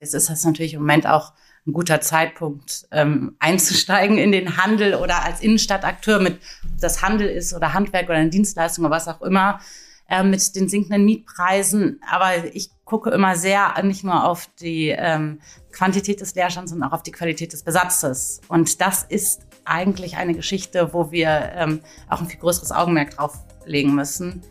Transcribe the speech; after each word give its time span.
Es 0.00 0.14
ist 0.14 0.30
das 0.30 0.44
natürlich 0.44 0.74
im 0.74 0.80
Moment 0.80 1.06
auch 1.06 1.32
ein 1.66 1.72
guter 1.72 2.00
Zeitpunkt, 2.00 2.86
ähm, 2.92 3.36
einzusteigen 3.40 4.16
in 4.16 4.32
den 4.32 4.56
Handel 4.56 4.94
oder 4.94 5.24
als 5.24 5.40
Innenstadtakteur 5.40 6.20
mit 6.20 6.40
das 6.80 7.02
Handel 7.02 7.28
ist 7.28 7.52
oder 7.52 7.74
Handwerk 7.74 8.08
oder 8.08 8.18
eine 8.18 8.30
Dienstleistung 8.30 8.84
oder 8.84 8.94
was 8.94 9.08
auch 9.08 9.20
immer 9.22 9.60
äh, 10.08 10.22
mit 10.22 10.54
den 10.54 10.68
sinkenden 10.68 11.04
Mietpreisen. 11.04 12.00
Aber 12.08 12.54
ich 12.54 12.70
gucke 12.84 13.10
immer 13.10 13.34
sehr 13.34 13.74
nicht 13.82 14.04
nur 14.04 14.24
auf 14.24 14.48
die 14.60 14.88
ähm, 14.88 15.40
Quantität 15.72 16.20
des 16.20 16.34
Leerstands, 16.34 16.70
sondern 16.70 16.90
auch 16.90 16.94
auf 16.94 17.02
die 17.02 17.12
Qualität 17.12 17.52
des 17.52 17.64
Besatzes. 17.64 18.40
Und 18.48 18.80
das 18.80 19.02
ist 19.02 19.42
eigentlich 19.64 20.16
eine 20.16 20.34
Geschichte, 20.34 20.94
wo 20.94 21.10
wir 21.10 21.52
ähm, 21.54 21.80
auch 22.08 22.20
ein 22.20 22.28
viel 22.28 22.40
größeres 22.40 22.72
Augenmerk 22.72 23.16
drauf 23.16 23.36
legen 23.66 23.94
müssen. 23.94 24.42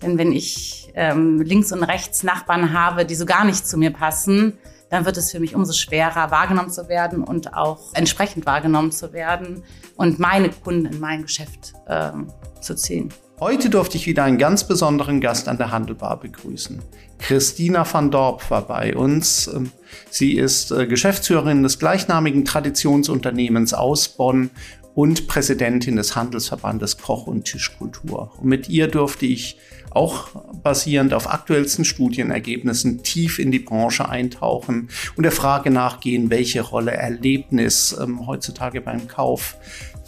Denn 0.00 0.16
wenn 0.16 0.32
ich 0.32 0.90
ähm, 0.94 1.40
links 1.42 1.72
und 1.72 1.82
rechts 1.82 2.22
Nachbarn 2.22 2.72
habe, 2.72 3.04
die 3.04 3.14
so 3.14 3.26
gar 3.26 3.44
nicht 3.44 3.66
zu 3.66 3.76
mir 3.76 3.90
passen, 3.90 4.58
dann 4.92 5.06
wird 5.06 5.16
es 5.16 5.30
für 5.30 5.40
mich 5.40 5.54
umso 5.54 5.72
schwerer, 5.72 6.30
wahrgenommen 6.30 6.70
zu 6.70 6.86
werden 6.86 7.24
und 7.24 7.54
auch 7.54 7.94
entsprechend 7.94 8.44
wahrgenommen 8.44 8.92
zu 8.92 9.14
werden 9.14 9.64
und 9.96 10.18
meine 10.18 10.50
Kunden 10.50 10.84
in 10.84 11.00
mein 11.00 11.22
Geschäft 11.22 11.72
ähm, 11.88 12.30
zu 12.60 12.74
ziehen. 12.74 13.08
Heute 13.40 13.70
durfte 13.70 13.96
ich 13.96 14.06
wieder 14.06 14.24
einen 14.24 14.36
ganz 14.36 14.68
besonderen 14.68 15.22
Gast 15.22 15.48
an 15.48 15.56
der 15.56 15.70
Handelbar 15.70 16.20
begrüßen. 16.20 16.82
Christina 17.18 17.90
van 17.90 18.10
Dorp 18.10 18.50
war 18.50 18.66
bei 18.66 18.94
uns. 18.94 19.46
Ähm, 19.46 19.72
sie 20.10 20.34
ist 20.36 20.70
äh, 20.70 20.86
Geschäftsführerin 20.86 21.62
des 21.62 21.78
gleichnamigen 21.78 22.44
Traditionsunternehmens 22.44 23.72
aus 23.72 24.08
Bonn 24.10 24.50
und 24.94 25.26
Präsidentin 25.26 25.96
des 25.96 26.16
Handelsverbandes 26.16 26.98
Koch 26.98 27.26
und 27.26 27.44
Tischkultur. 27.44 28.32
Und 28.38 28.44
mit 28.44 28.68
ihr 28.68 28.88
durfte 28.88 29.24
ich 29.24 29.56
auch 29.94 30.28
basierend 30.62 31.14
auf 31.14 31.28
aktuellsten 31.28 31.84
Studienergebnissen 31.84 33.02
tief 33.02 33.38
in 33.38 33.50
die 33.50 33.58
Branche 33.58 34.08
eintauchen 34.08 34.88
und 35.16 35.22
der 35.22 35.32
Frage 35.32 35.70
nachgehen, 35.70 36.30
welche 36.30 36.62
Rolle 36.62 36.92
Erlebnis 36.92 37.96
ähm, 38.00 38.26
heutzutage 38.26 38.80
beim 38.80 39.08
Kauf 39.08 39.56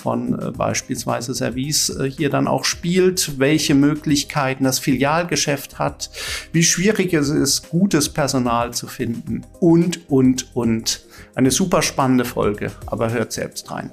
von 0.04 0.38
äh, 0.38 0.50
beispielsweise 0.50 1.34
Service 1.34 1.88
äh, 1.88 2.10
hier 2.10 2.28
dann 2.28 2.46
auch 2.46 2.64
spielt, 2.64 3.38
welche 3.38 3.74
Möglichkeiten 3.74 4.64
das 4.64 4.78
Filialgeschäft 4.78 5.78
hat, 5.78 6.10
wie 6.52 6.62
schwierig 6.62 7.14
es 7.14 7.30
ist, 7.30 7.70
gutes 7.70 8.10
Personal 8.10 8.74
zu 8.74 8.86
finden 8.86 9.46
und, 9.60 10.10
und, 10.10 10.54
und. 10.54 11.06
Eine 11.34 11.50
super 11.50 11.80
spannende 11.80 12.26
Folge, 12.26 12.70
aber 12.86 13.12
hört 13.12 13.32
selbst 13.32 13.70
rein. 13.70 13.90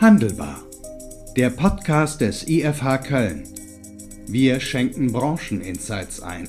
Handelbar. 0.00 0.62
Der 1.36 1.50
Podcast 1.50 2.20
des 2.20 2.48
IFH 2.48 2.98
Köln. 2.98 3.55
Wir 4.28 4.58
schenken 4.58 5.12
Brancheninsights 5.12 6.20
ein. 6.20 6.48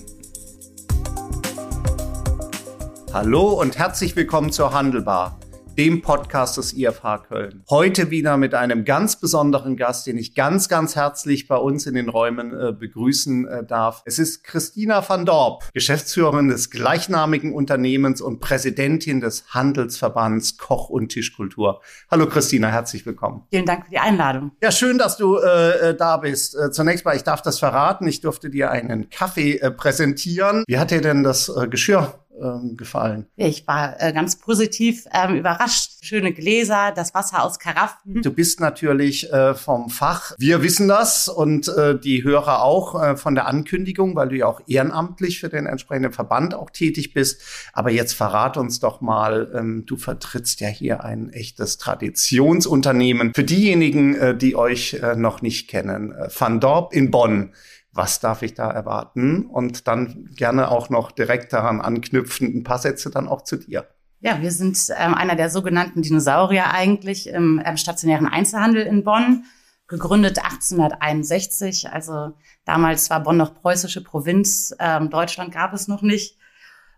Hallo 3.14 3.62
und 3.62 3.78
herzlich 3.78 4.16
willkommen 4.16 4.52
zur 4.52 4.74
Handelbar 4.74 5.40
dem 5.78 6.02
Podcast 6.02 6.58
des 6.58 6.74
IFH 6.74 7.20
Köln. 7.28 7.64
Heute 7.70 8.10
wieder 8.10 8.38
mit 8.38 8.56
einem 8.56 8.84
ganz 8.84 9.20
besonderen 9.20 9.78
Gast, 9.78 10.08
den 10.08 10.18
ich 10.18 10.34
ganz, 10.34 10.70
ganz 10.70 10.96
herzlich 10.96 11.48
bei 11.48 11.56
uns 11.56 11.86
in 11.86 11.94
den 11.94 12.10
Räumen 12.10 12.52
äh, 12.52 12.74
begrüßen 12.74 13.48
äh, 13.48 13.64
darf. 13.64 14.02
Es 14.06 14.18
ist 14.18 14.44
Christina 14.44 15.08
van 15.08 15.28
Dorp, 15.28 15.70
Geschäftsführerin 15.74 16.48
des 16.48 16.72
gleichnamigen 16.72 17.54
Unternehmens 17.54 18.22
und 18.22 18.40
Präsidentin 18.40 19.22
des 19.22 19.46
Handelsverbands 19.54 20.58
Koch 20.58 20.90
und 20.90 21.10
Tischkultur. 21.10 21.82
Hallo 22.10 22.26
Christina, 22.26 22.70
herzlich 22.70 23.06
willkommen. 23.06 23.44
Vielen 23.52 23.68
Dank 23.68 23.86
für 23.86 23.92
die 23.92 24.00
Einladung. 24.00 24.54
Ja, 24.64 24.72
schön, 24.72 24.98
dass 24.98 25.18
du 25.18 25.38
äh, 25.38 25.90
äh 25.90 25.96
da 25.96 26.18
bist. 26.18 26.56
Äh, 26.56 26.72
zunächst 26.72 27.06
mal, 27.06 27.16
ich 27.16 27.24
darf 27.24 27.44
das 27.44 27.60
verraten, 27.60 28.08
ich 28.08 28.22
durfte 28.22 28.50
dir 28.50 28.72
einen 28.72 29.12
Kaffee 29.12 29.58
äh, 29.58 29.70
präsentieren. 29.70 30.64
Wie 30.68 30.80
hat 30.80 30.90
dir 30.90 31.02
denn 31.02 31.22
das 31.22 31.52
Geschirr 31.70 32.16
ähm, 32.42 32.78
gefallen? 32.78 33.28
Ich 33.36 33.68
war 33.68 34.02
äh, 34.02 34.14
ganz 34.14 34.38
positiv 34.38 35.06
ähm, 35.14 35.36
überrascht. 35.36 35.92
Schöne 36.02 36.34
Gläser, 36.34 36.92
das 36.96 37.14
Wasser 37.14 37.44
aus 37.44 37.60
Karaffen. 37.60 38.22
Du 38.22 38.32
bist 38.32 38.60
natürlich 38.60 39.32
äh, 39.32 39.54
vom 39.54 39.90
Fach. 39.90 40.34
Wir 40.38 40.62
wissen 40.62 40.88
das 40.88 41.28
und 41.28 41.68
äh, 41.68 42.00
die 42.00 42.24
Hörer 42.24 42.62
auch 42.64 43.02
äh, 43.02 43.18
von 43.18 43.36
der 43.36 43.48
Ankündigung, 43.48 44.16
weil 44.16 44.30
du 44.30 44.38
ja 44.38 44.48
auch 44.48 44.62
ehrenamtlich 44.68 45.40
für 45.40 45.50
den 45.50 45.66
entsprechenden 45.66 46.14
Verband 46.14 46.54
auch 46.54 46.70
tätig 46.70 47.14
bist. 47.14 47.42
Aber 47.74 47.92
jetzt 47.92 48.14
verrat 48.14 48.58
uns 48.58 48.80
doch 48.80 49.02
mal, 49.02 49.52
ähm, 49.56 49.86
du 49.86 49.98
vertrittst 49.98 50.62
ja 50.62 50.68
hier 50.68 51.04
ein 51.04 51.30
echtes 51.30 51.78
Traditionsunternehmen. 51.78 53.34
Für 53.34 53.44
diejenigen, 53.44 54.16
äh, 54.16 54.38
die 54.38 54.56
euch 54.56 54.94
äh, 54.96 55.16
noch 55.16 55.42
nicht 55.42 55.70
kennen, 55.70 56.14
Van 56.38 56.60
Dorp 56.60 56.94
in 56.94 57.12
Bonn 57.12 57.52
was 57.98 58.20
darf 58.20 58.44
ich 58.44 58.54
da 58.54 58.70
erwarten? 58.70 59.48
Und 59.48 59.88
dann 59.88 60.30
gerne 60.36 60.70
auch 60.70 60.90
noch 60.90 61.12
direkt 61.12 61.52
daran 61.52 61.82
anknüpfen, 61.82 62.56
ein 62.56 62.64
paar 62.64 62.78
Sätze 62.78 63.10
dann 63.10 63.28
auch 63.28 63.42
zu 63.42 63.58
dir. 63.58 63.88
Ja, 64.20 64.42
wir 64.42 64.52
sind 64.52 64.78
ähm, 64.98 65.14
einer 65.14 65.36
der 65.36 65.50
sogenannten 65.50 66.02
Dinosaurier 66.02 66.72
eigentlich 66.72 67.28
im, 67.28 67.60
im 67.60 67.78
stationären 67.78 68.28
Einzelhandel 68.28 68.84
in 68.84 69.04
Bonn, 69.04 69.46
gegründet 69.88 70.40
1861. 70.40 71.92
Also 71.92 72.34
damals 72.66 73.10
war 73.10 73.22
Bonn 73.22 73.38
noch 73.38 73.54
preußische 73.54 74.04
Provinz, 74.04 74.76
ähm, 74.80 75.10
Deutschland 75.10 75.54
gab 75.54 75.74
es 75.74 75.88
noch 75.88 76.02
nicht. 76.02 76.38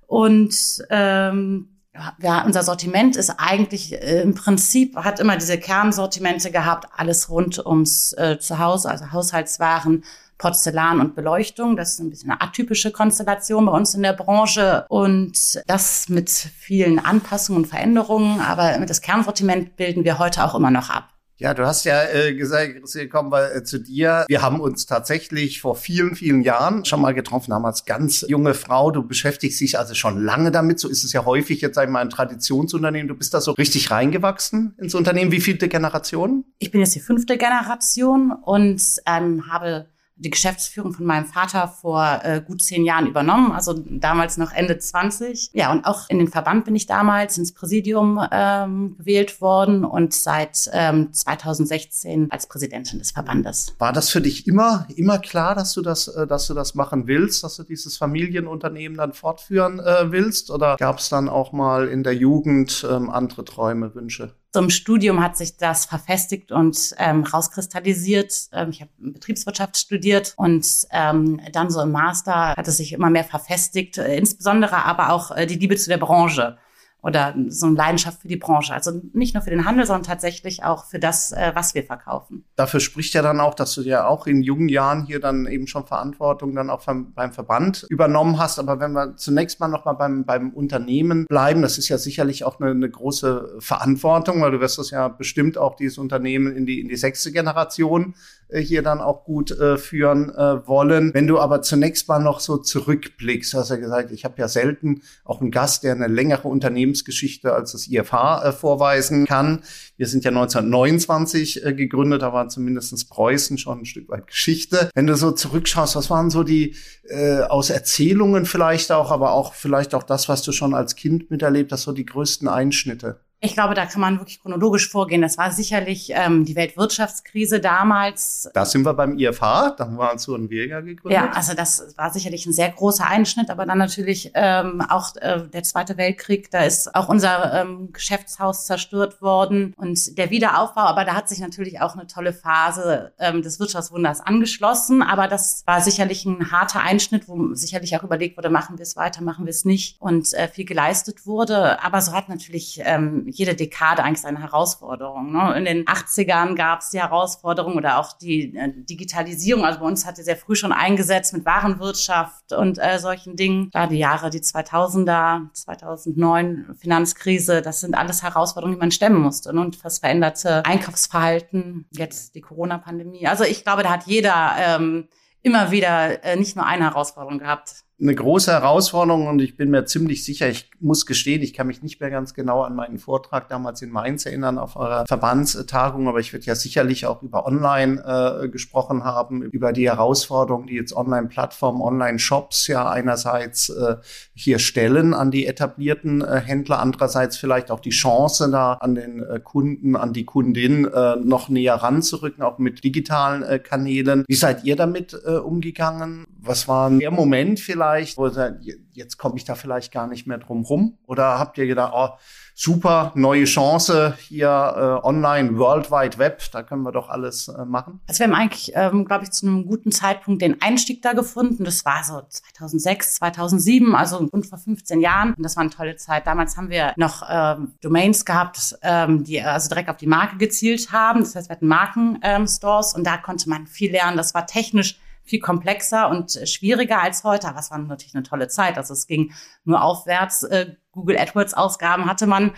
Und 0.05 0.83
ähm, 0.89 1.79
ja, 2.21 2.43
unser 2.45 2.63
Sortiment 2.63 3.15
ist 3.15 3.31
eigentlich 3.37 3.93
äh, 3.93 4.21
im 4.21 4.33
Prinzip, 4.33 4.95
hat 4.95 5.19
immer 5.19 5.37
diese 5.37 5.57
Kernsortimente 5.57 6.51
gehabt, 6.51 6.87
alles 6.95 7.29
rund 7.29 7.63
ums 7.65 8.13
äh, 8.13 8.39
Zuhause, 8.39 8.89
also 8.89 9.11
Haushaltswaren, 9.11 10.03
Porzellan 10.39 10.99
und 10.99 11.13
Beleuchtung. 11.13 11.75
Das 11.75 11.93
ist 11.93 11.99
ein 11.99 12.09
bisschen 12.09 12.31
eine 12.31 12.41
atypische 12.41 12.91
Konstellation 12.91 13.67
bei 13.67 13.71
uns 13.71 13.93
in 13.93 14.01
der 14.01 14.13
Branche 14.13 14.85
und 14.89 15.61
das 15.67 16.09
mit 16.09 16.29
vielen 16.29 16.97
Anpassungen 16.97 17.63
und 17.63 17.69
Veränderungen. 17.69 18.39
Aber 18.39 18.83
das 18.87 19.01
Kernsortiment 19.01 19.75
bilden 19.75 20.03
wir 20.03 20.17
heute 20.17 20.43
auch 20.43 20.55
immer 20.55 20.71
noch 20.71 20.89
ab. 20.89 21.09
Ja, 21.39 21.53
du 21.53 21.65
hast 21.65 21.85
ja 21.85 22.03
äh, 22.03 22.35
gesagt, 22.35 22.73
kommen 23.09 23.31
wir 23.31 23.55
äh, 23.55 23.63
zu 23.63 23.79
dir. 23.79 24.25
Wir 24.27 24.41
haben 24.41 24.59
uns 24.59 24.85
tatsächlich 24.87 25.61
vor 25.61 25.77
vielen, 25.77 26.15
vielen 26.15 26.41
Jahren 26.41 26.83
schon 26.83 26.99
mal 26.99 27.13
getroffen, 27.13 27.51
damals 27.51 27.85
ganz 27.85 28.25
junge 28.27 28.53
Frau. 28.53 28.91
Du 28.91 29.07
beschäftigst 29.07 29.61
dich 29.61 29.79
also 29.79 29.95
schon 29.95 30.21
lange 30.21 30.51
damit. 30.51 30.81
So 30.81 30.89
ist 30.89 31.05
es 31.05 31.13
ja 31.13 31.23
häufig 31.23 31.61
jetzt, 31.61 31.75
sag 31.75 31.85
ich 31.85 31.89
mal, 31.91 32.01
ein 32.01 32.09
Traditionsunternehmen. 32.09 33.07
Du 33.07 33.15
bist 33.15 33.33
da 33.33 33.39
so 33.39 33.53
richtig 33.53 33.89
reingewachsen 33.89 34.75
ins 34.79 34.95
Unternehmen. 34.95 35.31
Wie 35.31 35.39
vielte 35.39 35.69
Generation? 35.69 36.43
Ich 36.57 36.71
bin 36.71 36.81
jetzt 36.81 36.93
die 36.95 36.99
fünfte 36.99 37.37
Generation 37.37 38.33
und 38.33 38.81
ähm, 39.05 39.49
habe 39.49 39.85
die 40.19 40.29
Geschäftsführung 40.29 40.93
von 40.93 41.05
meinem 41.05 41.25
Vater 41.25 41.67
vor 41.67 42.19
äh, 42.23 42.41
gut 42.45 42.61
zehn 42.61 42.83
Jahren 42.83 43.07
übernommen, 43.07 43.51
also 43.51 43.73
damals 43.73 44.37
noch 44.37 44.51
Ende 44.51 44.77
20. 44.77 45.51
Ja, 45.53 45.71
und 45.71 45.85
auch 45.85 46.09
in 46.09 46.19
den 46.19 46.27
Verband 46.27 46.65
bin 46.65 46.75
ich 46.75 46.85
damals 46.85 47.37
ins 47.37 47.53
Präsidium 47.53 48.19
ähm, 48.31 48.97
gewählt 48.97 49.39
worden 49.41 49.85
und 49.85 50.13
seit 50.13 50.69
ähm, 50.73 51.13
2016 51.13 52.31
als 52.31 52.47
Präsidentin 52.47 52.99
des 52.99 53.11
Verbandes. 53.11 53.73
War 53.79 53.93
das 53.93 54.09
für 54.09 54.21
dich 54.21 54.45
immer, 54.45 54.85
immer 54.95 55.19
klar, 55.19 55.55
dass 55.55 55.73
du 55.73 55.81
das, 55.81 56.07
äh, 56.09 56.27
dass 56.27 56.47
du 56.47 56.53
das 56.53 56.75
machen 56.75 57.07
willst, 57.07 57.43
dass 57.43 57.55
du 57.55 57.63
dieses 57.63 57.97
Familienunternehmen 57.97 58.97
dann 58.97 59.13
fortführen 59.13 59.79
äh, 59.79 60.11
willst? 60.11 60.51
Oder 60.51 60.75
gab 60.77 60.99
es 60.99 61.09
dann 61.09 61.29
auch 61.29 61.53
mal 61.53 61.87
in 61.87 62.03
der 62.03 62.15
Jugend 62.15 62.85
ähm, 62.89 63.09
andere 63.09 63.45
Träume, 63.45 63.95
Wünsche? 63.95 64.33
Zum 64.51 64.71
Studium 64.71 65.21
hat 65.23 65.37
sich 65.37 65.57
das 65.57 65.85
verfestigt 65.85 66.51
und 66.51 66.95
ähm, 66.97 67.23
rauskristallisiert. 67.23 68.49
Ähm, 68.51 68.71
ich 68.71 68.81
habe 68.81 68.89
Betriebswirtschaft 68.97 69.77
studiert 69.77 70.33
und 70.37 70.65
ähm, 70.91 71.39
dann 71.51 71.69
so 71.69 71.81
im 71.81 71.91
Master 71.91 72.55
hat 72.55 72.67
es 72.67 72.77
sich 72.77 72.93
immer 72.93 73.11
mehr 73.11 73.23
verfestigt, 73.23 73.99
äh, 73.99 74.17
insbesondere 74.17 74.85
aber 74.85 75.11
auch 75.11 75.29
äh, 75.29 75.45
die 75.45 75.55
Liebe 75.55 75.75
zu 75.75 75.89
der 75.89 75.97
Branche 75.97 76.57
oder 77.01 77.33
so 77.47 77.67
eine 77.67 77.75
Leidenschaft 77.75 78.21
für 78.21 78.27
die 78.27 78.35
Branche. 78.35 78.73
Also 78.73 78.91
nicht 79.13 79.33
nur 79.33 79.41
für 79.41 79.49
den 79.49 79.65
Handel, 79.65 79.85
sondern 79.85 80.03
tatsächlich 80.03 80.63
auch 80.63 80.85
für 80.85 80.99
das, 80.99 81.31
äh, 81.31 81.51
was 81.53 81.73
wir 81.73 81.83
verkaufen. 81.83 82.43
Dafür 82.55 82.79
spricht 82.79 83.13
ja 83.13 83.21
dann 83.21 83.39
auch, 83.39 83.53
dass 83.53 83.73
du 83.73 83.81
ja 83.81 84.05
auch 84.05 84.27
in 84.27 84.41
jungen 84.43 84.67
Jahren 84.67 85.05
hier 85.05 85.19
dann 85.19 85.47
eben 85.47 85.67
schon 85.67 85.85
Verantwortung 85.85 86.55
dann 86.55 86.69
auch 86.69 86.85
beim 86.85 87.31
Verband 87.31 87.85
übernommen 87.89 88.37
hast. 88.37 88.59
Aber 88.59 88.79
wenn 88.79 88.91
wir 88.91 89.15
zunächst 89.15 89.59
mal 89.59 89.69
noch 89.69 89.85
mal 89.85 89.93
beim, 89.93 90.25
beim 90.25 90.49
Unternehmen 90.49 91.25
bleiben, 91.25 91.61
das 91.61 91.77
ist 91.77 91.87
ja 91.87 91.97
sicherlich 91.97 92.43
auch 92.43 92.59
eine, 92.59 92.71
eine 92.71 92.89
große 92.89 93.57
Verantwortung, 93.59 94.41
weil 94.41 94.51
du 94.51 94.59
wirst 94.59 94.77
das 94.77 94.91
ja 94.91 95.07
bestimmt 95.07 95.57
auch 95.57 95.75
dieses 95.75 95.97
Unternehmen 95.97 96.55
in 96.55 96.65
die, 96.65 96.81
in 96.81 96.89
die 96.89 96.97
sechste 96.97 97.31
Generation 97.31 98.15
äh, 98.49 98.61
hier 98.61 98.81
dann 98.81 98.99
auch 98.99 99.23
gut 99.23 99.51
äh, 99.51 99.77
führen 99.77 100.29
äh, 100.29 100.67
wollen. 100.67 101.13
Wenn 101.13 101.27
du 101.27 101.39
aber 101.39 101.61
zunächst 101.61 102.07
mal 102.07 102.19
noch 102.19 102.39
so 102.39 102.57
zurückblickst, 102.57 103.53
hast 103.53 103.69
du 103.69 103.75
ja 103.75 103.79
gesagt, 103.79 104.11
ich 104.11 104.25
habe 104.25 104.35
ja 104.37 104.47
selten 104.47 105.01
auch 105.23 105.39
einen 105.41 105.51
Gast, 105.51 105.83
der 105.83 105.93
eine 105.93 106.07
längere 106.07 106.47
Unternehmensgeschichte 106.47 107.53
als 107.53 107.71
das 107.73 107.87
IFH 107.87 108.43
äh, 108.43 108.51
vorweisen 108.51 109.25
kann. 109.25 109.63
Wir 109.97 110.07
sind 110.07 110.23
ja 110.23 110.29
1929 110.29 111.65
äh, 111.65 111.73
gegründet, 111.73 112.21
da 112.21 112.33
war 112.33 112.49
zumindestens 112.49 113.05
Preußen 113.05 113.57
schon 113.57 113.79
ein 113.79 113.85
Stück 113.85 114.09
weit 114.09 114.27
Geschichte. 114.27 114.89
Wenn 114.93 115.07
du 115.07 115.15
so 115.15 115.31
zurückschaust, 115.31 115.95
was 115.95 116.09
waren 116.09 116.29
so 116.29 116.43
die 116.43 116.75
äh, 117.07 117.41
aus 117.41 117.69
Erzählungen 117.69 118.45
vielleicht 118.45 118.91
auch, 118.91 119.11
aber 119.11 119.31
auch 119.31 119.53
vielleicht 119.53 119.93
auch 119.93 120.03
das, 120.03 120.27
was 120.27 120.41
du 120.41 120.51
schon 120.51 120.73
als 120.73 120.95
Kind 120.95 121.29
miterlebt 121.31 121.71
hast, 121.71 121.83
so 121.83 121.91
die 121.91 122.05
größten 122.05 122.47
Einschnitte? 122.47 123.19
Ich 123.41 123.53
glaube, 123.53 123.73
da 123.73 123.85
kann 123.85 124.01
man 124.01 124.19
wirklich 124.19 124.41
chronologisch 124.41 124.89
vorgehen. 124.89 125.21
Das 125.21 125.37
war 125.37 125.51
sicherlich 125.51 126.11
ähm, 126.13 126.43
die 126.43 126.57
Weltwirtschaftskrise 126.57 127.61
damals. 127.61 128.49
Da 128.53 128.65
sind 128.65 128.85
wir 128.85 128.93
beim 128.93 129.17
IFH, 129.17 129.75
da 129.77 129.97
waren 129.97 130.17
so 130.17 130.35
ein 130.35 130.49
Vega 130.49 130.81
gegründet. 130.81 131.21
Ja, 131.21 131.31
also 131.31 131.53
das 131.53 131.93
war 131.95 132.11
sicherlich 132.11 132.45
ein 132.45 132.51
sehr 132.51 132.69
großer 132.69 133.07
Einschnitt, 133.07 133.49
aber 133.49 133.65
dann 133.65 133.77
natürlich 133.77 134.31
ähm, 134.33 134.81
auch 134.81 135.15
äh, 135.15 135.47
der 135.47 135.63
Zweite 135.63 135.95
Weltkrieg. 135.95 136.51
Da 136.51 136.63
ist 136.63 136.93
auch 136.93 137.07
unser 137.07 137.61
ähm, 137.61 137.93
Geschäftshaus 137.93 138.65
zerstört 138.65 139.21
worden 139.21 139.73
und 139.77 140.17
der 140.17 140.31
Wiederaufbau. 140.31 140.81
Aber 140.81 141.05
da 141.05 141.15
hat 141.15 141.29
sich 141.29 141.39
natürlich 141.39 141.79
auch 141.79 141.95
eine 141.95 142.07
tolle 142.07 142.33
Phase 142.33 143.13
ähm, 143.19 143.41
des 143.41 143.57
Wirtschaftswunders 143.57 144.19
angeschlossen. 144.19 145.01
Aber 145.01 145.29
das 145.29 145.63
war 145.65 145.79
sicherlich 145.79 146.25
ein 146.25 146.51
harter 146.51 146.81
Einschnitt, 146.81 147.29
wo 147.29 147.53
sicherlich 147.53 147.95
auch 147.95 148.03
überlegt 148.03 148.35
wurde, 148.35 148.49
machen 148.49 148.77
wir 148.77 148.83
es 148.83 148.97
weiter, 148.97 149.21
machen 149.23 149.45
wir 149.45 149.51
es 149.51 149.63
nicht 149.63 149.95
und 150.01 150.33
äh, 150.33 150.49
viel 150.49 150.65
geleistet 150.65 151.25
wurde. 151.25 151.81
Aber 151.81 152.01
so 152.01 152.11
hat 152.11 152.27
natürlich 152.27 152.81
ähm, 152.83 153.28
jede 153.35 153.55
Dekade 153.55 154.03
eigentlich 154.03 154.21
seine 154.21 154.41
Herausforderung. 154.41 155.31
Ne? 155.31 155.57
In 155.57 155.65
den 155.65 155.85
80ern 155.85 156.55
gab 156.55 156.81
es 156.81 156.89
die 156.89 156.99
Herausforderung 156.99 157.75
oder 157.75 157.99
auch 157.99 158.13
die 158.13 158.55
äh, 158.55 158.71
Digitalisierung. 158.75 159.65
Also 159.65 159.79
bei 159.79 159.85
uns 159.85 160.05
hat 160.05 160.17
die 160.17 160.23
sehr 160.23 160.37
früh 160.37 160.55
schon 160.55 160.71
eingesetzt 160.71 161.33
mit 161.33 161.45
Warenwirtschaft 161.45 162.53
und 162.53 162.77
äh, 162.77 162.99
solchen 162.99 163.35
Dingen. 163.35 163.69
Klar, 163.71 163.87
die 163.87 163.97
Jahre, 163.97 164.29
die 164.29 164.39
2000er, 164.39 165.53
2009 165.53 166.75
Finanzkrise, 166.77 167.61
das 167.61 167.81
sind 167.81 167.95
alles 167.95 168.23
Herausforderungen, 168.23 168.75
die 168.75 168.81
man 168.81 168.91
stemmen 168.91 169.21
musste. 169.21 169.53
Ne? 169.53 169.61
Und 169.61 169.83
das 169.83 169.99
veränderte 169.99 170.65
Einkaufsverhalten, 170.65 171.85
jetzt 171.91 172.35
die 172.35 172.41
Corona-Pandemie. 172.41 173.27
Also 173.27 173.43
ich 173.43 173.63
glaube, 173.63 173.83
da 173.83 173.89
hat 173.89 174.07
jeder 174.07 174.55
ähm, 174.59 175.07
immer 175.41 175.71
wieder 175.71 176.23
äh, 176.23 176.35
nicht 176.35 176.55
nur 176.55 176.65
eine 176.65 176.85
Herausforderung 176.85 177.39
gehabt 177.39 177.83
eine 178.01 178.15
große 178.15 178.51
Herausforderung 178.51 179.27
und 179.27 179.41
ich 179.41 179.57
bin 179.57 179.69
mir 179.69 179.85
ziemlich 179.85 180.23
sicher, 180.23 180.47
ich 180.47 180.69
muss 180.79 181.05
gestehen, 181.05 181.41
ich 181.41 181.53
kann 181.53 181.67
mich 181.67 181.83
nicht 181.83 181.99
mehr 181.99 182.09
ganz 182.09 182.33
genau 182.33 182.61
an 182.61 182.75
meinen 182.75 182.97
Vortrag 182.97 183.49
damals 183.49 183.81
in 183.81 183.89
Mainz 183.89 184.25
erinnern 184.25 184.57
auf 184.57 184.77
eurer 184.77 185.05
Verbandstagung, 185.05 186.07
aber 186.07 186.19
ich 186.19 186.31
würde 186.31 186.45
ja 186.45 186.55
sicherlich 186.55 187.05
auch 187.05 187.21
über 187.23 187.45
Online 187.45 188.43
äh, 188.43 188.47
gesprochen 188.47 189.03
haben, 189.03 189.41
über 189.41 189.73
die 189.73 189.89
Herausforderungen, 189.89 190.67
die 190.67 190.75
jetzt 190.75 190.95
Online-Plattformen, 190.95 191.81
Online-Shops 191.81 192.67
ja 192.67 192.89
einerseits 192.89 193.69
äh, 193.69 193.97
hier 194.33 194.59
stellen 194.59 195.13
an 195.13 195.29
die 195.29 195.45
etablierten 195.45 196.21
äh, 196.21 196.39
Händler, 196.39 196.79
andererseits 196.79 197.35
vielleicht 197.35 197.69
auch 197.69 197.81
die 197.81 197.89
Chance 197.89 198.49
da 198.49 198.73
an 198.73 198.95
den 198.95 199.23
äh, 199.23 199.41
Kunden, 199.43 199.97
an 199.97 200.13
die 200.13 200.23
Kundin 200.23 200.85
äh, 200.85 201.17
noch 201.17 201.49
näher 201.49 201.75
ranzurücken, 201.75 202.43
auch 202.43 202.59
mit 202.59 202.81
digitalen 202.83 203.43
äh, 203.43 203.59
Kanälen. 203.59 204.23
Wie 204.27 204.35
seid 204.35 204.63
ihr 204.63 204.77
damit 204.77 205.19
äh, 205.25 205.31
umgegangen? 205.31 206.25
Was 206.41 206.69
war 206.69 206.89
der 206.89 207.11
Moment 207.11 207.59
vielleicht? 207.59 207.88
Vielleicht, 207.89 208.17
wo 208.17 208.27
ihr 208.27 208.77
jetzt 208.93 209.17
komme 209.17 209.37
ich 209.37 209.45
da 209.45 209.55
vielleicht 209.55 209.91
gar 209.91 210.07
nicht 210.07 210.27
mehr 210.27 210.37
drum 210.37 210.63
rum? 210.63 210.97
Oder 211.07 211.39
habt 211.39 211.57
ihr 211.57 211.67
gedacht, 211.67 211.93
oh, 211.95 212.09
super, 212.53 213.11
neue 213.15 213.45
Chance 213.45 214.15
hier 214.27 214.47
äh, 214.47 215.07
online, 215.07 215.57
World 215.57 215.89
Wide 215.89 216.17
Web, 216.17 216.41
da 216.51 216.63
können 216.63 216.83
wir 216.83 216.91
doch 216.91 217.09
alles 217.09 217.47
äh, 217.47 217.65
machen? 217.65 218.01
Also 218.07 218.19
wir 218.19 218.27
haben 218.27 218.35
eigentlich, 218.35 218.71
ähm, 218.75 219.05
glaube 219.05 219.23
ich, 219.23 219.31
zu 219.31 219.47
einem 219.47 219.65
guten 219.65 219.91
Zeitpunkt 219.91 220.41
den 220.41 220.61
Einstieg 220.61 221.01
da 221.01 221.13
gefunden. 221.13 221.63
Das 221.63 221.85
war 221.85 222.03
so 222.03 222.21
2006, 222.27 223.15
2007, 223.15 223.95
also 223.95 224.17
rund 224.17 224.45
vor 224.45 224.57
15 224.57 224.99
Jahren. 224.99 225.33
Und 225.33 225.43
das 225.43 225.55
war 225.55 225.61
eine 225.61 225.71
tolle 225.71 225.95
Zeit. 225.95 226.27
Damals 226.27 226.57
haben 226.57 226.69
wir 226.69 226.93
noch 226.97 227.23
ähm, 227.29 227.73
Domains 227.81 228.25
gehabt, 228.25 228.77
ähm, 228.81 229.23
die 229.23 229.41
also 229.41 229.69
direkt 229.69 229.89
auf 229.89 229.97
die 229.97 230.07
Marke 230.07 230.37
gezielt 230.37 230.91
haben. 230.91 231.21
Das 231.21 231.35
heißt, 231.35 231.49
wir 231.49 231.55
hatten 231.55 231.67
Markenstores 231.67 232.93
ähm, 232.93 232.99
und 232.99 233.07
da 233.07 233.17
konnte 233.17 233.49
man 233.49 233.65
viel 233.67 233.91
lernen. 233.91 234.17
Das 234.17 234.33
war 234.33 234.45
technisch 234.45 234.99
viel 235.29 235.39
komplexer 235.39 236.09
und 236.09 236.39
schwieriger 236.45 237.01
als 237.01 237.23
heute. 237.23 237.47
Aber 237.47 237.59
es 237.59 237.71
war 237.71 237.77
natürlich 237.77 238.15
eine 238.15 238.23
tolle 238.23 238.47
Zeit. 238.47 238.77
Also 238.77 238.93
es 238.93 239.07
ging 239.07 239.33
nur 239.63 239.81
aufwärts. 239.83 240.43
Äh, 240.43 240.75
Google 240.91 241.17
AdWords 241.17 241.53
Ausgaben 241.53 242.05
hatte 242.05 242.27
man 242.27 242.51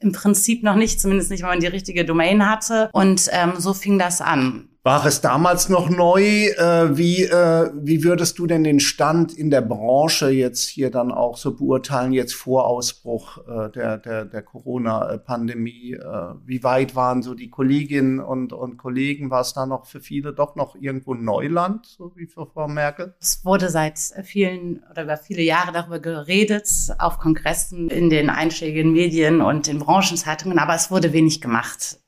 im 0.00 0.12
Prinzip 0.12 0.62
noch 0.62 0.76
nicht, 0.76 1.00
zumindest 1.00 1.30
nicht, 1.30 1.42
wenn 1.42 1.48
man 1.48 1.60
die 1.60 1.66
richtige 1.66 2.04
Domain 2.04 2.48
hatte. 2.48 2.90
Und 2.92 3.28
ähm, 3.32 3.54
so 3.56 3.74
fing 3.74 3.98
das 3.98 4.20
an. 4.20 4.68
War 4.84 5.04
es 5.04 5.20
damals 5.20 5.68
noch 5.68 5.90
neu? 5.90 6.22
Äh, 6.22 6.96
wie, 6.96 7.24
äh, 7.24 7.70
wie 7.74 8.04
würdest 8.04 8.38
du 8.38 8.46
denn 8.46 8.62
den 8.62 8.80
Stand 8.80 9.32
in 9.32 9.50
der 9.50 9.60
Branche 9.60 10.30
jetzt 10.30 10.68
hier 10.68 10.90
dann 10.90 11.10
auch 11.10 11.36
so 11.36 11.56
beurteilen, 11.56 12.12
jetzt 12.12 12.34
vor 12.34 12.66
Ausbruch 12.66 13.38
äh, 13.48 13.70
der, 13.70 13.98
der, 13.98 14.24
der 14.24 14.42
Corona-Pandemie? 14.42 15.94
Äh, 15.94 16.34
wie 16.46 16.62
weit 16.62 16.94
waren 16.94 17.22
so 17.22 17.34
die 17.34 17.50
Kolleginnen 17.50 18.20
und, 18.20 18.52
und 18.52 18.76
Kollegen? 18.76 19.30
War 19.30 19.40
es 19.40 19.52
da 19.52 19.66
noch 19.66 19.86
für 19.86 20.00
viele 20.00 20.32
doch 20.32 20.54
noch 20.54 20.76
irgendwo 20.76 21.14
Neuland, 21.14 21.84
so 21.84 22.12
wie 22.14 22.26
für 22.26 22.46
Frau 22.46 22.68
Merkel? 22.68 23.14
Es 23.20 23.44
wurde 23.44 23.70
seit 23.70 23.98
vielen 24.22 24.84
oder 24.90 25.02
über 25.02 25.16
viele 25.16 25.42
Jahre 25.42 25.72
darüber 25.72 25.98
geredet, 25.98 26.68
auf 26.98 27.18
Kongressen, 27.18 27.90
in 27.90 28.10
den 28.10 28.30
einschlägigen 28.30 28.92
Medien 28.92 29.40
und 29.40 29.66
in 29.66 29.80
Branchenzeitungen, 29.80 30.58
aber 30.58 30.74
es 30.74 30.90
wurde 30.90 31.12
wenig 31.12 31.40
gemacht. 31.40 31.98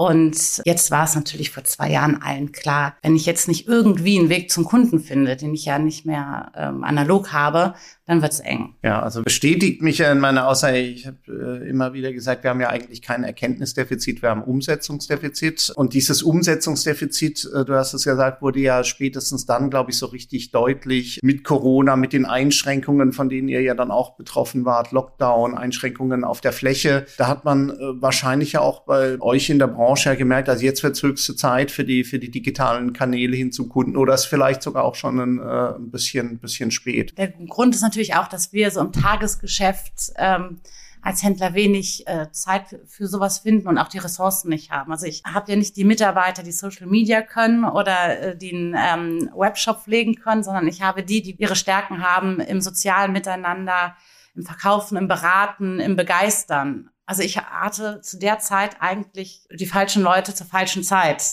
Und 0.00 0.62
jetzt 0.64 0.90
war 0.90 1.04
es 1.04 1.14
natürlich 1.14 1.50
vor 1.50 1.62
zwei 1.64 1.90
Jahren 1.90 2.22
allen 2.22 2.52
klar, 2.52 2.96
wenn 3.02 3.14
ich 3.16 3.26
jetzt 3.26 3.48
nicht 3.48 3.68
irgendwie 3.68 4.18
einen 4.18 4.30
Weg 4.30 4.50
zum 4.50 4.64
Kunden 4.64 4.98
finde, 4.98 5.36
den 5.36 5.52
ich 5.52 5.66
ja 5.66 5.78
nicht 5.78 6.06
mehr 6.06 6.52
ähm, 6.56 6.84
analog 6.84 7.34
habe, 7.34 7.74
dann 8.06 8.22
wird's 8.22 8.40
eng. 8.40 8.76
Ja, 8.82 9.02
also 9.02 9.22
bestätigt 9.22 9.82
mich 9.82 9.98
ja 9.98 10.10
in 10.10 10.18
meiner 10.18 10.48
Aussage, 10.48 10.78
ich 10.78 11.06
habe 11.06 11.18
äh, 11.28 11.68
immer 11.68 11.92
wieder 11.92 12.14
gesagt, 12.14 12.44
wir 12.44 12.50
haben 12.50 12.62
ja 12.62 12.70
eigentlich 12.70 13.02
kein 13.02 13.24
Erkenntnisdefizit, 13.24 14.22
wir 14.22 14.30
haben 14.30 14.42
Umsetzungsdefizit. 14.42 15.70
Und 15.76 15.92
dieses 15.92 16.22
Umsetzungsdefizit, 16.22 17.50
äh, 17.54 17.66
du 17.66 17.74
hast 17.74 17.92
es 17.92 18.04
gesagt, 18.04 18.40
wurde 18.40 18.58
ja 18.58 18.82
spätestens 18.84 19.44
dann, 19.44 19.68
glaube 19.68 19.90
ich, 19.90 19.98
so 19.98 20.06
richtig 20.06 20.50
deutlich 20.50 21.20
mit 21.22 21.44
Corona, 21.44 21.96
mit 21.96 22.14
den 22.14 22.24
Einschränkungen, 22.24 23.12
von 23.12 23.28
denen 23.28 23.48
ihr 23.48 23.60
ja 23.60 23.74
dann 23.74 23.90
auch 23.90 24.16
betroffen 24.16 24.64
wart, 24.64 24.92
Lockdown, 24.92 25.58
Einschränkungen 25.58 26.24
auf 26.24 26.40
der 26.40 26.52
Fläche. 26.52 27.04
Da 27.18 27.28
hat 27.28 27.44
man 27.44 27.68
äh, 27.68 27.74
wahrscheinlich 28.00 28.52
ja 28.52 28.60
auch 28.62 28.86
bei 28.86 29.20
euch 29.20 29.50
in 29.50 29.58
der 29.58 29.68
Branche 29.68 29.89
ja 29.96 30.14
gemerkt, 30.14 30.48
also 30.48 30.64
jetzt 30.64 30.82
wird 30.82 31.00
höchste 31.00 31.36
Zeit 31.36 31.70
für 31.70 31.84
die, 31.84 32.02
für 32.02 32.18
die 32.18 32.30
digitalen 32.30 32.92
Kanäle 32.92 33.36
hin 33.36 33.52
zum 33.52 33.68
Kunden 33.68 33.96
oder 33.96 34.14
ist 34.14 34.24
vielleicht 34.24 34.62
sogar 34.62 34.84
auch 34.84 34.94
schon 34.94 35.20
ein, 35.20 35.38
äh, 35.38 35.76
ein 35.76 35.90
bisschen, 35.90 36.38
bisschen 36.38 36.70
spät. 36.70 37.16
Der 37.16 37.28
Grund 37.28 37.74
ist 37.74 37.82
natürlich 37.82 38.00
natürlich 38.00 38.14
auch, 38.14 38.28
dass 38.28 38.52
wir 38.52 38.70
so 38.70 38.80
im 38.80 38.92
Tagesgeschäft 38.92 40.12
ähm, 40.16 40.60
als 41.02 41.22
Händler 41.22 41.54
wenig 41.54 42.06
äh, 42.06 42.30
Zeit 42.30 42.78
für 42.86 43.06
sowas 43.06 43.40
finden 43.40 43.68
und 43.68 43.78
auch 43.78 43.88
die 43.88 43.98
Ressourcen 43.98 44.50
nicht 44.50 44.70
haben. 44.70 44.92
Also 44.92 45.06
ich 45.06 45.22
habe 45.24 45.50
ja 45.50 45.56
nicht 45.56 45.76
die 45.76 45.84
Mitarbeiter, 45.84 46.42
die 46.42 46.52
Social 46.52 46.86
Media 46.86 47.22
können 47.22 47.64
oder 47.64 48.20
äh, 48.20 48.36
den 48.36 48.76
ähm, 48.78 49.30
Webshop 49.34 49.82
pflegen 49.84 50.16
können, 50.16 50.42
sondern 50.42 50.66
ich 50.68 50.82
habe 50.82 51.02
die, 51.02 51.22
die 51.22 51.36
ihre 51.36 51.56
Stärken 51.56 52.02
haben 52.02 52.40
im 52.40 52.60
sozialen 52.60 53.12
Miteinander, 53.12 53.96
im 54.34 54.42
Verkaufen, 54.44 54.96
im 54.96 55.08
Beraten, 55.08 55.80
im 55.80 55.96
Begeistern. 55.96 56.89
Also 57.10 57.24
ich 57.24 57.38
hatte 57.38 58.00
zu 58.02 58.20
der 58.20 58.38
Zeit 58.38 58.76
eigentlich 58.78 59.44
die 59.52 59.66
falschen 59.66 60.00
Leute 60.00 60.32
zur 60.32 60.46
falschen 60.46 60.84
Zeit. 60.84 61.24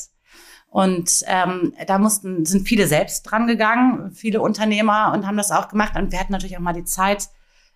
Und 0.71 1.21
ähm, 1.27 1.75
da 1.85 1.99
mussten, 1.99 2.45
sind 2.45 2.67
viele 2.67 2.87
selbst 2.87 3.21
dran 3.21 3.45
gegangen, 3.45 4.11
viele 4.11 4.41
Unternehmer 4.41 5.11
und 5.13 5.27
haben 5.27 5.37
das 5.37 5.51
auch 5.51 5.67
gemacht. 5.67 5.95
Und 5.95 6.11
wir 6.11 6.19
hatten 6.19 6.31
natürlich 6.31 6.57
auch 6.57 6.61
mal 6.61 6.73
die 6.73 6.83
Zeit 6.83 7.29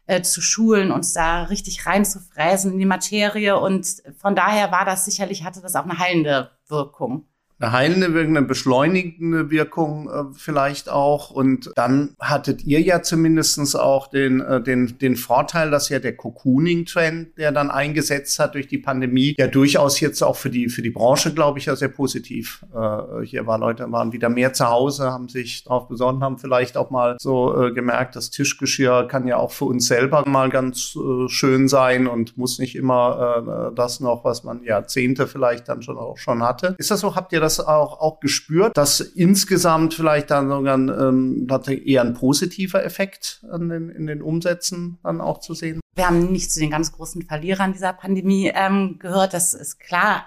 äh, 0.08 0.24
zu 0.24 0.42
schulen, 0.42 0.92
uns 0.92 1.14
da 1.14 1.44
richtig 1.44 1.86
reinzufräsen 1.86 2.74
in 2.74 2.80
die 2.80 2.88
Materie. 2.88 3.60
Und 3.60 4.02
von 4.18 4.36
daher 4.36 4.72
war 4.72 4.84
das 4.84 5.06
sicherlich, 5.06 5.44
hatte 5.44 5.62
das 5.62 5.76
auch 5.76 5.84
eine 5.84 6.00
heilende 6.00 6.50
Wirkung 6.70 7.28
eine 7.62 7.72
heilende 7.72 8.14
Wirkung, 8.14 8.38
eine 8.38 8.46
beschleunigende 8.46 9.52
Wirkung 9.52 10.10
äh, 10.10 10.24
vielleicht 10.34 10.90
auch. 10.90 11.30
Und 11.30 11.72
dann 11.76 12.16
hattet 12.20 12.64
ihr 12.66 12.82
ja 12.82 13.04
zumindestens 13.04 13.76
auch 13.76 14.08
den, 14.08 14.42
äh, 14.42 14.62
den, 14.62 14.98
den 14.98 15.16
Vorteil, 15.16 15.70
dass 15.70 15.90
ja 15.90 16.00
der 16.00 16.16
Cocooning-Trend, 16.16 17.38
der 17.38 17.52
dann 17.52 17.70
eingesetzt 17.70 18.40
hat 18.40 18.56
durch 18.56 18.68
die 18.68 18.80
Pandemie, 18.80 19.36
ja 19.38 19.48
durchaus 19.48 20.00
jetzt 20.00 20.24
auch 20.24 20.36
für 20.36 20.50
die, 20.50 20.70
für 20.70 20.82
die 20.82 20.90
Branche, 20.90 21.34
glaube 21.34 21.60
ich, 21.60 21.66
ja 21.66 21.76
sehr 21.76 21.90
positiv. 21.90 22.66
Äh, 22.74 23.26
hier 23.26 23.46
war 23.46 23.60
Leute, 23.60 23.92
waren 23.92 24.12
wieder 24.12 24.30
mehr 24.30 24.54
zu 24.54 24.68
Hause, 24.68 25.12
haben 25.12 25.30
sich 25.30 25.64
darauf 25.64 25.88
besonnen, 25.88 26.24
haben 26.24 26.40
vielleicht 26.40 26.78
auch 26.78 26.90
mal 26.90 27.18
so 27.20 27.56
äh, 27.62 27.72
gemerkt, 27.72 28.16
das 28.16 28.32
Tischgeschirr 28.32 29.08
kann 29.08 29.28
ja 29.28 29.38
auch 29.38 29.52
für 29.52 29.66
uns 29.66 29.88
selber 29.88 30.28
mal 30.28 30.50
ganz 30.50 30.96
äh, 30.96 31.30
schön 31.30 31.68
sein 31.68 32.08
und 32.08 32.38
muss 32.38 32.58
nicht 32.58 32.76
immer 32.76 33.70
äh, 33.72 33.76
das 33.76 34.00
noch, 34.00 34.24
was 34.24 34.44
man 34.44 34.64
Jahrzehnte 34.64 35.28
vielleicht 35.28 35.70
dann 35.70 35.84
schon 35.84 35.98
auch 35.98 36.18
schon 36.18 36.42
hatte. 36.42 36.76
Ist 36.80 36.90
das 36.90 37.02
so? 37.02 37.16
Habt 37.16 37.34
ihr 37.34 37.40
das 37.40 37.51
das 37.58 37.66
auch, 37.66 38.00
auch 38.00 38.20
gespürt, 38.20 38.78
dass 38.78 39.00
insgesamt 39.00 39.94
vielleicht 39.94 40.32
dann 40.32 40.50
sogar 40.50 40.78
ähm, 40.78 41.48
eher 41.86 42.02
ein 42.02 42.14
positiver 42.14 42.84
Effekt 42.84 43.44
den, 43.44 43.90
in 43.90 44.08
den 44.08 44.22
Umsätzen 44.22 45.00
dann 45.04 45.22
auch 45.22 45.40
zu 45.40 45.54
sehen? 45.54 45.80
Wir 45.96 46.08
haben 46.08 46.32
nicht 46.32 46.52
zu 46.52 46.60
den 46.60 46.72
ganz 46.72 46.92
großen 46.92 47.24
Verlierern 47.24 47.74
dieser 47.74 47.94
Pandemie 47.94 48.52
ähm, 48.54 48.98
gehört, 49.00 49.34
das 49.34 49.54
ist 49.54 49.80
klar. 49.80 50.26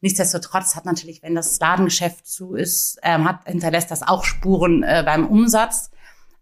Nichtsdestotrotz 0.00 0.76
hat 0.76 0.84
natürlich, 0.84 1.22
wenn 1.22 1.34
das 1.34 1.58
Ladengeschäft 1.58 2.26
zu 2.26 2.54
ist, 2.54 2.98
ähm, 3.02 3.26
hat, 3.26 3.46
hinterlässt 3.46 3.90
das 3.90 4.02
auch 4.02 4.24
Spuren 4.24 4.82
äh, 4.82 5.02
beim 5.04 5.26
Umsatz. 5.26 5.90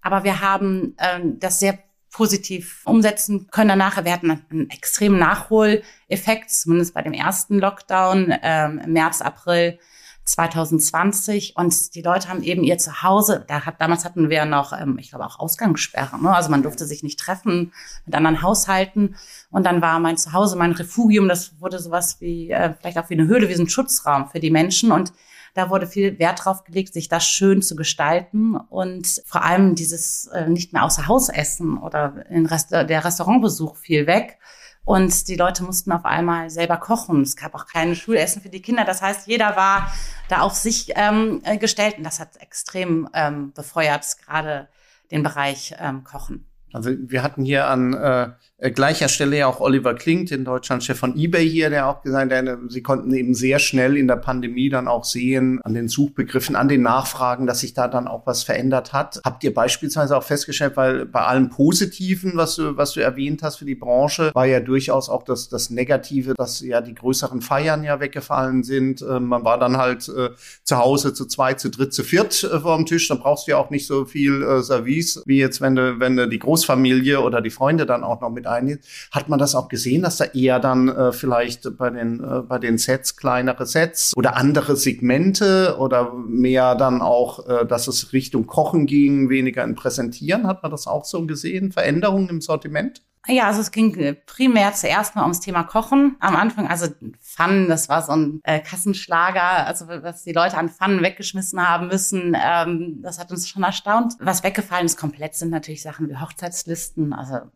Aber 0.01 0.25
wir 0.25 0.41
haben 0.41 0.97
ähm, 0.99 1.39
das 1.39 1.61
sehr 1.61 1.79
positiv 2.11 2.83
umsetzen 2.85 3.49
können 3.51 3.69
danach. 3.69 4.05
Wir 4.05 4.13
hatten 4.13 4.31
einen 4.31 4.71
extremen 4.71 5.19
Nachholeffekt, 5.19 6.51
zumindest 6.51 6.95
bei 6.95 7.03
dem 7.03 7.13
ersten 7.13 7.59
Lockdown 7.59 8.35
ähm, 8.43 8.81
im 8.85 8.93
März, 8.93 9.23
April 9.23 9.79
2020 10.25 11.57
und 11.57 11.95
die 11.95 12.03
Leute 12.03 12.29
haben 12.29 12.43
eben 12.43 12.63
ihr 12.63 12.79
Zuhause, 12.79 13.45
da 13.49 13.67
hat, 13.67 13.81
damals 13.81 14.05
hatten 14.05 14.31
wir 14.31 14.45
noch, 14.45 14.73
ähm, 14.73 14.97
ich 14.99 15.11
glaube 15.11 15.27
auch 15.27 15.39
Ausgangssperren, 15.41 16.23
ne? 16.23 16.35
also 16.35 16.51
man 16.51 16.63
durfte 16.63 16.87
sich 16.87 17.03
nicht 17.03 17.19
treffen 17.19 17.73
mit 18.07 18.15
anderen 18.15 18.43
Haushalten 18.43 19.17
und 19.51 19.67
dann 19.67 19.83
war 19.83 19.99
mein 19.99 20.17
Zuhause 20.17 20.57
mein 20.57 20.73
Refugium, 20.73 21.29
das 21.29 21.61
wurde 21.61 21.79
sowas 21.81 22.21
wie, 22.21 22.51
äh, 22.51 22.75
vielleicht 22.81 22.99
auch 22.99 23.11
wie 23.11 23.15
eine 23.15 23.27
Höhle, 23.27 23.49
wie 23.49 23.55
ein 23.55 23.69
Schutzraum 23.69 24.29
für 24.29 24.39
die 24.39 24.51
Menschen 24.51 24.93
und 24.93 25.13
da 25.55 25.69
wurde 25.69 25.87
viel 25.87 26.19
Wert 26.19 26.45
drauf 26.45 26.65
gelegt, 26.65 26.95
sich 26.95 27.09
das 27.09 27.27
schön 27.27 27.61
zu 27.61 27.77
gestalten 27.77 28.57
und 28.57 29.23
vor 29.27 29.43
allem 29.45 29.75
dieses 29.75 30.27
äh, 30.29 30.49
nicht 30.49 30.73
mehr 30.73 30.85
außer 30.85 31.09
Haus 31.09 31.29
essen 31.29 31.77
oder 31.77 32.25
in 32.31 32.47
Rest 32.47 32.71
der 32.71 33.05
Restaurantbesuch 33.05 33.77
fiel 33.77 34.07
weg. 34.07 34.39
Und 34.85 35.29
die 35.29 35.37
Leute 35.37 35.63
mussten 35.63 35.93
auf 35.93 36.05
einmal 36.05 36.51
selber 36.51 36.77
kochen. 36.77 37.23
Es 37.23 37.37
gab 37.37 37.55
auch 37.55 37.67
keine 37.67 37.95
Schulessen 37.95 38.43
für 38.43 38.49
die 38.49 38.63
Kinder. 38.63 38.85
Das 38.85 39.01
heißt, 39.01 39.29
jeder 39.29 39.57
war 39.57 39.93
da 40.29 40.41
auf 40.41 40.55
sich 40.55 40.93
ähm, 40.97 41.41
äh, 41.45 41.57
gestellt 41.57 41.99
und 41.99 42.05
das 42.05 42.19
hat 42.19 42.37
extrem 42.39 43.09
ähm, 43.15 43.53
befeuert, 43.53 44.05
gerade 44.27 44.69
den 45.11 45.23
Bereich 45.23 45.75
ähm, 45.79 46.03
Kochen. 46.03 46.49
Also 46.73 46.91
wir 46.91 47.23
hatten 47.23 47.45
hier 47.45 47.67
an 47.67 47.93
äh, 47.93 48.31
gleicher 48.71 49.09
Stelle 49.09 49.39
ja 49.39 49.47
auch 49.47 49.61
Oliver 49.61 49.95
Klingt, 49.95 50.31
in 50.31 50.45
Deutschland 50.45 50.85
Chef 50.85 50.99
von 50.99 51.17
eBay 51.17 51.49
hier, 51.49 51.69
der 51.71 51.89
auch 51.89 52.03
gesagt 52.03 52.33
hat, 52.33 52.59
sie 52.69 52.83
konnten 52.83 53.13
eben 53.13 53.35
sehr 53.35 53.59
schnell 53.59 53.97
in 53.97 54.07
der 54.07 54.17
Pandemie 54.17 54.69
dann 54.69 54.87
auch 54.87 55.05
sehen, 55.05 55.61
an 55.65 55.75
den 55.75 55.89
Suchbegriffen, 55.89 56.55
an 56.55 56.69
den 56.69 56.83
Nachfragen, 56.83 57.47
dass 57.47 57.61
sich 57.61 57.75
da 57.75 57.89
dann 57.89 58.07
auch 58.07 58.27
was 58.27 58.45
verändert 58.45 58.93
hat. 58.93 59.21
Habt 59.25 59.43
ihr 59.43 59.53
beispielsweise 59.53 60.17
auch 60.17 60.23
festgestellt, 60.23 60.77
weil 60.77 61.07
bei 61.07 61.23
allem 61.23 61.51
Positiven, 61.51 62.37
was 62.37 62.57
du, 62.57 62.77
was 62.77 62.93
du 62.93 63.01
erwähnt 63.01 63.43
hast 63.43 63.57
für 63.57 63.65
die 63.65 63.75
Branche, 63.75 64.31
war 64.35 64.47
ja 64.47 64.61
durchaus 64.61 65.09
auch 65.09 65.25
das, 65.25 65.49
das 65.49 65.71
Negative, 65.71 66.35
dass 66.35 66.61
ja 66.61 66.81
die 66.81 66.95
größeren 66.95 67.41
Feiern 67.41 67.83
ja 67.83 67.99
weggefallen 67.99 68.63
sind. 68.63 69.03
Äh, 69.03 69.19
man 69.19 69.45
war 69.45 69.59
dann 69.59 69.77
halt 69.77 70.09
äh, 70.09 70.31
zu 70.63 70.79
Hause 70.79 71.15
zu 71.15 71.27
zweit, 71.27 71.59
zu 71.59 71.69
dritt, 71.69 71.93
zu 71.93 72.05
viert 72.05 72.45
äh, 72.45 72.61
vor 72.61 72.77
dem 72.77 72.87
Tisch. 72.87 73.09
Da 73.09 73.17
brauchst 73.17 73.47
du 73.47 73.53
ja 73.53 73.57
auch 73.57 73.71
nicht 73.71 73.87
so 73.87 74.05
viel 74.05 74.43
äh, 74.43 74.63
Service, 74.63 75.23
wie 75.27 75.39
jetzt, 75.39 75.61
wenn 75.61 75.75
du, 75.75 75.99
wenn 75.99 76.17
du 76.17 76.29
die 76.29 76.39
Großfamilie 76.39 77.21
oder 77.21 77.41
die 77.41 77.51
Freunde 77.51 77.87
dann 77.87 78.05
auch 78.05 78.21
noch 78.21 78.31
mit 78.31 78.47
ein. 78.53 78.79
Hat 79.11 79.29
man 79.29 79.39
das 79.39 79.55
auch 79.55 79.69
gesehen, 79.69 80.03
dass 80.03 80.19
da 80.19 80.25
eher 80.25 80.61
dann 80.61 80.89
äh, 80.89 81.13
vielleicht 81.13 81.77
bei 81.77 81.91
den, 81.91 82.23
äh, 82.23 82.43
bei 82.43 82.59
den 82.59 82.79
Sets 82.79 83.17
kleinere 83.17 83.67
Sets 83.67 84.13
oder 84.17 84.37
andere 84.37 84.77
Segmente 84.77 85.77
oder 85.79 86.13
mehr 86.15 86.75
dann 86.75 87.03
auch, 87.03 87.47
äh, 87.47 87.67
dass 87.67 87.89
es 87.89 88.13
Richtung 88.13 88.47
Kochen 88.47 88.87
ging, 88.87 89.29
weniger 89.31 89.65
in 89.65 89.75
Präsentieren? 89.75 90.47
Hat 90.47 90.63
man 90.63 90.71
das 90.71 90.87
auch 90.87 91.05
so 91.05 91.27
gesehen? 91.27 91.73
Veränderungen 91.73 92.29
im 92.29 92.41
Sortiment? 92.41 93.03
Ja, 93.29 93.47
also 93.47 93.61
es 93.61 93.71
ging 93.71 93.95
äh, 93.99 94.15
primär 94.15 94.73
zuerst 94.73 95.15
mal 95.15 95.23
ums 95.23 95.39
Thema 95.39 95.63
Kochen. 95.63 96.17
Am 96.19 96.35
Anfang, 96.35 96.67
also 96.67 96.89
Pfannen, 97.21 97.69
das 97.69 97.89
war 97.89 98.03
so 98.03 98.13
ein 98.13 98.41
äh, 98.43 98.59
Kassenschlager, 98.59 99.67
also 99.67 99.87
was 99.87 100.25
die 100.25 100.33
Leute 100.33 100.59
an 100.59 100.69
Pfannen 100.69 101.03
weggeschmissen 101.03 101.65
haben 101.65 101.87
müssen, 101.87 102.37
ähm, 102.37 103.01
das 103.01 103.21
hat 103.21 103.31
uns 103.31 103.49
schon 103.49 103.63
erstaunt. 103.63 104.15
Was 104.19 104.43
weggefallen 104.43 104.87
ist 104.87 104.99
komplett 104.99 105.37
sind 105.37 105.51
natürlich 105.51 105.83
Sachen 105.83 106.09
wie 106.09 106.17
Hochzeitslisten, 106.17 107.13
also 107.13 107.49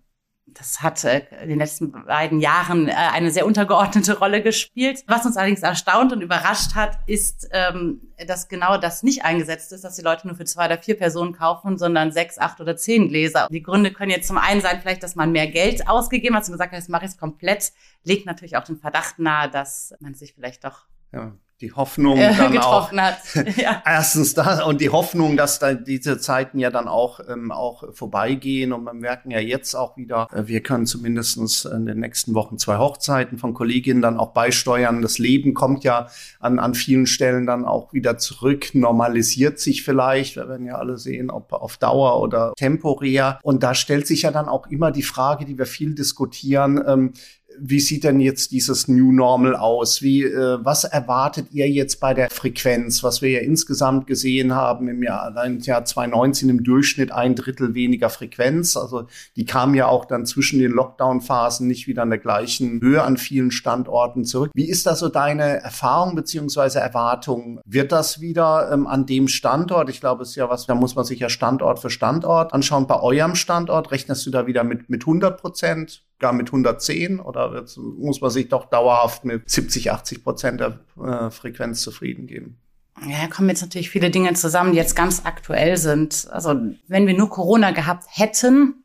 das 0.46 0.80
hat 0.80 1.04
äh, 1.04 1.22
in 1.42 1.48
den 1.48 1.58
letzten 1.58 1.92
beiden 1.92 2.40
Jahren 2.40 2.88
äh, 2.88 2.92
eine 2.92 3.30
sehr 3.30 3.46
untergeordnete 3.46 4.18
Rolle 4.18 4.42
gespielt. 4.42 5.04
Was 5.06 5.26
uns 5.26 5.36
allerdings 5.36 5.62
erstaunt 5.62 6.12
und 6.12 6.22
überrascht 6.22 6.74
hat, 6.74 6.98
ist, 7.06 7.48
ähm, 7.52 8.00
dass 8.26 8.48
genau 8.48 8.78
das 8.78 9.02
nicht 9.02 9.24
eingesetzt 9.24 9.72
ist, 9.72 9.84
dass 9.84 9.96
die 9.96 10.02
Leute 10.02 10.26
nur 10.26 10.36
für 10.36 10.44
zwei 10.44 10.66
oder 10.66 10.78
vier 10.78 10.96
Personen 10.96 11.32
kaufen, 11.32 11.78
sondern 11.78 12.12
sechs, 12.12 12.38
acht 12.38 12.60
oder 12.60 12.76
zehn 12.76 13.08
Gläser. 13.08 13.48
Die 13.50 13.62
Gründe 13.62 13.92
können 13.92 14.10
jetzt 14.10 14.28
zum 14.28 14.38
einen 14.38 14.60
sein, 14.60 14.80
vielleicht, 14.80 15.02
dass 15.02 15.16
man 15.16 15.32
mehr 15.32 15.48
Geld 15.48 15.88
ausgegeben 15.88 16.36
hat 16.36 16.44
und 16.44 16.52
gesagt 16.52 16.72
hat, 16.72 16.78
jetzt 16.78 16.88
mache 16.88 17.04
ich 17.04 17.10
es 17.12 17.18
komplett. 17.18 17.72
Legt 18.04 18.26
natürlich 18.26 18.56
auch 18.56 18.64
den 18.64 18.78
Verdacht 18.78 19.18
nahe, 19.18 19.50
dass 19.50 19.94
man 20.00 20.14
sich 20.14 20.34
vielleicht 20.34 20.64
doch 20.64 20.86
ja 21.12 21.32
die 21.60 21.72
Hoffnung 21.72 22.18
äh, 22.18 22.34
dann 22.36 22.58
auch 22.58 22.92
hat. 22.92 23.18
Ja. 23.56 23.82
erstens 23.84 24.34
da 24.34 24.64
und 24.64 24.80
die 24.80 24.90
Hoffnung, 24.90 25.36
dass 25.36 25.58
da 25.58 25.74
diese 25.74 26.18
Zeiten 26.18 26.58
ja 26.58 26.70
dann 26.70 26.88
auch 26.88 27.20
ähm, 27.28 27.50
auch 27.50 27.84
vorbeigehen 27.94 28.72
und 28.72 28.84
wir 28.84 28.92
merken 28.92 29.30
ja 29.30 29.38
jetzt 29.38 29.74
auch 29.74 29.96
wieder, 29.96 30.28
äh, 30.32 30.46
wir 30.46 30.62
können 30.62 30.86
zumindestens 30.86 31.64
in 31.64 31.86
den 31.86 32.00
nächsten 32.00 32.34
Wochen 32.34 32.58
zwei 32.58 32.76
Hochzeiten 32.78 33.38
von 33.38 33.54
Kolleginnen 33.54 34.02
dann 34.02 34.18
auch 34.18 34.32
beisteuern. 34.32 35.00
Das 35.00 35.18
Leben 35.18 35.54
kommt 35.54 35.84
ja 35.84 36.08
an 36.40 36.58
an 36.58 36.74
vielen 36.74 37.06
Stellen 37.06 37.46
dann 37.46 37.64
auch 37.64 37.92
wieder 37.92 38.18
zurück, 38.18 38.74
normalisiert 38.74 39.58
sich 39.58 39.82
vielleicht. 39.82 40.36
Wir 40.36 40.48
werden 40.48 40.66
ja 40.66 40.76
alle 40.76 40.98
sehen, 40.98 41.30
ob 41.30 41.52
auf 41.52 41.76
Dauer 41.76 42.20
oder 42.20 42.52
temporär. 42.56 43.38
Und 43.42 43.62
da 43.62 43.74
stellt 43.74 44.06
sich 44.06 44.22
ja 44.22 44.30
dann 44.30 44.48
auch 44.48 44.66
immer 44.66 44.90
die 44.90 45.02
Frage, 45.02 45.44
die 45.44 45.58
wir 45.58 45.66
viel 45.66 45.94
diskutieren. 45.94 46.82
Ähm, 46.86 47.12
wie 47.58 47.80
sieht 47.80 48.04
denn 48.04 48.20
jetzt 48.20 48.52
dieses 48.52 48.88
New 48.88 49.12
Normal 49.12 49.56
aus? 49.56 50.02
Wie, 50.02 50.24
äh, 50.24 50.58
was 50.62 50.84
erwartet 50.84 51.48
ihr 51.52 51.68
jetzt 51.68 52.00
bei 52.00 52.14
der 52.14 52.30
Frequenz, 52.30 53.02
was 53.02 53.22
wir 53.22 53.30
ja 53.30 53.40
insgesamt 53.40 54.06
gesehen 54.06 54.54
haben 54.54 54.88
im 54.88 55.02
Jahr, 55.02 55.22
allein 55.22 55.56
im 55.56 55.60
Jahr 55.60 55.84
2019 55.84 56.48
im 56.48 56.64
Durchschnitt 56.64 57.12
ein 57.12 57.34
Drittel 57.34 57.74
weniger 57.74 58.10
Frequenz? 58.10 58.76
Also 58.76 59.06
die 59.36 59.44
kam 59.44 59.74
ja 59.74 59.86
auch 59.86 60.04
dann 60.04 60.26
zwischen 60.26 60.58
den 60.58 60.72
Lockdown-Phasen 60.72 61.66
nicht 61.66 61.86
wieder 61.86 62.02
an 62.02 62.10
der 62.10 62.18
gleichen 62.18 62.80
Höhe 62.80 63.02
an 63.02 63.16
vielen 63.16 63.50
Standorten 63.50 64.24
zurück. 64.24 64.50
Wie 64.54 64.68
ist 64.68 64.86
da 64.86 64.94
so 64.94 65.08
deine 65.08 65.62
Erfahrung 65.62 66.14
beziehungsweise 66.14 66.80
Erwartung? 66.80 67.60
Wird 67.64 67.92
das 67.92 68.20
wieder 68.20 68.70
ähm, 68.72 68.86
an 68.86 69.06
dem 69.06 69.28
Standort? 69.28 69.90
Ich 69.90 70.00
glaube, 70.00 70.22
es 70.22 70.30
ist 70.30 70.36
ja 70.36 70.48
was, 70.48 70.66
da 70.66 70.74
muss 70.74 70.94
man 70.94 71.04
sich 71.04 71.20
ja 71.20 71.28
Standort 71.28 71.80
für 71.80 71.90
Standort 71.90 72.52
anschauen. 72.52 72.86
Bei 72.86 73.00
eurem 73.00 73.34
Standort 73.34 73.90
rechnest 73.90 74.26
du 74.26 74.30
da 74.30 74.46
wieder 74.46 74.64
mit, 74.64 74.88
mit 74.90 75.02
100 75.02 75.40
Prozent? 75.40 76.02
Gar 76.18 76.32
mit 76.32 76.48
110 76.48 77.20
oder 77.20 77.64
muss 77.76 78.20
man 78.20 78.30
sich 78.30 78.48
doch 78.48 78.66
dauerhaft 78.66 79.24
mit 79.24 79.48
70, 79.48 79.92
80 79.92 80.24
Prozent 80.24 80.60
der 80.60 80.80
äh, 81.02 81.30
Frequenz 81.30 81.82
zufrieden 81.82 82.26
geben? 82.26 82.58
Ja, 83.06 83.28
kommen 83.28 83.50
jetzt 83.50 83.60
natürlich 83.60 83.90
viele 83.90 84.10
Dinge 84.10 84.32
zusammen, 84.34 84.72
die 84.72 84.78
jetzt 84.78 84.96
ganz 84.96 85.22
aktuell 85.24 85.76
sind. 85.76 86.28
Also 86.30 86.54
wenn 86.88 87.06
wir 87.06 87.14
nur 87.14 87.28
Corona 87.28 87.72
gehabt 87.72 88.04
hätten, 88.08 88.82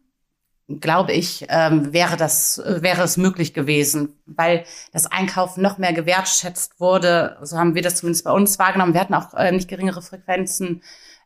glaube 0.68 1.14
ich, 1.14 1.46
ähm, 1.50 1.94
wäre 1.94 2.18
das 2.18 2.62
wäre 2.66 3.04
es 3.04 3.18
möglich 3.18 3.54
gewesen, 3.54 4.20
weil 4.26 4.66
das 4.92 5.06
Einkaufen 5.06 5.62
noch 5.62 5.78
mehr 5.78 5.94
gewertschätzt 5.94 6.80
wurde. 6.80 7.38
So 7.42 7.58
haben 7.58 7.76
wir 7.76 7.82
das 7.82 7.96
zumindest 7.96 8.26
bei 8.26 8.32
uns 8.32 8.60
wahrgenommen. 8.60 8.94
Wir 8.94 9.02
hatten 9.02 9.14
auch 9.14 9.34
äh, 9.34 9.52
nicht 9.52 9.70
geringere 9.70 10.02
Frequenzen 10.02 10.82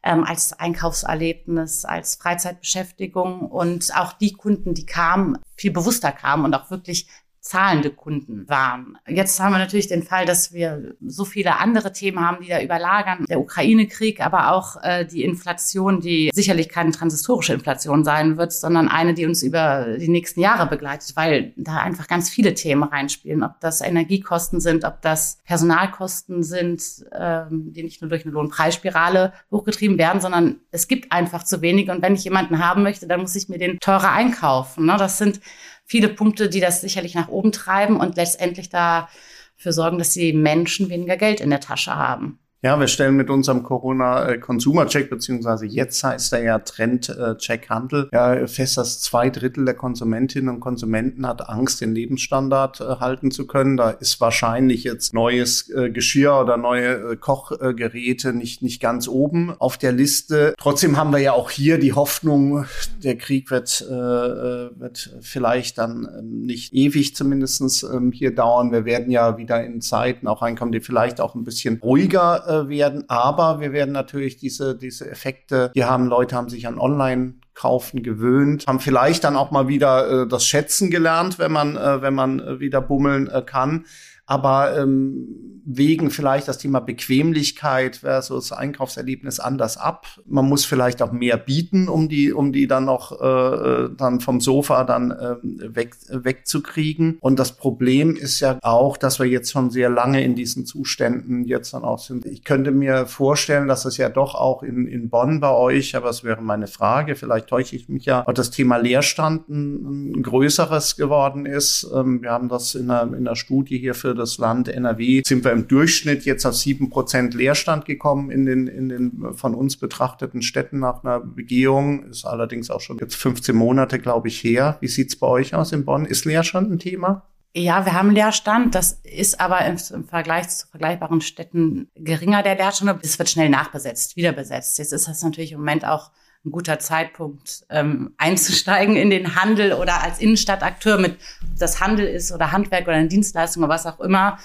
ähm, 0.05 0.23
als 0.23 0.53
Einkaufserlebnis, 0.53 1.83
als 1.83 2.15
Freizeitbeschäftigung. 2.15 3.41
Und 3.41 3.93
auch 3.95 4.13
die 4.13 4.33
Kunden, 4.33 4.73
die 4.73 4.85
kamen, 4.85 5.39
viel 5.57 5.71
bewusster 5.71 6.11
kamen 6.11 6.45
und 6.45 6.53
auch 6.53 6.71
wirklich 6.71 7.09
zahlende 7.45 7.91
Kunden 7.91 8.49
waren. 8.49 8.97
Jetzt 9.07 9.39
haben 9.39 9.53
wir 9.53 9.59
natürlich 9.59 9.87
den 9.87 10.01
Fall, 10.01 10.25
dass 10.25 10.51
wir 10.51 10.95
so 11.05 11.25
viele 11.25 11.59
andere 11.59 11.93
Themen 11.93 12.19
haben, 12.19 12.41
die 12.41 12.49
da 12.49 12.59
überlagern. 12.59 13.23
Der 13.29 13.39
Ukraine-Krieg, 13.39 14.19
aber 14.19 14.51
auch 14.51 14.81
äh, 14.81 15.05
die 15.05 15.23
Inflation, 15.23 16.01
die 16.01 16.31
sicherlich 16.33 16.69
keine 16.69 16.89
transistorische 16.89 17.53
Inflation 17.53 18.03
sein 18.03 18.37
wird, 18.37 18.51
sondern 18.51 18.87
eine, 18.87 19.13
die 19.13 19.27
uns 19.27 19.43
über 19.43 19.95
die 19.99 20.07
nächsten 20.07 20.39
Jahre 20.39 20.65
begleitet, 20.65 21.15
weil 21.15 21.53
da 21.55 21.77
einfach 21.77 22.07
ganz 22.07 22.31
viele 22.31 22.55
Themen 22.55 22.81
reinspielen. 22.81 23.43
Ob 23.43 23.59
das 23.59 23.81
Energiekosten 23.81 24.59
sind, 24.59 24.83
ob 24.83 25.03
das 25.03 25.37
Personalkosten 25.45 26.41
sind, 26.41 26.81
ähm, 27.13 27.71
die 27.73 27.83
nicht 27.83 28.01
nur 28.01 28.09
durch 28.09 28.25
eine 28.25 28.33
Lohnpreisspirale 28.33 29.33
hochgetrieben 29.51 29.99
werden, 29.99 30.19
sondern 30.19 30.61
es 30.71 30.87
gibt 30.87 31.11
einfach 31.11 31.43
zu 31.43 31.61
wenig. 31.61 31.91
Und 31.91 32.01
wenn 32.01 32.15
ich 32.15 32.23
jemanden 32.23 32.57
haben 32.57 32.81
möchte, 32.81 33.05
dann 33.05 33.21
muss 33.21 33.35
ich 33.35 33.49
mir 33.49 33.59
den 33.59 33.79
teurer 33.79 34.11
einkaufen. 34.11 34.87
Ne? 34.87 34.95
Das 34.97 35.19
sind 35.19 35.41
viele 35.85 36.09
Punkte, 36.09 36.49
die 36.49 36.59
das 36.59 36.81
sicherlich 36.81 37.15
nach 37.15 37.29
oben 37.29 37.51
treiben 37.51 37.99
und 37.99 38.17
letztendlich 38.17 38.69
dafür 38.69 39.71
sorgen, 39.71 39.97
dass 39.97 40.11
die 40.11 40.33
Menschen 40.33 40.89
weniger 40.89 41.17
Geld 41.17 41.39
in 41.39 41.49
der 41.49 41.59
Tasche 41.59 41.95
haben. 41.95 42.39
Ja, 42.65 42.79
wir 42.79 42.87
stellen 42.87 43.15
mit 43.15 43.29
unserem 43.29 43.61
Corona-Consumer-Check, 43.61 45.11
beziehungsweise 45.11 45.67
jetzt 45.67 46.03
heißt 46.03 46.33
er 46.33 46.41
ja 46.41 46.57
Trend-Check-Handel, 46.57 48.09
ja 48.11 48.47
fest, 48.47 48.77
dass 48.77 49.01
zwei 49.01 49.29
Drittel 49.29 49.65
der 49.65 49.75
Konsumentinnen 49.75 50.49
und 50.49 50.61
Konsumenten 50.61 51.27
hat 51.27 51.47
Angst, 51.47 51.81
den 51.81 51.93
Lebensstandard 51.93 52.81
äh, 52.81 52.85
halten 52.99 53.29
zu 53.29 53.45
können. 53.45 53.77
Da 53.77 53.91
ist 53.91 54.19
wahrscheinlich 54.19 54.83
jetzt 54.83 55.13
neues 55.13 55.69
äh, 55.69 55.91
Geschirr 55.91 56.39
oder 56.41 56.57
neue 56.57 57.11
äh, 57.11 57.15
Kochgeräte 57.17 58.33
nicht, 58.33 58.63
nicht 58.63 58.81
ganz 58.81 59.07
oben 59.07 59.53
auf 59.59 59.77
der 59.77 59.91
Liste. 59.91 60.55
Trotzdem 60.57 60.97
haben 60.97 61.11
wir 61.11 61.19
ja 61.19 61.33
auch 61.33 61.51
hier 61.51 61.77
die 61.77 61.93
Hoffnung, 61.93 62.65
der 63.03 63.15
Krieg 63.15 63.51
wird, 63.51 63.85
äh, 63.87 63.91
wird 63.91 65.15
vielleicht 65.21 65.77
dann 65.77 66.09
ähm, 66.17 66.47
nicht 66.47 66.73
ewig 66.73 67.15
zumindestens 67.15 67.83
ähm, 67.83 68.11
hier 68.11 68.33
dauern. 68.33 68.71
Wir 68.71 68.85
werden 68.85 69.11
ja 69.11 69.37
wieder 69.37 69.63
in 69.63 69.81
Zeiten 69.81 70.25
auch 70.25 70.41
reinkommen, 70.41 70.71
die 70.71 70.79
vielleicht 70.79 71.21
auch 71.21 71.35
ein 71.35 71.43
bisschen 71.43 71.79
ruhiger 71.83 72.54
werden. 72.69 73.05
Aber 73.09 73.59
wir 73.59 73.71
werden 73.71 73.91
natürlich 73.91 74.37
diese, 74.37 74.77
diese 74.77 75.09
Effekte, 75.09 75.71
die 75.75 75.85
haben 75.85 76.07
Leute 76.07 76.35
haben 76.35 76.49
sich 76.49 76.67
an 76.67 76.79
Online 76.79 77.35
kaufen 77.53 78.03
gewöhnt, 78.03 78.65
haben 78.67 78.79
vielleicht 78.79 79.23
dann 79.23 79.35
auch 79.35 79.49
mal 79.49 79.67
wieder 79.67 80.23
äh, 80.23 80.27
das 80.27 80.45
Schätzen 80.45 80.91
gelernt, 80.91 81.39
wenn 81.39 81.51
man, 81.51 81.77
äh, 81.77 82.01
wenn 82.01 82.13
man 82.13 82.39
äh, 82.39 82.59
wieder 82.59 82.81
bummeln 82.81 83.27
äh, 83.27 83.41
kann. 83.41 83.85
Aber 84.25 84.77
ähm, 84.77 85.55
wägen 85.65 86.11
vielleicht 86.11 86.47
das 86.47 86.59
Thema 86.59 86.79
Bequemlichkeit 86.79 87.97
versus 87.97 88.51
Einkaufserlebnis 88.51 89.39
anders 89.39 89.77
ab. 89.77 90.05
Man 90.25 90.45
muss 90.45 90.63
vielleicht 90.63 91.01
auch 91.01 91.11
mehr 91.11 91.37
bieten, 91.37 91.89
um 91.89 92.07
die, 92.07 92.31
um 92.31 92.53
die 92.53 92.67
dann 92.67 92.85
noch 92.85 93.19
äh, 93.19 93.89
dann 93.97 94.19
vom 94.19 94.39
Sofa 94.39 94.83
dann 94.83 95.11
äh, 95.11 95.35
weg, 95.75 95.95
wegzukriegen. 96.09 97.17
Und 97.19 97.39
das 97.39 97.53
Problem 97.53 98.15
ist 98.15 98.39
ja 98.39 98.59
auch, 98.61 98.97
dass 98.97 99.19
wir 99.19 99.25
jetzt 99.25 99.51
schon 99.51 99.71
sehr 99.71 99.89
lange 99.89 100.23
in 100.23 100.35
diesen 100.35 100.67
Zuständen 100.67 101.45
jetzt 101.45 101.73
dann 101.73 101.83
auch 101.83 101.99
sind. 101.99 102.25
Ich 102.27 102.43
könnte 102.43 102.69
mir 102.69 103.07
vorstellen, 103.07 103.67
dass 103.67 103.85
es 103.85 103.97
ja 103.97 104.09
doch 104.09 104.35
auch 104.35 104.61
in, 104.61 104.87
in 104.87 105.09
Bonn 105.09 105.39
bei 105.39 105.51
euch, 105.51 105.95
aber 105.95 106.09
es 106.09 106.23
wäre 106.23 106.43
meine 106.43 106.67
Frage, 106.67 107.15
vielleicht 107.15 107.47
täusche 107.47 107.75
ich 107.75 107.89
mich 107.89 108.05
ja, 108.05 108.25
auch 108.27 108.33
das 108.33 108.51
Thema 108.51 108.77
Leerstand 108.77 109.49
ein, 109.49 110.11
ein 110.13 110.23
größeres 110.23 110.95
geworden 110.95 111.47
ist. 111.47 111.89
Ähm, 111.93 112.21
wir 112.21 112.29
haben 112.29 112.49
das 112.49 112.75
in 112.75 112.91
einer, 112.91 113.11
in 113.15 113.27
einer 113.27 113.35
Studie 113.35 113.79
hier 113.79 113.95
für 113.95 114.13
das 114.15 114.37
Land 114.37 114.67
NRW, 114.67 115.21
sind 115.25 115.43
wir 115.43 115.51
im 115.51 115.67
Durchschnitt 115.67 116.25
jetzt 116.25 116.45
auf 116.45 116.55
sieben 116.55 116.89
Prozent 116.89 117.33
Leerstand 117.33 117.85
gekommen 117.85 118.31
in 118.31 118.45
den, 118.45 118.67
in 118.67 118.89
den 118.89 119.33
von 119.33 119.53
uns 119.53 119.77
betrachteten 119.77 120.41
Städten 120.41 120.79
nach 120.79 121.03
einer 121.03 121.19
Begehung. 121.19 122.05
Ist 122.05 122.25
allerdings 122.25 122.69
auch 122.69 122.81
schon 122.81 122.97
jetzt 122.97 123.15
15 123.15 123.55
Monate, 123.55 123.99
glaube 123.99 124.27
ich, 124.27 124.43
her. 124.43 124.77
Wie 124.81 124.87
sieht's 124.87 125.15
bei 125.15 125.27
euch 125.27 125.53
aus 125.53 125.71
in 125.71 125.85
Bonn? 125.85 126.05
Ist 126.05 126.25
Leerstand 126.25 126.71
ein 126.71 126.79
Thema? 126.79 127.23
Ja, 127.57 127.85
wir 127.85 127.93
haben 127.93 128.11
Leerstand. 128.11 128.75
Das 128.75 128.99
ist 129.03 129.39
aber 129.39 129.65
im, 129.65 129.77
Vergleich 129.77 130.49
zu 130.49 130.67
vergleichbaren 130.67 131.21
Städten 131.21 131.89
geringer, 131.95 132.43
der 132.43 132.55
Leerstand. 132.55 132.99
Es 133.01 133.17
wird 133.17 133.29
schnell 133.29 133.49
nachbesetzt, 133.49 134.17
wieder 134.17 134.33
besetzt. 134.33 134.77
Jetzt 134.77 134.91
ist 134.91 135.07
das 135.07 135.23
natürlich 135.23 135.53
im 135.53 135.59
Moment 135.59 135.85
auch 135.85 136.11
ein 136.45 136.51
guter 136.51 136.79
Zeitpunkt 136.79 137.65
ähm, 137.69 138.13
einzusteigen 138.17 138.95
in 138.95 139.09
den 139.09 139.35
Handel 139.35 139.73
oder 139.73 140.03
als 140.03 140.19
Innenstadtakteur 140.19 140.97
mit 140.97 141.17
das 141.57 141.81
Handel 141.81 142.05
ist 142.05 142.31
oder 142.31 142.51
Handwerk 142.51 142.87
oder 142.87 143.03
Dienstleistung 143.03 143.63
oder 143.63 143.73
was 143.73 143.85
auch 143.85 143.99
immer 143.99 144.37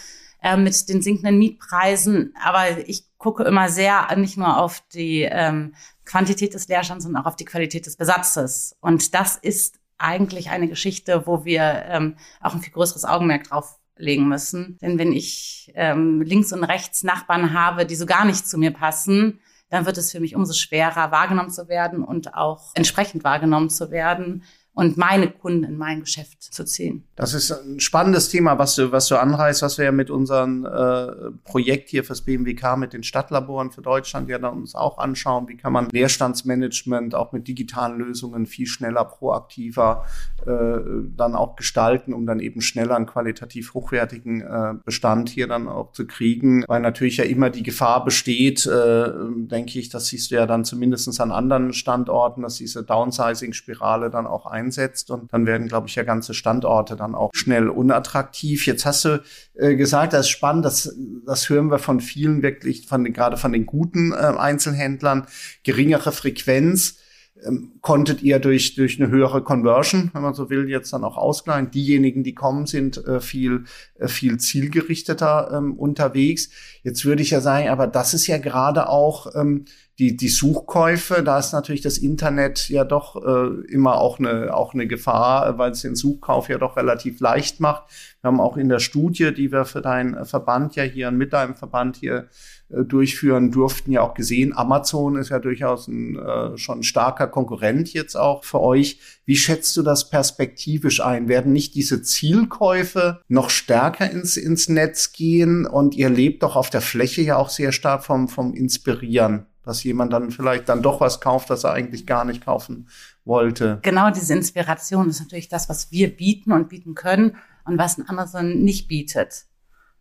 äh, 0.42 0.57
mit 0.57 0.88
den 0.88 1.02
sinkenden 1.02 1.38
Mietpreisen. 1.38 2.35
Aber 2.42 2.88
ich 2.88 3.04
gucke 3.19 3.45
immer 3.45 3.69
sehr 3.69 4.14
nicht 4.16 4.37
nur 4.37 4.59
auf 4.59 4.83
die 4.95 5.23
ähm, 5.23 5.75
Quantität 6.04 6.54
des 6.54 6.69
Leerstands, 6.69 7.04
sondern 7.04 7.23
auch 7.23 7.26
auf 7.26 7.37
die 7.37 7.45
Qualität 7.45 7.87
des 7.87 7.97
Besatzes. 7.97 8.76
Und 8.80 9.14
das 9.14 9.37
ist 9.37 9.78
eigentlich 9.99 10.50
eine 10.50 10.69
Geschichte, 10.69 11.26
wo 11.26 11.45
wir 11.45 11.85
ähm, 11.88 12.16
auch 12.40 12.54
ein 12.54 12.62
viel 12.62 12.73
größeres 12.73 13.04
Augenmerk 13.04 13.45
drauf 13.45 13.78
legen 13.97 14.26
müssen. 14.28 14.78
Denn 14.80 14.99
wenn 14.99 15.12
ich 15.12 15.71
ähm, 15.75 16.23
links 16.23 16.52
und 16.52 16.64
rechts 16.64 17.04
Nachbarn 17.04 17.52
habe, 17.52 17.85
die 17.85 17.95
so 17.97 18.07
gar 18.07 18.25
nicht 18.25 18.49
zu 18.49 18.57
mir 18.57 18.71
passen, 18.71 19.40
dann 19.71 19.87
wird 19.87 19.97
es 19.97 20.12
für 20.12 20.21
mich 20.21 20.37
umso 20.37 20.53
schwerer, 20.53 21.11
wahrgenommen 21.11 21.50
zu 21.50 21.69
werden 21.69 22.05
und 22.05 22.35
auch 22.35 22.73
entsprechend 22.75 23.25
wahrgenommen 23.25 23.71
zu 23.71 23.91
werden 23.91 24.43
und 24.81 24.97
meine 24.97 25.31
Kunden 25.31 25.65
in 25.65 25.77
mein 25.77 26.01
Geschäft 26.01 26.43
zu 26.43 26.65
ziehen. 26.65 27.05
Das 27.15 27.35
ist 27.35 27.53
ein 27.53 27.81
spannendes 27.81 28.31
Thema, 28.31 28.59
was 28.59 28.77
du, 28.77 28.93
was 28.93 29.09
du 29.09 29.21
anreißt, 29.21 29.61
was 29.61 29.77
wir 29.77 29.85
ja 29.85 29.93
mit 29.93 30.09
unserem 30.09 30.65
äh, 30.65 31.33
Projekt 31.45 31.91
hier 31.91 32.03
fürs 32.03 32.23
BMWK 32.23 32.79
mit 32.79 32.95
den 32.95 33.03
Stadtlaboren 33.03 33.73
für 33.73 33.83
Deutschland 33.83 34.31
ja 34.31 34.39
dann 34.39 34.55
uns 34.55 34.75
auch 34.75 34.97
anschauen. 34.97 35.49
Wie 35.49 35.59
kann 35.59 35.75
man 35.75 35.91
Leerstandsmanagement 35.91 37.15
auch 37.15 37.33
mit 37.33 37.47
digitalen 37.47 37.99
Lösungen 37.99 38.47
viel 38.47 38.67
schneller, 38.67 39.05
proaktiver 39.05 40.07
äh, 40.47 40.79
dann 41.15 41.35
auch 41.35 41.57
gestalten, 41.57 42.15
um 42.15 42.25
dann 42.25 42.41
eben 42.41 42.63
schneller 42.63 42.97
einen 42.97 43.05
qualitativ 43.05 43.75
hochwertigen 43.75 44.41
äh, 44.41 44.75
Bestand 44.83 45.29
hier 45.29 45.47
dann 45.47 45.69
auch 45.69 45.93
zu 45.93 46.07
kriegen. 46.07 46.65
Weil 46.67 46.81
natürlich 46.81 47.19
ja 47.19 47.25
immer 47.25 47.51
die 47.51 47.63
Gefahr 47.63 48.03
besteht, 48.03 48.65
äh, 48.65 49.11
denke 49.31 49.79
ich, 49.79 49.91
das 49.91 50.07
siehst 50.07 50.31
du 50.31 50.37
ja 50.37 50.47
dann 50.47 50.65
zumindest 50.65 51.21
an 51.21 51.33
anderen 51.33 51.75
Standorten, 51.75 52.41
dass 52.41 52.55
diese 52.55 52.83
Downsizing-Spirale 52.83 54.09
dann 54.09 54.27
auch 54.27 54.47
ein 54.47 54.70
einsetzt 54.71 55.11
und 55.11 55.33
dann 55.33 55.47
werden, 55.47 55.69
glaube 55.69 55.89
ich, 55.89 55.97
ja 55.97 56.05
ganze 56.05 56.35
Standorte 56.35 56.97
dann 56.97 57.15
auch 57.15 57.31
schnell 57.35 57.69
unattraktiv. 57.69 58.67
Jetzt 58.67 58.87
hast 58.87 59.05
du 59.05 59.23
äh, 59.55 59.75
gesagt, 59.75 60.12
das 60.12 60.27
ist 60.27 60.31
spannend, 60.31 60.65
das, 60.65 60.95
das 61.27 61.49
hören 61.49 61.71
wir 61.71 61.79
von 61.79 62.00
vielen 62.00 62.43
wirklich, 62.43 62.87
von 62.87 63.05
den, 63.05 63.12
gerade 63.12 63.37
von 63.37 63.53
den 63.53 63.67
guten 63.67 64.12
äh, 64.12 64.17
Einzelhändlern, 64.17 65.27
geringere 65.65 66.12
Frequenz 66.12 66.99
ähm, 67.45 67.73
konntet 67.81 68.23
ihr 68.23 68.39
durch, 68.39 68.75
durch 68.75 69.00
eine 69.00 69.11
höhere 69.11 69.43
Conversion, 69.43 70.11
wenn 70.12 70.23
man 70.23 70.35
so 70.35 70.50
will, 70.50 70.69
jetzt 70.69 70.93
dann 70.93 71.05
auch 71.05 71.17
ausgleichen. 71.17 71.71
Diejenigen, 71.71 72.23
die 72.23 72.35
kommen, 72.35 72.67
sind 72.67 73.05
äh, 73.07 73.21
viel, 73.21 73.65
äh, 73.99 74.09
viel 74.09 74.39
zielgerichteter 74.39 75.50
ähm, 75.55 75.75
unterwegs. 75.75 76.50
Jetzt 76.83 77.05
würde 77.05 77.23
ich 77.23 77.31
ja 77.31 77.41
sagen, 77.41 77.69
aber 77.69 77.87
das 77.87 78.15
ist 78.15 78.27
ja 78.27 78.39
gerade 78.39 78.89
auch 78.89 79.35
ähm, 79.35 79.65
die, 80.00 80.16
die 80.16 80.28
Suchkäufe, 80.28 81.23
da 81.23 81.38
ist 81.38 81.52
natürlich 81.52 81.83
das 81.83 81.99
Internet 81.99 82.71
ja 82.71 82.85
doch 82.85 83.23
äh, 83.23 83.71
immer 83.71 83.99
auch 83.99 84.19
eine, 84.19 84.54
auch 84.54 84.73
eine 84.73 84.87
Gefahr, 84.87 85.59
weil 85.59 85.73
es 85.73 85.83
den 85.83 85.95
Suchkauf 85.95 86.49
ja 86.49 86.57
doch 86.57 86.78
relativ 86.78 87.21
leicht 87.21 87.61
macht. 87.61 87.85
Wir 88.23 88.28
haben 88.28 88.40
auch 88.40 88.57
in 88.57 88.71
der 88.71 88.78
Studie, 88.78 89.35
die 89.35 89.52
wir 89.52 89.66
für 89.66 89.83
deinen 89.83 90.25
Verband 90.25 90.75
ja 90.75 90.85
hier 90.85 91.11
mit 91.11 91.35
deinem 91.35 91.54
Verband 91.54 91.97
hier 91.97 92.28
äh, 92.71 92.83
durchführen 92.83 93.52
durften, 93.52 93.92
ja 93.92 94.00
auch 94.00 94.14
gesehen, 94.14 94.57
Amazon 94.57 95.16
ist 95.16 95.28
ja 95.28 95.38
durchaus 95.38 95.87
ein 95.87 96.16
äh, 96.16 96.57
schon 96.57 96.83
starker 96.83 97.26
Konkurrent 97.26 97.92
jetzt 97.92 98.16
auch 98.16 98.42
für 98.42 98.62
euch. 98.62 99.00
Wie 99.26 99.37
schätzt 99.37 99.76
du 99.76 99.83
das 99.83 100.09
perspektivisch 100.09 101.02
ein? 101.02 101.28
Werden 101.28 101.52
nicht 101.52 101.75
diese 101.75 102.00
Zielkäufe 102.00 103.21
noch 103.28 103.50
stärker 103.50 104.11
ins, 104.11 104.38
ins 104.38 104.71
Netz 104.71 105.12
gehen? 105.12 105.66
Und 105.66 105.95
ihr 105.95 106.09
lebt 106.09 106.42
doch 106.42 106.57
auf 106.57 106.70
der 106.70 106.81
Fläche 106.81 107.20
ja 107.20 107.37
auch 107.37 107.51
sehr 107.51 107.72
stark 107.72 108.03
vom, 108.03 108.29
vom 108.29 108.55
Inspirieren 108.55 109.44
dass 109.70 109.85
jemand 109.85 110.12
dann 110.12 110.33
vielleicht 110.33 110.68
dann 110.68 110.83
doch 110.83 111.00
was 111.00 111.20
kauft, 111.20 111.48
das 111.48 111.62
er 111.62 111.72
eigentlich 111.72 112.04
gar 112.04 112.24
nicht 112.24 112.44
kaufen 112.44 112.88
wollte. 113.24 113.78
Genau, 113.83 114.11
diese 114.11 114.35
Inspiration 114.35 115.09
ist 115.09 115.20
natürlich 115.20 115.48
das, 115.48 115.68
was 115.68 115.92
wir 115.92 116.16
bieten 116.16 116.50
und 116.50 116.68
bieten 116.68 116.96
können 116.96 117.37
und 117.64 117.78
was 117.78 117.96
ein 117.96 118.09
Amazon 118.09 118.64
nicht 118.64 118.88
bietet. 118.88 119.44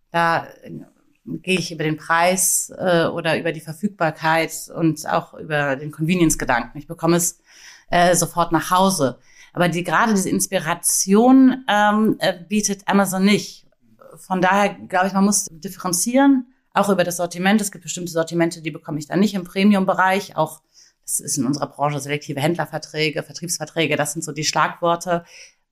Da 0.10 0.48
äh, 0.64 0.72
gehe 1.24 1.60
ich 1.60 1.72
über 1.72 1.84
den 1.84 1.98
Preis 1.98 2.74
äh, 2.80 3.06
oder 3.06 3.38
über 3.40 3.52
die 3.52 3.60
Verfügbarkeit 3.60 4.72
und 4.76 5.08
auch 5.08 5.36
über 5.36 5.76
den 5.76 5.92
Convenience-Gedanken. 5.92 6.80
Ich 6.80 6.88
bekomme 6.88 7.18
es 7.18 7.40
äh, 7.92 8.16
sofort 8.16 8.52
nach 8.52 8.72
Hause. 8.72 9.20
Aber 9.54 9.70
die 9.70 9.84
gerade 9.84 10.16
diese 10.16 10.32
Inspiration 10.32 11.64
ähm, 11.70 12.16
äh, 12.18 12.34
bietet 12.50 12.88
Amazon 12.88 13.24
nicht. 13.24 13.68
Von 14.18 14.42
daher 14.42 14.70
glaube 14.74 15.06
ich, 15.06 15.14
man 15.14 15.26
muss 15.26 15.46
differenzieren 15.52 16.48
auch 16.80 16.90
über 16.90 17.04
das 17.04 17.18
Sortiment. 17.18 17.62
Es 17.62 17.72
gibt 17.72 17.84
bestimmte 17.84 18.12
Sortimente, 18.12 18.62
die 18.62 18.72
bekomme 18.72 19.00
ich 19.00 19.08
dann 19.08 19.20
nicht 19.20 19.34
im 19.34 19.44
Premium-Bereich. 19.44 20.36
Auch 20.36 20.62
das 21.04 21.20
ist 21.20 21.38
in 21.38 21.46
unserer 21.46 21.68
Branche 21.68 22.00
selektive 22.00 22.40
Händlerverträge, 22.40 23.24
Vertriebsverträge. 23.24 23.96
Das 23.96 24.14
sind 24.14 24.24
so 24.24 24.32
die 24.32 24.44
Schlagworte, 24.44 25.24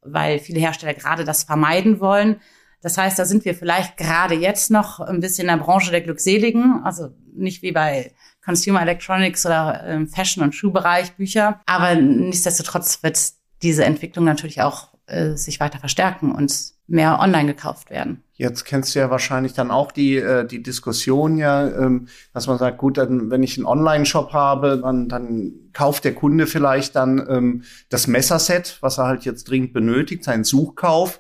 weil 0.02 0.40
viele 0.40 0.60
Hersteller 0.60 0.94
gerade 0.94 1.24
das 1.24 1.44
vermeiden 1.44 2.00
wollen. 2.00 2.42
Das 2.82 2.98
heißt, 2.98 3.18
da 3.18 3.26
sind 3.26 3.46
wir 3.46 3.56
vielleicht 3.56 3.98
gerade 3.98 4.36
jetzt 4.36 4.72
noch 4.72 5.00
ein 5.00 5.20
bisschen 5.20 5.48
in 5.48 5.58
der 5.58 5.64
Branche 5.64 5.92
der 5.92 6.02
Glückseligen, 6.02 6.82
also 6.84 7.10
nicht 7.34 7.62
wie 7.62 7.72
bei 7.72 8.14
Consumer 8.44 8.82
Electronics 8.82 9.46
oder 9.46 9.84
im 9.88 10.08
Fashion- 10.08 10.44
und 10.44 10.56
Schuhbereich 10.56 11.14
Bücher. 11.14 11.62
Aber 11.66 11.96
nichtsdestotrotz 11.96 13.04
wird 13.04 13.20
diese 13.62 13.84
Entwicklung 13.84 14.26
natürlich 14.26 14.62
auch 14.62 14.90
äh, 15.08 15.32
sich 15.34 15.60
weiter 15.60 15.80
verstärken 15.80 16.32
und 16.32 16.77
mehr 16.88 17.20
online 17.20 17.54
gekauft 17.54 17.90
werden. 17.90 18.24
Jetzt 18.34 18.66
kennst 18.66 18.94
du 18.94 19.00
ja 19.00 19.10
wahrscheinlich 19.10 19.54
dann 19.54 19.72
auch 19.72 19.92
die, 19.92 20.16
äh, 20.16 20.46
die 20.46 20.62
Diskussion 20.62 21.38
ja, 21.38 21.68
ähm, 21.68 22.08
dass 22.34 22.48
man 22.48 22.58
sagt, 22.58 22.78
gut, 22.78 22.98
dann, 22.98 23.30
wenn 23.32 23.44
ich 23.44 23.58
einen 23.58 23.66
Online-Shop 23.66 24.32
habe, 24.32 24.80
dann, 24.82 25.10
dann 25.10 25.54
kauft 25.74 26.06
der 26.06 26.14
Kunde 26.14 26.48
vielleicht 26.48 26.96
dann 26.96 27.26
ähm, 27.30 27.64
das 27.90 28.08
Messerset, 28.08 28.78
was 28.82 29.00
er 29.00 29.06
halt 29.06 29.26
jetzt 29.26 29.50
dringend 29.50 29.74
benötigt, 29.74 30.24
seinen 30.24 30.44
Suchkauf 30.44 31.20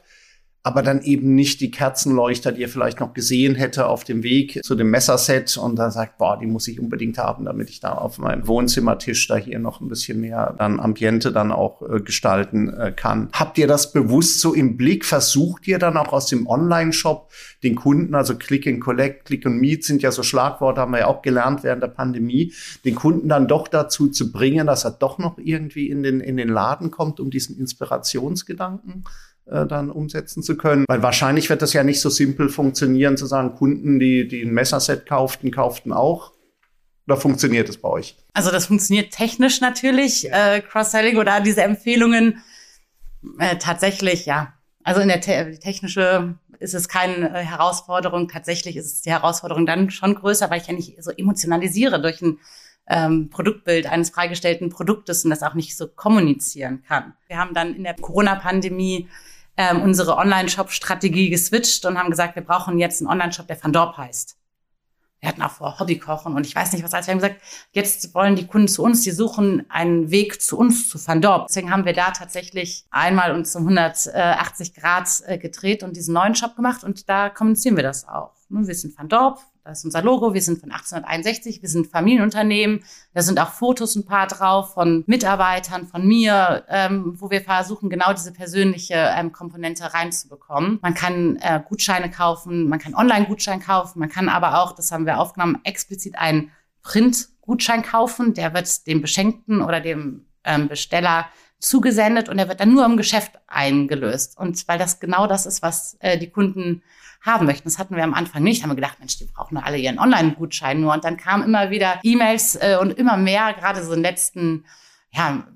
aber 0.67 0.81
dann 0.81 1.01
eben 1.01 1.33
nicht 1.33 1.61
die 1.61 1.71
Kerzenleuchter, 1.71 2.51
die 2.51 2.63
er 2.63 2.67
vielleicht 2.67 2.99
noch 2.99 3.13
gesehen 3.13 3.55
hätte 3.55 3.87
auf 3.87 4.03
dem 4.03 4.21
Weg 4.21 4.59
zu 4.65 4.75
dem 4.75 4.89
Messerset 4.89 5.55
und 5.57 5.77
dann 5.77 5.91
sagt, 5.91 6.17
boah, 6.17 6.37
die 6.37 6.45
muss 6.45 6.67
ich 6.67 6.77
unbedingt 6.77 7.17
haben, 7.17 7.45
damit 7.45 7.69
ich 7.69 7.79
da 7.79 7.93
auf 7.93 8.17
meinem 8.17 8.45
Wohnzimmertisch 8.47 9.29
da 9.29 9.37
hier 9.37 9.59
noch 9.59 9.79
ein 9.79 9.87
bisschen 9.87 10.19
mehr 10.19 10.53
dann 10.57 10.81
Ambiente 10.81 11.31
dann 11.31 11.53
auch 11.53 11.81
äh, 11.83 12.01
gestalten 12.01 12.67
äh, 12.67 12.91
kann. 12.91 13.29
Habt 13.31 13.57
ihr 13.57 13.65
das 13.65 13.93
bewusst 13.93 14.41
so 14.41 14.53
im 14.53 14.75
Blick? 14.75 15.05
Versucht 15.05 15.69
ihr 15.69 15.79
dann 15.79 15.95
auch 15.95 16.11
aus 16.11 16.25
dem 16.25 16.47
Online-Shop 16.47 17.31
den 17.63 17.75
Kunden, 17.75 18.13
also 18.13 18.35
Click 18.35 18.67
and 18.67 18.81
Collect, 18.81 19.23
Click 19.23 19.45
and 19.45 19.61
Meet 19.61 19.85
sind 19.85 20.01
ja 20.01 20.11
so 20.11 20.21
Schlagworte, 20.21 20.81
haben 20.81 20.91
wir 20.91 20.99
ja 20.99 21.07
auch 21.07 21.21
gelernt 21.21 21.63
während 21.63 21.81
der 21.81 21.87
Pandemie, 21.87 22.53
den 22.83 22.95
Kunden 22.95 23.29
dann 23.29 23.47
doch 23.47 23.69
dazu 23.69 24.09
zu 24.09 24.33
bringen, 24.33 24.67
dass 24.67 24.83
er 24.83 24.91
doch 24.91 25.17
noch 25.17 25.37
irgendwie 25.37 25.89
in 25.89 26.03
den, 26.03 26.19
in 26.19 26.35
den 26.35 26.49
Laden 26.49 26.91
kommt, 26.91 27.21
um 27.21 27.29
diesen 27.29 27.57
Inspirationsgedanken 27.57 29.05
äh, 29.49 29.65
dann 29.65 29.89
umsetzen 29.89 30.43
zu 30.43 30.57
können. 30.57 30.85
Weil 30.87 31.03
wahrscheinlich 31.03 31.49
wird 31.49 31.61
das 31.61 31.73
ja 31.73 31.83
nicht 31.83 32.01
so 32.01 32.09
simpel 32.09 32.49
funktionieren, 32.49 33.17
zu 33.17 33.25
sagen, 33.25 33.55
Kunden, 33.55 33.99
die, 33.99 34.27
die 34.27 34.41
ein 34.41 34.53
Messerset 34.53 35.05
kauften, 35.05 35.51
kauften 35.51 35.93
auch. 35.93 36.33
Oder 37.07 37.17
funktioniert 37.17 37.69
es 37.69 37.77
bei 37.77 37.87
euch? 37.87 38.17
Also 38.33 38.51
das 38.51 38.65
funktioniert 38.65 39.13
technisch 39.13 39.61
natürlich, 39.61 40.23
ja. 40.23 40.55
äh, 40.55 40.61
Cross-Selling 40.61 41.17
oder 41.17 41.39
diese 41.39 41.63
Empfehlungen 41.63 42.43
äh, 43.39 43.57
tatsächlich, 43.57 44.25
ja. 44.25 44.53
Also 44.83 45.01
in 45.01 45.07
der 45.07 45.21
te 45.21 45.57
technische 45.59 46.35
ist 46.59 46.73
es 46.73 46.89
keine 46.89 47.29
äh, 47.29 47.43
Herausforderung. 47.43 48.27
Tatsächlich 48.27 48.75
ist 48.75 48.91
es 48.91 49.01
die 49.01 49.11
Herausforderung 49.11 49.65
dann 49.65 49.89
schon 49.89 50.15
größer, 50.15 50.49
weil 50.49 50.61
ich 50.61 50.67
ja 50.67 50.73
nicht 50.73 51.01
so 51.01 51.11
emotionalisiere 51.11 52.01
durch 52.01 52.21
ein 52.21 52.39
ähm, 52.89 53.29
Produktbild 53.29 53.87
eines 53.87 54.09
freigestellten 54.09 54.69
Produktes 54.69 55.23
und 55.23 55.29
das 55.29 55.43
auch 55.43 55.53
nicht 55.53 55.75
so 55.77 55.87
kommunizieren 55.87 56.83
kann. 56.87 57.13
Wir 57.27 57.37
haben 57.37 57.53
dann 57.53 57.75
in 57.75 57.83
der 57.83 57.95
Corona-Pandemie 57.95 59.07
ähm, 59.57 59.81
unsere 59.81 60.17
Online-Shop-Strategie 60.17 61.29
geswitcht 61.29 61.85
und 61.85 61.97
haben 61.97 62.09
gesagt, 62.09 62.35
wir 62.35 62.43
brauchen 62.43 62.77
jetzt 62.77 63.01
einen 63.01 63.09
Online-Shop, 63.09 63.47
der 63.47 63.61
Van 63.61 63.73
Dorp 63.73 63.97
heißt. 63.97 64.37
Wir 65.19 65.29
hatten 65.29 65.41
auch 65.41 65.51
vor 65.51 65.79
Hobbykochen 65.79 66.35
und 66.35 66.45
ich 66.45 66.55
weiß 66.55 66.73
nicht 66.73 66.83
was 66.83 66.93
alles. 66.93 67.07
Wir 67.07 67.13
haben 67.13 67.19
gesagt, 67.19 67.41
jetzt 67.71 68.13
wollen 68.13 68.35
die 68.35 68.45
Kunden 68.45 68.67
zu 68.67 68.83
uns, 68.83 69.01
die 69.01 69.09
suchen 69.09 69.65
einen 69.69 70.11
Weg 70.11 70.41
zu 70.43 70.59
uns, 70.59 70.89
zu 70.89 71.05
Van 71.05 71.21
Dorp. 71.21 71.47
Deswegen 71.47 71.71
haben 71.71 71.85
wir 71.85 71.93
da 71.93 72.11
tatsächlich 72.11 72.85
einmal 72.91 73.33
uns 73.33 73.55
um 73.55 73.63
180 73.63 74.75
Grad 74.75 75.09
äh, 75.25 75.39
gedreht 75.39 75.81
und 75.81 75.95
diesen 75.97 76.13
neuen 76.13 76.35
Shop 76.35 76.55
gemacht 76.55 76.83
und 76.83 77.09
da 77.09 77.29
kommunizieren 77.29 77.75
wir 77.75 77.83
das 77.83 78.07
auch. 78.07 78.33
Wir 78.49 78.75
sind 78.75 78.95
Van 78.95 79.09
Dorp, 79.09 79.39
das 79.67 79.79
ist 79.79 79.85
unser 79.85 80.01
Logo. 80.01 80.33
Wir 80.33 80.41
sind 80.41 80.59
von 80.59 80.71
1861. 80.71 81.61
Wir 81.61 81.67
sind 81.67 81.87
Familienunternehmen. 81.87 82.83
Da 83.13 83.21
sind 83.21 83.39
auch 83.39 83.51
Fotos 83.51 83.95
ein 83.95 84.05
paar 84.05 84.27
drauf 84.27 84.73
von 84.73 85.03
Mitarbeitern, 85.07 85.87
von 85.87 86.07
mir, 86.07 86.63
ähm, 86.69 87.15
wo 87.19 87.29
wir 87.29 87.41
versuchen, 87.41 87.89
genau 87.89 88.13
diese 88.13 88.31
persönliche 88.31 88.95
ähm, 88.95 89.33
Komponente 89.33 89.93
reinzubekommen. 89.93 90.79
Man 90.81 90.93
kann 90.93 91.35
äh, 91.41 91.61
Gutscheine 91.67 92.09
kaufen, 92.09 92.69
man 92.69 92.79
kann 92.79 92.95
Online-Gutschein 92.95 93.59
kaufen, 93.59 93.99
man 93.99 94.09
kann 94.09 94.29
aber 94.29 94.63
auch, 94.63 94.71
das 94.71 94.91
haben 94.91 95.05
wir 95.05 95.19
aufgenommen, 95.19 95.59
explizit 95.63 96.17
einen 96.17 96.51
Print-Gutschein 96.81 97.83
kaufen. 97.83 98.33
Der 98.33 98.53
wird 98.53 98.87
dem 98.87 99.01
Beschenkten 99.01 99.61
oder 99.61 99.81
dem 99.81 100.27
ähm, 100.45 100.69
Besteller 100.69 101.27
zugesendet 101.59 102.29
und 102.29 102.39
er 102.39 102.47
wird 102.47 102.61
dann 102.61 102.73
nur 102.73 102.85
im 102.85 102.95
Geschäft 102.95 103.33
eingelöst. 103.47 104.37
Und 104.37 104.65
weil 104.67 104.79
das 104.79 104.99
genau 105.01 105.27
das 105.27 105.45
ist, 105.45 105.61
was 105.61 105.97
äh, 105.99 106.17
die 106.17 106.29
Kunden 106.29 106.83
haben 107.21 107.45
möchten. 107.45 107.65
Das 107.65 107.77
hatten 107.79 107.95
wir 107.95 108.03
am 108.03 108.13
Anfang 108.13 108.43
nicht. 108.43 108.63
Haben 108.63 108.71
wir 108.71 108.75
gedacht, 108.75 108.99
Mensch, 108.99 109.17
die 109.17 109.25
brauchen 109.25 109.55
nur 109.55 109.65
alle 109.65 109.77
ihren 109.77 109.99
Online-Gutschein 109.99 110.79
nur. 110.79 110.93
Und 110.93 111.03
dann 111.03 111.17
kamen 111.17 111.43
immer 111.43 111.69
wieder 111.69 111.99
E-Mails 112.03 112.55
äh, 112.55 112.77
und 112.79 112.91
immer 112.91 113.17
mehr, 113.17 113.53
gerade 113.53 113.83
so 113.83 113.91
in 113.91 113.99
den 113.99 114.03
letzten, 114.03 114.65
ja, 115.11 115.47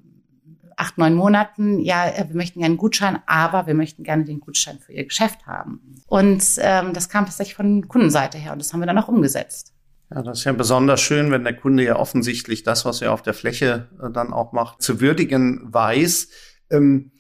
acht, 0.82 0.98
neun 0.98 1.14
Monaten, 1.14 1.80
ja, 1.80 2.08
äh, 2.08 2.28
wir 2.28 2.36
möchten 2.36 2.60
gerne 2.60 2.72
einen 2.72 2.78
Gutschein, 2.78 3.20
aber 3.28 3.68
wir 3.68 3.76
möchten 3.76 4.04
gerne 4.04 4.26
den 4.26 4.40
Gutschein 4.40 4.80
für 4.80 4.94
Ihr 4.94 5.06
Geschäft 5.06 5.46
haben. 5.46 6.02
Und 6.08 6.44
ähm, 6.58 6.94
das 6.94 7.08
kam 7.08 7.26
tatsächlich 7.26 7.56
von 7.56 7.88
Kundenseite 7.88 8.38
her 8.38 8.54
und 8.54 8.60
das 8.60 8.74
haben 8.74 8.80
wir 8.80 8.88
dann 8.88 8.98
auch 8.98 9.08
umgesetzt. 9.08 9.74
Ja, 10.14 10.24
das 10.24 10.40
ist 10.40 10.44
ja 10.44 10.52
besonders 10.52 11.00
schön, 11.00 11.32
wenn 11.32 11.44
der 11.44 11.56
Kunde 11.56 11.84
ja 11.84 11.96
offensichtlich 11.96 12.64
das, 12.64 12.84
was 12.84 13.02
er 13.02 13.14
auf 13.14 13.22
der 13.22 13.34
Fläche 13.34 13.90
äh, 14.02 14.12
dann 14.12 14.34
auch 14.34 14.52
macht, 14.52 14.82
zu 14.82 15.00
würdigen 15.00 15.62
weiß. 15.72 16.30
Ähm, 16.70 17.12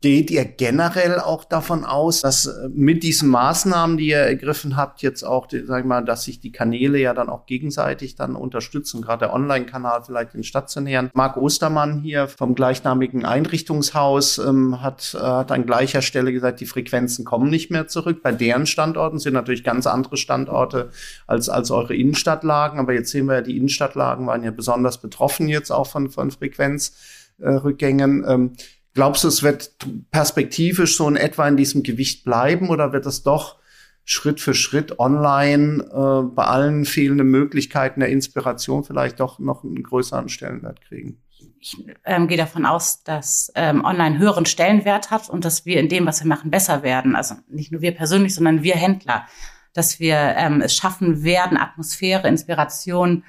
Geht 0.00 0.30
ihr 0.30 0.44
generell 0.44 1.18
auch 1.18 1.44
davon 1.44 1.84
aus, 1.84 2.20
dass 2.20 2.46
äh, 2.46 2.68
mit 2.72 3.02
diesen 3.02 3.28
Maßnahmen, 3.30 3.96
die 3.96 4.10
ihr 4.10 4.18
ergriffen 4.18 4.76
habt, 4.76 5.02
jetzt 5.02 5.24
auch, 5.24 5.48
sag 5.50 5.80
ich 5.80 5.86
mal, 5.86 6.04
dass 6.04 6.22
sich 6.22 6.38
die 6.38 6.52
Kanäle 6.52 6.98
ja 6.98 7.14
dann 7.14 7.28
auch 7.28 7.46
gegenseitig 7.46 8.14
dann 8.14 8.36
unterstützen, 8.36 9.02
gerade 9.02 9.26
der 9.26 9.34
Online-Kanal 9.34 10.04
vielleicht 10.04 10.34
den 10.34 10.44
stationären. 10.44 11.10
Marc 11.14 11.36
Ostermann 11.36 12.00
hier 12.00 12.28
vom 12.28 12.54
gleichnamigen 12.54 13.24
Einrichtungshaus 13.24 14.38
ähm, 14.38 14.82
hat, 14.82 15.16
äh, 15.18 15.24
hat 15.24 15.50
an 15.50 15.66
gleicher 15.66 16.00
Stelle 16.00 16.32
gesagt, 16.32 16.60
die 16.60 16.66
Frequenzen 16.66 17.24
kommen 17.24 17.50
nicht 17.50 17.72
mehr 17.72 17.88
zurück. 17.88 18.22
Bei 18.22 18.30
deren 18.30 18.66
Standorten 18.66 19.18
sind 19.18 19.32
natürlich 19.32 19.64
ganz 19.64 19.88
andere 19.88 20.16
Standorte 20.16 20.90
als, 21.26 21.48
als 21.48 21.72
eure 21.72 21.96
Innenstadtlagen, 21.96 22.78
aber 22.78 22.92
jetzt 22.92 23.10
sehen 23.10 23.26
wir 23.26 23.34
ja, 23.34 23.42
die 23.42 23.56
Innenstadtlagen 23.56 24.28
waren 24.28 24.44
ja 24.44 24.52
besonders 24.52 24.98
betroffen 24.98 25.48
jetzt 25.48 25.72
auch 25.72 25.88
von, 25.88 26.08
von 26.08 26.30
Frequenzrückgängen. 26.30 28.24
Ähm, 28.28 28.52
Glaubst 28.98 29.22
du, 29.22 29.28
es 29.28 29.44
wird 29.44 29.76
perspektivisch 30.10 30.96
so 30.96 31.08
in 31.08 31.14
etwa 31.14 31.46
in 31.46 31.56
diesem 31.56 31.84
Gewicht 31.84 32.24
bleiben 32.24 32.68
oder 32.68 32.92
wird 32.92 33.06
es 33.06 33.22
doch 33.22 33.60
Schritt 34.04 34.40
für 34.40 34.54
Schritt 34.54 34.98
online 34.98 35.84
äh, 35.84 36.34
bei 36.34 36.42
allen 36.42 36.84
fehlenden 36.84 37.28
Möglichkeiten 37.28 38.00
der 38.00 38.08
Inspiration 38.08 38.82
vielleicht 38.82 39.20
doch 39.20 39.38
noch 39.38 39.62
einen 39.62 39.84
größeren 39.84 40.28
Stellenwert 40.28 40.80
kriegen? 40.80 41.22
Ich 41.60 41.76
ähm, 42.06 42.26
gehe 42.26 42.36
davon 42.36 42.66
aus, 42.66 43.04
dass 43.04 43.52
ähm, 43.54 43.84
online 43.84 44.18
höheren 44.18 44.46
Stellenwert 44.46 45.12
hat 45.12 45.30
und 45.30 45.44
dass 45.44 45.64
wir 45.64 45.78
in 45.78 45.88
dem, 45.88 46.04
was 46.04 46.24
wir 46.24 46.26
machen, 46.26 46.50
besser 46.50 46.82
werden. 46.82 47.14
Also 47.14 47.36
nicht 47.46 47.70
nur 47.70 47.80
wir 47.80 47.92
persönlich, 47.92 48.34
sondern 48.34 48.64
wir 48.64 48.74
Händler. 48.74 49.26
Dass 49.74 50.00
wir 50.00 50.16
ähm, 50.16 50.60
es 50.60 50.74
schaffen 50.74 51.22
werden, 51.22 51.56
Atmosphäre, 51.56 52.26
Inspiration 52.26 53.22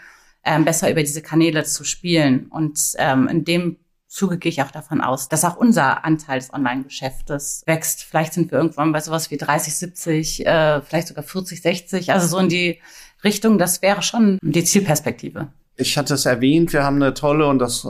ähm, 0.44 0.66
besser 0.66 0.90
über 0.90 1.02
diese 1.02 1.22
Kanäle 1.22 1.64
zu 1.64 1.84
spielen. 1.84 2.48
Und 2.48 2.80
ähm, 2.98 3.28
in 3.28 3.46
dem 3.46 3.78
Zuge 4.10 4.40
gehe 4.40 4.50
ich 4.52 4.62
auch 4.64 4.72
davon 4.72 5.02
aus, 5.02 5.30
dass 5.30 5.46
auch 5.46 5.56
unser 5.56 6.04
Anteil 6.04 6.40
des 6.40 6.52
Online-Geschäftes 6.52 7.62
wächst. 7.68 8.04
Vielleicht 8.04 8.34
sind 8.34 8.52
wir 8.52 8.58
irgendwann 8.58 8.92
bei 8.92 9.00
sowas 9.02 9.30
wie 9.30 9.38
30, 9.38 9.76
70, 9.76 10.46
äh, 10.48 10.82
vielleicht 10.82 11.10
sogar 11.10 11.24
40, 11.24 11.62
60. 11.62 12.12
Also 12.12 12.28
so 12.28 12.40
in 12.40 12.50
die 12.50 12.80
Richtung, 13.24 13.60
das 13.60 13.84
wäre 13.84 14.02
schon 14.02 14.40
die 14.42 14.64
Zielperspektive. 14.64 15.50
Ich 15.80 15.98
hatte 15.98 16.14
es 16.14 16.26
erwähnt, 16.26 16.74
wir 16.74 16.84
haben 16.84 16.98
eine 16.98 17.14
tolle 17.14 17.48
und 17.48 17.60
das 17.60 17.86
äh, 17.86 17.88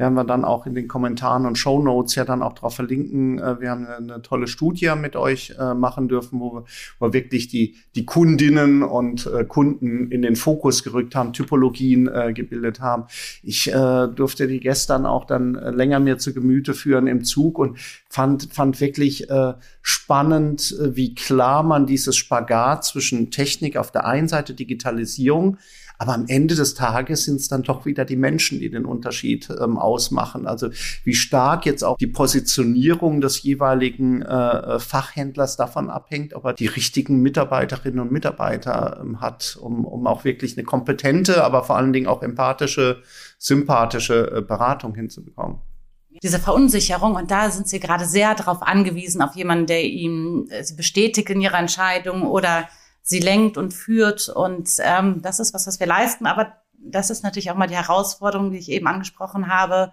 werden 0.00 0.14
wir 0.14 0.24
dann 0.24 0.44
auch 0.44 0.64
in 0.64 0.76
den 0.76 0.86
Kommentaren 0.86 1.44
und 1.44 1.58
Show 1.58 1.82
Notes 1.82 2.14
ja 2.14 2.24
dann 2.24 2.40
auch 2.40 2.52
drauf 2.54 2.76
verlinken. 2.76 3.40
Äh, 3.40 3.60
wir 3.60 3.70
haben 3.70 3.86
eine, 3.86 4.22
tolle 4.22 4.46
Studie 4.46 4.92
mit 4.96 5.16
euch 5.16 5.54
äh, 5.58 5.74
machen 5.74 6.08
dürfen, 6.08 6.38
wo 6.38 6.54
wir, 6.54 6.64
wo 7.00 7.06
wir 7.06 7.12
wirklich 7.12 7.48
die, 7.48 7.76
die 7.96 8.06
Kundinnen 8.06 8.84
und 8.84 9.26
äh, 9.26 9.44
Kunden 9.44 10.10
in 10.12 10.22
den 10.22 10.36
Fokus 10.36 10.84
gerückt 10.84 11.16
haben, 11.16 11.32
Typologien 11.32 12.06
äh, 12.06 12.32
gebildet 12.32 12.80
haben. 12.80 13.04
Ich 13.42 13.72
äh, 13.72 14.06
durfte 14.08 14.46
die 14.46 14.60
gestern 14.60 15.04
auch 15.04 15.24
dann 15.24 15.56
äh, 15.56 15.70
länger 15.70 15.98
mir 15.98 16.16
zu 16.18 16.32
Gemüte 16.32 16.74
führen 16.74 17.08
im 17.08 17.24
Zug 17.24 17.58
und 17.58 17.76
fand, 18.08 18.52
fand 18.52 18.80
wirklich 18.80 19.28
äh, 19.28 19.54
spannend, 19.82 20.76
äh, 20.80 20.94
wie 20.94 21.14
klar 21.14 21.64
man 21.64 21.86
dieses 21.86 22.16
Spagat 22.16 22.84
zwischen 22.84 23.32
Technik 23.32 23.76
auf 23.76 23.90
der 23.90 24.06
einen 24.06 24.28
Seite, 24.28 24.54
Digitalisierung, 24.54 25.58
aber 26.00 26.14
am 26.14 26.24
Ende 26.28 26.54
des 26.54 26.72
Tages 26.72 27.26
sind 27.26 27.40
es 27.40 27.48
dann 27.48 27.62
doch 27.62 27.84
wieder 27.84 28.06
die 28.06 28.16
Menschen, 28.16 28.58
die 28.58 28.70
den 28.70 28.86
Unterschied 28.86 29.50
ähm, 29.50 29.76
ausmachen. 29.76 30.46
Also 30.46 30.70
wie 31.04 31.12
stark 31.12 31.66
jetzt 31.66 31.84
auch 31.84 31.98
die 31.98 32.06
Positionierung 32.06 33.20
des 33.20 33.42
jeweiligen 33.42 34.22
äh, 34.22 34.78
Fachhändlers 34.78 35.58
davon 35.58 35.90
abhängt, 35.90 36.32
ob 36.32 36.46
er 36.46 36.54
die 36.54 36.68
richtigen 36.68 37.20
Mitarbeiterinnen 37.20 38.00
und 38.00 38.12
Mitarbeiter 38.12 38.98
ähm, 39.02 39.20
hat, 39.20 39.58
um, 39.60 39.84
um 39.84 40.06
auch 40.06 40.24
wirklich 40.24 40.56
eine 40.56 40.64
kompetente, 40.64 41.44
aber 41.44 41.64
vor 41.64 41.76
allen 41.76 41.92
Dingen 41.92 42.06
auch 42.06 42.22
empathische, 42.22 43.02
sympathische 43.36 44.36
äh, 44.36 44.40
Beratung 44.40 44.94
hinzubekommen 44.94 45.58
diese 46.22 46.38
Verunsicherung. 46.38 47.14
Und 47.14 47.30
da 47.30 47.50
sind 47.50 47.68
sie 47.68 47.80
gerade 47.80 48.04
sehr 48.04 48.34
darauf 48.34 48.62
angewiesen, 48.62 49.22
auf 49.22 49.36
jemanden, 49.36 49.66
der 49.66 49.84
ihm 49.84 50.48
äh, 50.50 50.64
bestätigt 50.76 51.30
in 51.30 51.40
ihrer 51.40 51.58
Entscheidung 51.58 52.22
oder 52.22 52.68
sie 53.10 53.18
lenkt 53.18 53.58
und 53.58 53.74
führt. 53.74 54.28
Und 54.28 54.70
ähm, 54.78 55.20
das 55.20 55.40
ist 55.40 55.52
was, 55.52 55.66
was 55.66 55.80
wir 55.80 55.86
leisten. 55.86 56.26
Aber 56.26 56.54
das 56.78 57.10
ist 57.10 57.22
natürlich 57.22 57.50
auch 57.50 57.56
mal 57.56 57.66
die 57.66 57.76
Herausforderung, 57.76 58.52
die 58.52 58.58
ich 58.58 58.70
eben 58.70 58.86
angesprochen 58.86 59.48
habe, 59.48 59.92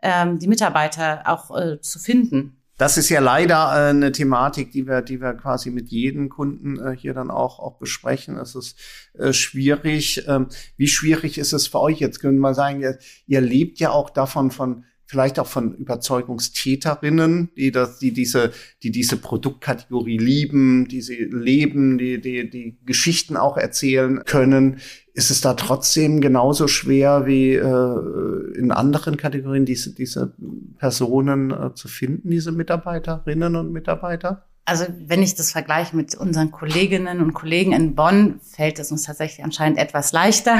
ähm, 0.00 0.38
die 0.38 0.48
Mitarbeiter 0.48 1.24
auch 1.26 1.56
äh, 1.56 1.80
zu 1.80 1.98
finden. 1.98 2.56
Das 2.78 2.96
ist 2.96 3.10
ja 3.10 3.20
leider 3.20 3.72
äh, 3.74 3.90
eine 3.90 4.12
Thematik, 4.12 4.70
die 4.70 4.86
wir, 4.86 5.02
die 5.02 5.20
wir 5.20 5.34
quasi 5.34 5.70
mit 5.70 5.90
jedem 5.90 6.28
Kunden 6.28 6.78
äh, 6.78 6.96
hier 6.96 7.14
dann 7.14 7.30
auch, 7.30 7.58
auch 7.58 7.78
besprechen. 7.78 8.38
Es 8.38 8.54
ist 8.54 8.78
äh, 9.18 9.32
schwierig. 9.32 10.24
Ähm, 10.26 10.48
wie 10.76 10.88
schwierig 10.88 11.38
ist 11.38 11.52
es 11.52 11.66
für 11.66 11.80
euch 11.80 11.98
jetzt? 11.98 12.20
Können 12.20 12.38
wir 12.38 12.54
sagen, 12.54 12.80
ihr, 12.80 12.98
ihr 13.26 13.40
lebt 13.40 13.78
ja 13.78 13.90
auch 13.90 14.08
davon 14.08 14.50
von 14.50 14.84
vielleicht 15.12 15.38
auch 15.38 15.46
von 15.46 15.74
Überzeugungstäterinnen, 15.74 17.50
die 17.54 17.70
das, 17.70 17.98
die 17.98 18.14
diese, 18.14 18.50
die 18.82 18.90
diese 18.90 19.18
Produktkategorie 19.18 20.16
lieben, 20.16 20.88
die 20.88 21.02
sie 21.02 21.28
leben, 21.30 21.98
die, 21.98 22.18
die, 22.18 22.48
die 22.48 22.78
Geschichten 22.86 23.36
auch 23.36 23.58
erzählen 23.58 24.24
können. 24.24 24.78
Ist 25.12 25.30
es 25.30 25.42
da 25.42 25.52
trotzdem 25.52 26.22
genauso 26.22 26.66
schwer 26.66 27.26
wie 27.26 27.52
äh, 27.52 28.58
in 28.58 28.72
anderen 28.72 29.18
Kategorien, 29.18 29.66
diese, 29.66 29.94
diese 29.94 30.34
Personen 30.78 31.50
äh, 31.50 31.74
zu 31.74 31.88
finden, 31.88 32.30
diese 32.30 32.50
Mitarbeiterinnen 32.50 33.54
und 33.54 33.70
Mitarbeiter? 33.70 34.46
Also 34.64 34.86
wenn 34.98 35.22
ich 35.22 35.34
das 35.34 35.52
vergleiche 35.52 35.94
mit 35.94 36.14
unseren 36.14 36.52
Kolleginnen 36.52 37.20
und 37.20 37.34
Kollegen 37.34 37.72
in 37.72 37.94
Bonn, 37.94 38.40
fällt 38.40 38.78
es 38.78 38.90
uns 38.90 39.02
tatsächlich 39.02 39.44
anscheinend 39.44 39.78
etwas 39.78 40.12
leichter. 40.12 40.58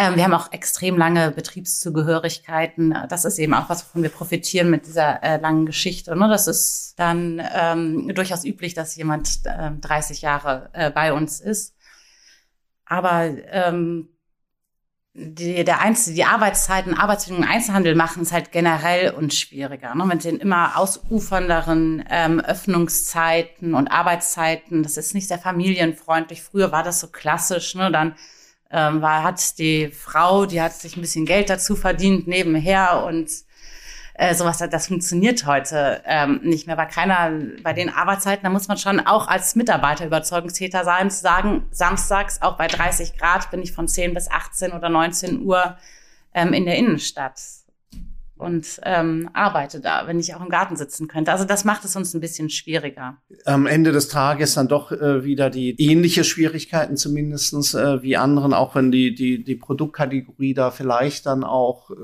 Ähm, 0.00 0.16
wir 0.16 0.24
haben 0.24 0.32
auch 0.32 0.50
extrem 0.50 0.96
lange 0.96 1.30
Betriebszugehörigkeiten. 1.30 2.96
Das 3.10 3.26
ist 3.26 3.38
eben 3.38 3.52
auch 3.52 3.68
was, 3.68 3.84
wovon 3.84 4.02
wir 4.02 4.08
profitieren 4.08 4.70
mit 4.70 4.86
dieser 4.86 5.22
äh, 5.22 5.36
langen 5.36 5.66
Geschichte. 5.66 6.16
Ne? 6.16 6.26
Das 6.26 6.46
ist 6.46 6.94
dann 6.96 7.42
ähm, 7.54 8.10
durchaus 8.14 8.46
üblich, 8.46 8.72
dass 8.72 8.96
jemand 8.96 9.40
äh, 9.44 9.72
30 9.78 10.22
Jahre 10.22 10.70
äh, 10.72 10.90
bei 10.90 11.12
uns 11.12 11.38
ist. 11.40 11.76
Aber 12.86 13.24
ähm, 13.50 14.08
die, 15.12 15.64
der 15.64 15.82
Einzel 15.82 16.14
die 16.14 16.24
Arbeitszeiten, 16.24 16.94
Arbeitsbedingungen 16.94 17.46
im 17.46 17.54
Einzelhandel 17.54 17.94
machen 17.94 18.22
es 18.22 18.32
halt 18.32 18.52
generell 18.52 19.10
uns 19.10 19.36
schwieriger. 19.36 19.94
Ne? 19.94 20.06
Mit 20.06 20.24
den 20.24 20.38
immer 20.38 20.78
ausufernderen 20.78 22.04
ähm, 22.08 22.40
Öffnungszeiten 22.40 23.74
und 23.74 23.88
Arbeitszeiten, 23.88 24.82
das 24.82 24.96
ist 24.96 25.12
nicht 25.12 25.28
sehr 25.28 25.38
familienfreundlich. 25.38 26.42
Früher 26.42 26.72
war 26.72 26.84
das 26.84 27.00
so 27.00 27.08
klassisch, 27.08 27.74
ne? 27.74 27.92
dann 27.92 28.14
ähm, 28.70 29.02
war, 29.02 29.22
hat 29.22 29.58
die 29.58 29.88
Frau, 29.88 30.46
die 30.46 30.60
hat 30.60 30.72
sich 30.74 30.96
ein 30.96 31.00
bisschen 31.00 31.26
Geld 31.26 31.50
dazu 31.50 31.76
verdient 31.76 32.26
nebenher 32.28 33.04
und 33.04 33.30
äh, 34.14 34.34
sowas, 34.34 34.58
das 34.58 34.88
funktioniert 34.88 35.46
heute 35.46 36.02
ähm, 36.04 36.40
nicht 36.42 36.66
mehr, 36.66 36.76
weil 36.76 36.88
keiner 36.88 37.32
bei 37.62 37.72
den 37.72 37.88
Arbeitszeiten, 37.88 38.44
da 38.44 38.50
muss 38.50 38.68
man 38.68 38.76
schon 38.76 39.00
auch 39.00 39.28
als 39.28 39.56
Mitarbeiter 39.56 40.04
Überzeugungstäter 40.04 40.84
sein, 40.84 41.10
zu 41.10 41.20
sagen, 41.20 41.64
samstags 41.70 42.42
auch 42.42 42.58
bei 42.58 42.66
30 42.66 43.16
Grad 43.16 43.50
bin 43.50 43.62
ich 43.62 43.72
von 43.72 43.88
10 43.88 44.12
bis 44.12 44.30
18 44.30 44.72
oder 44.72 44.90
19 44.90 45.42
Uhr 45.42 45.76
ähm, 46.34 46.52
in 46.52 46.66
der 46.66 46.76
Innenstadt. 46.76 47.40
Und 48.40 48.80
ähm, 48.84 49.28
arbeite 49.32 49.80
da, 49.80 50.06
wenn 50.06 50.18
ich 50.18 50.34
auch 50.34 50.40
im 50.40 50.48
Garten 50.48 50.76
sitzen 50.76 51.08
könnte. 51.08 51.32
Also 51.32 51.44
das 51.44 51.64
macht 51.64 51.84
es 51.84 51.96
uns 51.96 52.14
ein 52.14 52.20
bisschen 52.20 52.50
schwieriger. 52.50 53.18
Am 53.44 53.66
Ende 53.66 53.92
des 53.92 54.08
Tages 54.08 54.54
dann 54.54 54.68
doch 54.68 54.92
äh, 54.92 55.24
wieder 55.24 55.50
die 55.50 55.74
ähnliche 55.78 56.24
Schwierigkeiten 56.24 56.96
zumindestens 56.96 57.74
äh, 57.74 58.02
wie 58.02 58.16
anderen, 58.16 58.52
auch 58.54 58.74
wenn 58.74 58.90
die, 58.90 59.14
die, 59.14 59.44
die 59.44 59.56
Produktkategorie 59.56 60.54
da 60.54 60.70
vielleicht 60.70 61.26
dann 61.26 61.44
auch 61.44 61.90
äh, 61.90 61.94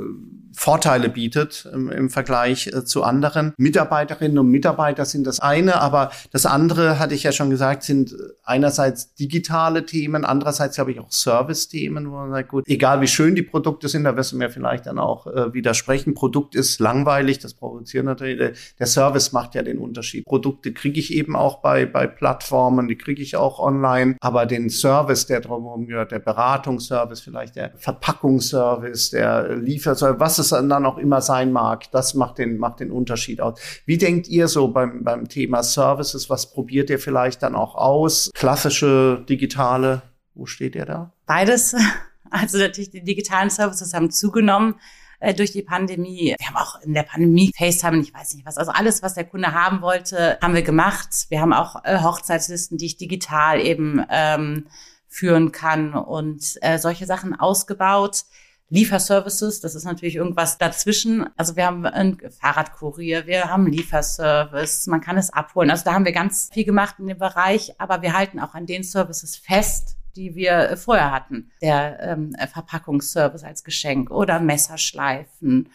Vorteile 0.52 1.08
bietet 1.08 1.68
im, 1.72 1.90
im 1.90 2.10
Vergleich 2.10 2.68
äh, 2.68 2.84
zu 2.84 3.02
anderen. 3.02 3.52
Mitarbeiterinnen 3.56 4.38
und 4.38 4.48
Mitarbeiter 4.48 5.04
sind 5.04 5.26
das 5.26 5.40
eine, 5.40 5.80
aber 5.80 6.10
das 6.32 6.46
andere, 6.46 6.98
hatte 6.98 7.14
ich 7.14 7.22
ja 7.22 7.32
schon 7.32 7.50
gesagt, 7.50 7.82
sind 7.82 8.14
einerseits 8.44 9.14
digitale 9.14 9.84
Themen, 9.86 10.24
andererseits 10.24 10.76
glaube 10.76 10.92
ich 10.92 11.00
auch 11.00 11.10
Service-Themen, 11.10 12.10
wo 12.10 12.16
man 12.16 12.30
sagt, 12.30 12.48
gut, 12.48 12.64
egal 12.68 13.00
wie 13.00 13.08
schön 13.08 13.34
die 13.34 13.42
Produkte 13.42 13.88
sind, 13.88 14.04
da 14.04 14.16
wirst 14.16 14.32
du 14.32 14.36
mir 14.36 14.50
vielleicht 14.50 14.86
dann 14.86 14.98
auch 14.98 15.26
äh, 15.26 15.52
widersprechen 15.52 16.14
Produkt 16.26 16.56
ist 16.56 16.80
langweilig, 16.80 17.38
das 17.38 17.54
provoziert 17.54 18.04
natürlich. 18.04 18.58
Der 18.80 18.86
Service 18.86 19.30
macht 19.30 19.54
ja 19.54 19.62
den 19.62 19.78
Unterschied. 19.78 20.24
Produkte 20.24 20.72
kriege 20.72 20.98
ich 20.98 21.14
eben 21.14 21.36
auch 21.36 21.62
bei, 21.62 21.86
bei 21.86 22.08
Plattformen, 22.08 22.88
die 22.88 22.96
kriege 22.96 23.22
ich 23.22 23.36
auch 23.36 23.60
online, 23.60 24.16
aber 24.18 24.44
den 24.44 24.68
Service, 24.68 25.26
der 25.26 25.40
drumherum 25.40 25.86
gehört, 25.86 26.10
der 26.10 26.18
Beratungsservice, 26.18 27.20
vielleicht 27.20 27.54
der 27.54 27.74
Verpackungsservice, 27.76 29.10
der 29.10 29.54
Lieferservice, 29.54 30.18
was 30.18 30.38
es 30.40 30.48
dann 30.48 30.84
auch 30.84 30.98
immer 30.98 31.20
sein 31.20 31.52
mag, 31.52 31.88
das 31.92 32.14
macht 32.14 32.38
den, 32.38 32.58
macht 32.58 32.80
den 32.80 32.90
Unterschied 32.90 33.40
aus. 33.40 33.60
Wie 33.84 33.96
denkt 33.96 34.26
ihr 34.26 34.48
so 34.48 34.66
beim, 34.66 35.04
beim 35.04 35.28
Thema 35.28 35.62
Services? 35.62 36.28
Was 36.28 36.50
probiert 36.50 36.90
ihr 36.90 36.98
vielleicht 36.98 37.44
dann 37.44 37.54
auch 37.54 37.76
aus? 37.76 38.32
Klassische, 38.34 39.24
digitale, 39.28 40.02
wo 40.34 40.44
steht 40.46 40.74
ihr 40.74 40.86
da? 40.86 41.12
Beides. 41.24 41.76
Also 42.28 42.58
natürlich 42.58 42.90
die 42.90 43.04
digitalen 43.04 43.50
Services 43.50 43.94
haben 43.94 44.10
zugenommen. 44.10 44.74
Äh, 45.18 45.34
durch 45.34 45.52
die 45.52 45.62
Pandemie. 45.62 46.34
Wir 46.38 46.46
haben 46.46 46.56
auch 46.56 46.80
in 46.82 46.92
der 46.92 47.02
Pandemie 47.02 47.50
FaceTime, 47.56 48.00
ich 48.00 48.12
weiß 48.12 48.34
nicht 48.34 48.44
was, 48.44 48.58
also 48.58 48.70
alles, 48.72 49.02
was 49.02 49.14
der 49.14 49.24
Kunde 49.24 49.52
haben 49.52 49.80
wollte, 49.80 50.38
haben 50.42 50.54
wir 50.54 50.62
gemacht. 50.62 51.26
Wir 51.30 51.40
haben 51.40 51.54
auch 51.54 51.84
äh, 51.84 51.98
Hochzeitslisten, 52.02 52.76
die 52.76 52.86
ich 52.86 52.96
digital 52.98 53.60
eben 53.60 54.04
ähm, 54.10 54.66
führen 55.08 55.52
kann 55.52 55.94
und 55.94 56.58
äh, 56.60 56.78
solche 56.78 57.06
Sachen 57.06 57.38
ausgebaut. 57.38 58.24
Lieferservices, 58.68 59.60
das 59.60 59.76
ist 59.76 59.84
natürlich 59.84 60.16
irgendwas 60.16 60.58
dazwischen. 60.58 61.30
Also 61.36 61.54
wir 61.56 61.66
haben 61.66 61.86
einen 61.86 62.18
Fahrradkurier, 62.30 63.26
wir 63.26 63.44
haben 63.44 63.66
Lieferservice, 63.66 64.88
man 64.88 65.00
kann 65.00 65.16
es 65.16 65.30
abholen. 65.30 65.70
Also 65.70 65.84
da 65.84 65.94
haben 65.94 66.04
wir 66.04 66.12
ganz 66.12 66.50
viel 66.52 66.64
gemacht 66.64 66.96
in 66.98 67.06
dem 67.06 67.18
Bereich, 67.18 67.80
aber 67.80 68.02
wir 68.02 68.12
halten 68.12 68.40
auch 68.40 68.54
an 68.54 68.66
den 68.66 68.82
Services 68.82 69.36
fest, 69.36 69.95
die 70.16 70.34
wir 70.34 70.70
äh, 70.70 70.76
vorher 70.76 71.12
hatten. 71.12 71.50
Der 71.62 72.00
ähm, 72.00 72.34
Verpackungsservice 72.52 73.44
als 73.44 73.62
Geschenk 73.62 74.10
oder 74.10 74.40
Messerschleifen 74.40 75.68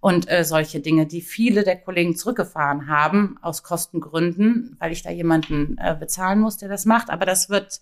und 0.00 0.30
äh, 0.30 0.44
solche 0.44 0.80
Dinge, 0.80 1.06
die 1.06 1.20
viele 1.20 1.64
der 1.64 1.76
Kollegen 1.76 2.16
zurückgefahren 2.16 2.86
haben 2.86 3.36
aus 3.42 3.62
Kostengründen, 3.62 4.76
weil 4.78 4.92
ich 4.92 5.02
da 5.02 5.10
jemanden 5.10 5.76
äh, 5.78 5.96
bezahlen 5.98 6.38
muss, 6.38 6.56
der 6.56 6.68
das 6.68 6.84
macht. 6.84 7.10
Aber 7.10 7.26
das 7.26 7.50
wird 7.50 7.80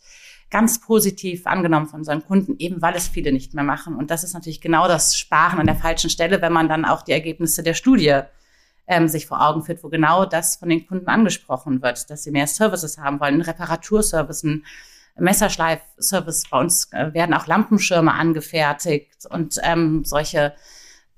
ganz 0.51 0.81
positiv 0.81 1.47
angenommen 1.47 1.89
von 1.89 2.01
unseren 2.01 2.25
Kunden, 2.25 2.57
eben 2.59 2.81
weil 2.81 2.95
es 2.95 3.09
viele 3.09 3.33
nicht 3.33 3.53
mehr 3.53 3.65
machen. 3.65 3.97
Und 3.97 4.11
das 4.11 4.25
ist 4.25 4.33
natürlich 4.33 4.61
genau 4.61 4.89
das 4.89 5.17
Sparen 5.17 5.59
an 5.59 5.67
der 5.67 5.75
falschen 5.75 6.09
Stelle, 6.09 6.41
wenn 6.41 6.53
man 6.53 6.69
dann 6.69 6.85
auch 6.85 7.03
die 7.03 7.13
Ergebnisse 7.13 7.63
der 7.63 7.75
Studie 7.75 8.21
ähm, 8.87 9.09
sich 9.09 9.27
vor 9.27 9.47
Augen 9.47 9.63
führt, 9.63 9.83
wo 9.83 9.89
genau 9.89 10.25
das 10.25 10.57
von 10.57 10.69
den 10.69 10.87
Kunden 10.87 11.09
angesprochen 11.09 11.83
wird, 11.83 12.09
dass 12.09 12.23
sie 12.23 12.31
mehr 12.31 12.47
Services 12.47 12.99
haben 12.99 13.21
wollen, 13.21 13.41
Reparaturservices, 13.41 14.61
Messerschleifservice. 15.19 16.45
Bei 16.51 16.61
uns 16.61 16.93
äh, 16.93 17.13
werden 17.15 17.35
auch 17.35 17.47
Lampenschirme 17.47 18.13
angefertigt 18.13 19.27
und 19.29 19.59
ähm, 19.63 20.05
solche 20.05 20.55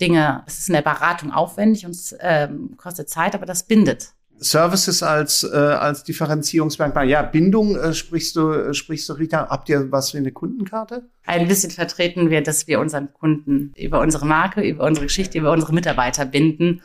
Dinge. 0.01 0.45
Es 0.47 0.59
ist 0.61 0.69
in 0.69 0.75
der 0.75 0.83
Beratung 0.83 1.33
aufwendig 1.33 1.85
und 1.85 1.97
ähm, 2.21 2.77
kostet 2.77 3.09
Zeit, 3.09 3.35
aber 3.35 3.47
das 3.47 3.65
bindet. 3.65 4.13
Services 4.41 5.03
als 5.03 5.43
äh, 5.43 5.57
als 5.57 6.05
Differenzierungsmerkmal. 6.05 7.09
Ja, 7.09 7.23
Bindung 7.23 7.77
äh, 7.77 7.93
sprichst 7.93 8.37
du 8.37 8.53
äh, 8.53 8.75
sprichst 8.75 9.09
du 9.09 9.15
Rita. 9.15 9.49
Habt 9.49 9.69
ihr 9.69 9.91
was 9.91 10.15
wie 10.15 10.19
eine 10.19 10.33
Kundenkarte? 10.33 11.09
Ein 11.27 11.49
bisschen 11.49 11.71
vertreten 11.71 12.31
wir, 12.31 12.43
dass 12.43 12.67
wir 12.67 12.81
unseren 12.81 13.13
Kunden 13.13 13.73
über 13.77 14.01
unsere 14.01 14.27
Marke, 14.27 14.63
über 14.63 14.85
unsere 14.85 15.07
Geschichte, 15.07 15.39
über 15.39 15.53
unsere 15.53 15.73
Mitarbeiter 15.73 16.25
binden 16.25 16.83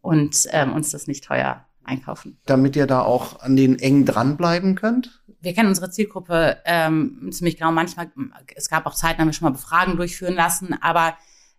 und 0.00 0.46
ähm, 0.50 0.72
uns 0.72 0.90
das 0.90 1.06
nicht 1.06 1.24
teuer 1.24 1.64
einkaufen. 1.84 2.38
Damit 2.46 2.76
ihr 2.76 2.86
da 2.86 3.02
auch 3.02 3.40
an 3.40 3.56
den 3.56 3.78
eng 3.78 4.04
dranbleiben 4.04 4.76
könnt? 4.76 5.21
Wir 5.42 5.54
kennen 5.54 5.68
unsere 5.68 5.90
Zielgruppe 5.90 6.58
ähm, 6.64 7.28
ziemlich 7.32 7.56
genau. 7.56 7.72
Manchmal, 7.72 8.10
es 8.54 8.70
gab 8.70 8.86
auch 8.86 8.94
Zeiten, 8.94 9.20
haben 9.20 9.28
wir 9.28 9.32
schon 9.32 9.46
mal 9.46 9.52
Befragen 9.52 9.96
durchführen 9.96 10.34
lassen, 10.34 10.80
aber 10.80 11.16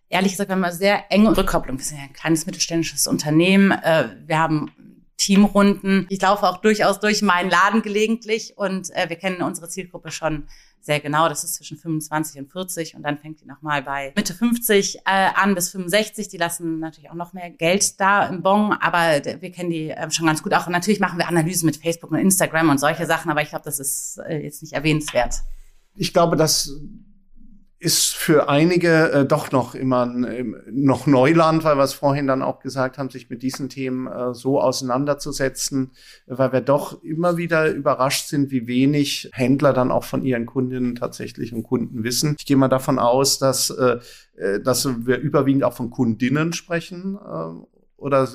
ehrlich 0.08 0.32
gesagt, 0.32 0.48
wir 0.48 0.56
haben 0.56 0.64
eine 0.64 0.74
sehr 0.74 1.10
enge 1.10 1.36
Rückkopplung. 1.36 1.78
Wir 1.78 1.84
sind 1.84 1.98
ja 1.98 2.04
ein 2.04 2.12
kleines 2.12 2.46
mittelständisches 2.46 3.06
Unternehmen. 3.06 3.72
Äh, 3.72 4.08
wir 4.26 4.38
haben 4.38 4.70
Teamrunden. 5.16 6.06
Ich 6.08 6.20
laufe 6.20 6.48
auch 6.48 6.58
durchaus 6.58 6.98
durch 6.98 7.22
meinen 7.22 7.50
Laden 7.50 7.82
gelegentlich 7.82 8.54
und 8.56 8.90
äh, 8.94 9.08
wir 9.08 9.16
kennen 9.16 9.42
unsere 9.42 9.68
Zielgruppe 9.68 10.10
schon 10.10 10.48
sehr 10.84 11.00
genau. 11.00 11.28
Das 11.28 11.44
ist 11.44 11.54
zwischen 11.54 11.78
25 11.78 12.40
und 12.40 12.52
40 12.52 12.94
und 12.94 13.02
dann 13.02 13.18
fängt 13.18 13.40
die 13.40 13.46
nochmal 13.46 13.82
bei 13.82 14.12
Mitte 14.14 14.34
50 14.34 14.98
äh, 14.98 15.00
an 15.04 15.54
bis 15.54 15.70
65. 15.70 16.28
Die 16.28 16.36
lassen 16.36 16.78
natürlich 16.78 17.10
auch 17.10 17.14
noch 17.14 17.32
mehr 17.32 17.50
Geld 17.50 17.98
da 17.98 18.26
im 18.26 18.42
Bon, 18.42 18.72
aber 18.72 19.24
wir 19.40 19.50
kennen 19.50 19.70
die 19.70 19.90
äh, 19.90 20.10
schon 20.10 20.26
ganz 20.26 20.42
gut. 20.42 20.52
Auch 20.52 20.68
natürlich 20.68 21.00
machen 21.00 21.18
wir 21.18 21.26
Analysen 21.28 21.66
mit 21.66 21.78
Facebook 21.78 22.10
und 22.10 22.18
Instagram 22.18 22.68
und 22.68 22.78
solche 22.78 23.06
Sachen, 23.06 23.30
aber 23.30 23.40
ich 23.40 23.48
glaube, 23.48 23.64
das 23.64 23.80
ist 23.80 24.18
äh, 24.18 24.38
jetzt 24.38 24.62
nicht 24.62 24.74
erwähnenswert. 24.74 25.36
Ich 25.96 26.12
glaube, 26.12 26.36
dass 26.36 26.70
ist 27.84 28.16
für 28.16 28.48
einige 28.48 29.12
äh, 29.12 29.26
doch 29.26 29.52
noch 29.52 29.74
immer 29.74 30.06
äh, 30.26 30.44
noch 30.70 31.06
Neuland, 31.06 31.64
weil 31.64 31.76
wir 31.76 31.84
es 31.84 31.92
vorhin 31.92 32.26
dann 32.26 32.42
auch 32.42 32.60
gesagt 32.60 32.96
haben, 32.96 33.10
sich 33.10 33.28
mit 33.28 33.42
diesen 33.42 33.68
Themen 33.68 34.06
äh, 34.06 34.32
so 34.32 34.60
auseinanderzusetzen, 34.60 35.92
weil 36.26 36.52
wir 36.52 36.62
doch 36.62 37.04
immer 37.04 37.36
wieder 37.36 37.70
überrascht 37.70 38.28
sind, 38.28 38.50
wie 38.50 38.66
wenig 38.66 39.28
Händler 39.34 39.74
dann 39.74 39.90
auch 39.90 40.04
von 40.04 40.24
ihren 40.24 40.46
Kundinnen 40.46 40.94
tatsächlich 40.94 41.52
und 41.52 41.62
Kunden 41.62 42.04
wissen. 42.04 42.36
Ich 42.38 42.46
gehe 42.46 42.56
mal 42.56 42.68
davon 42.68 42.98
aus, 42.98 43.38
dass, 43.38 43.68
äh, 43.68 43.98
äh 44.36 44.60
dass 44.60 44.88
wir 45.06 45.18
überwiegend 45.18 45.62
auch 45.64 45.74
von 45.74 45.90
Kundinnen 45.90 46.54
sprechen 46.54 47.16
äh, 47.16 47.66
oder 47.98 48.26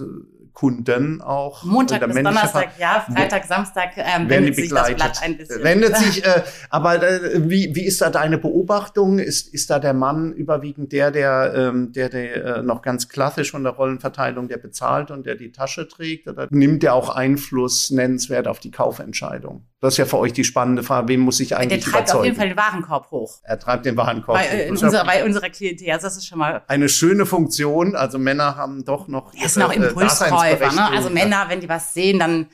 Kunden 0.53 1.21
auch. 1.21 1.63
Montag 1.63 2.05
bis 2.05 2.15
Donnerstag, 2.15 2.71
ja, 2.79 3.05
Freitag, 3.11 3.45
Samstag 3.45 3.91
ähm, 3.97 4.29
wendet 4.29 4.55
sich 4.55 4.69
das 4.69 4.93
Blatt 4.93 5.21
ein 5.21 5.37
bisschen. 5.37 5.63
Wendet 5.63 5.97
sich, 5.97 6.25
äh, 6.25 6.43
aber 6.69 7.01
äh, 7.01 7.49
wie, 7.49 7.73
wie 7.75 7.85
ist 7.85 8.01
da 8.01 8.09
deine 8.09 8.37
Beobachtung? 8.37 9.19
Ist, 9.19 9.53
ist 9.53 9.69
da 9.69 9.79
der 9.79 9.93
Mann 9.93 10.33
überwiegend 10.33 10.91
der, 10.91 11.11
der, 11.11 11.53
ähm, 11.55 11.91
der, 11.93 12.09
der 12.09 12.57
äh, 12.57 12.61
noch 12.63 12.81
ganz 12.81 13.09
klassisch 13.09 13.51
von 13.51 13.63
der 13.63 13.73
Rollenverteilung, 13.73 14.47
der 14.47 14.57
bezahlt 14.57 15.11
und 15.11 15.25
der 15.25 15.35
die 15.35 15.51
Tasche 15.51 15.87
trägt? 15.87 16.27
Oder 16.27 16.47
nimmt 16.49 16.83
der 16.83 16.93
auch 16.93 17.09
Einfluss 17.09 17.91
nennenswert 17.91 18.47
auf 18.47 18.59
die 18.59 18.71
Kaufentscheidung? 18.71 19.68
Das 19.81 19.93
ist 19.93 19.97
ja 19.97 20.05
für 20.05 20.17
euch 20.17 20.33
die 20.33 20.43
spannende 20.43 20.83
Frage, 20.83 21.07
wem 21.07 21.21
muss 21.21 21.39
ich 21.39 21.55
eigentlich 21.55 21.83
Der 21.85 21.91
treibt 21.91 22.09
überzeugen? 22.09 22.19
auf 22.19 22.25
jeden 22.25 22.37
Fall 22.37 22.47
den 22.49 22.57
Warenkorb 22.57 23.11
hoch. 23.11 23.39
Er 23.43 23.59
treibt 23.59 23.85
den 23.85 23.95
Warenkorb 23.95 24.37
bei, 24.37 24.43
hoch. 24.43 24.67
In 24.67 24.71
unserer, 24.71 25.05
bei 25.05 25.23
unserer 25.23 25.49
Klientel, 25.49 25.91
also 25.91 26.07
das 26.07 26.17
ist 26.17 26.27
schon 26.27 26.39
mal... 26.39 26.63
Eine 26.67 26.89
schöne 26.89 27.25
Funktion, 27.25 27.95
also 27.95 28.19
Männer 28.19 28.57
haben 28.57 28.83
doch 28.83 29.07
noch... 29.07 29.33
Ja, 29.33 29.47
sind 29.47 29.63
auch 29.63 29.71
äh, 29.71 29.77
Impulskäufer, 29.77 30.73
ne? 30.73 30.91
Also 30.91 31.09
Männer, 31.09 31.45
wenn 31.47 31.61
die 31.61 31.69
was 31.69 31.93
sehen, 31.93 32.19
dann 32.19 32.47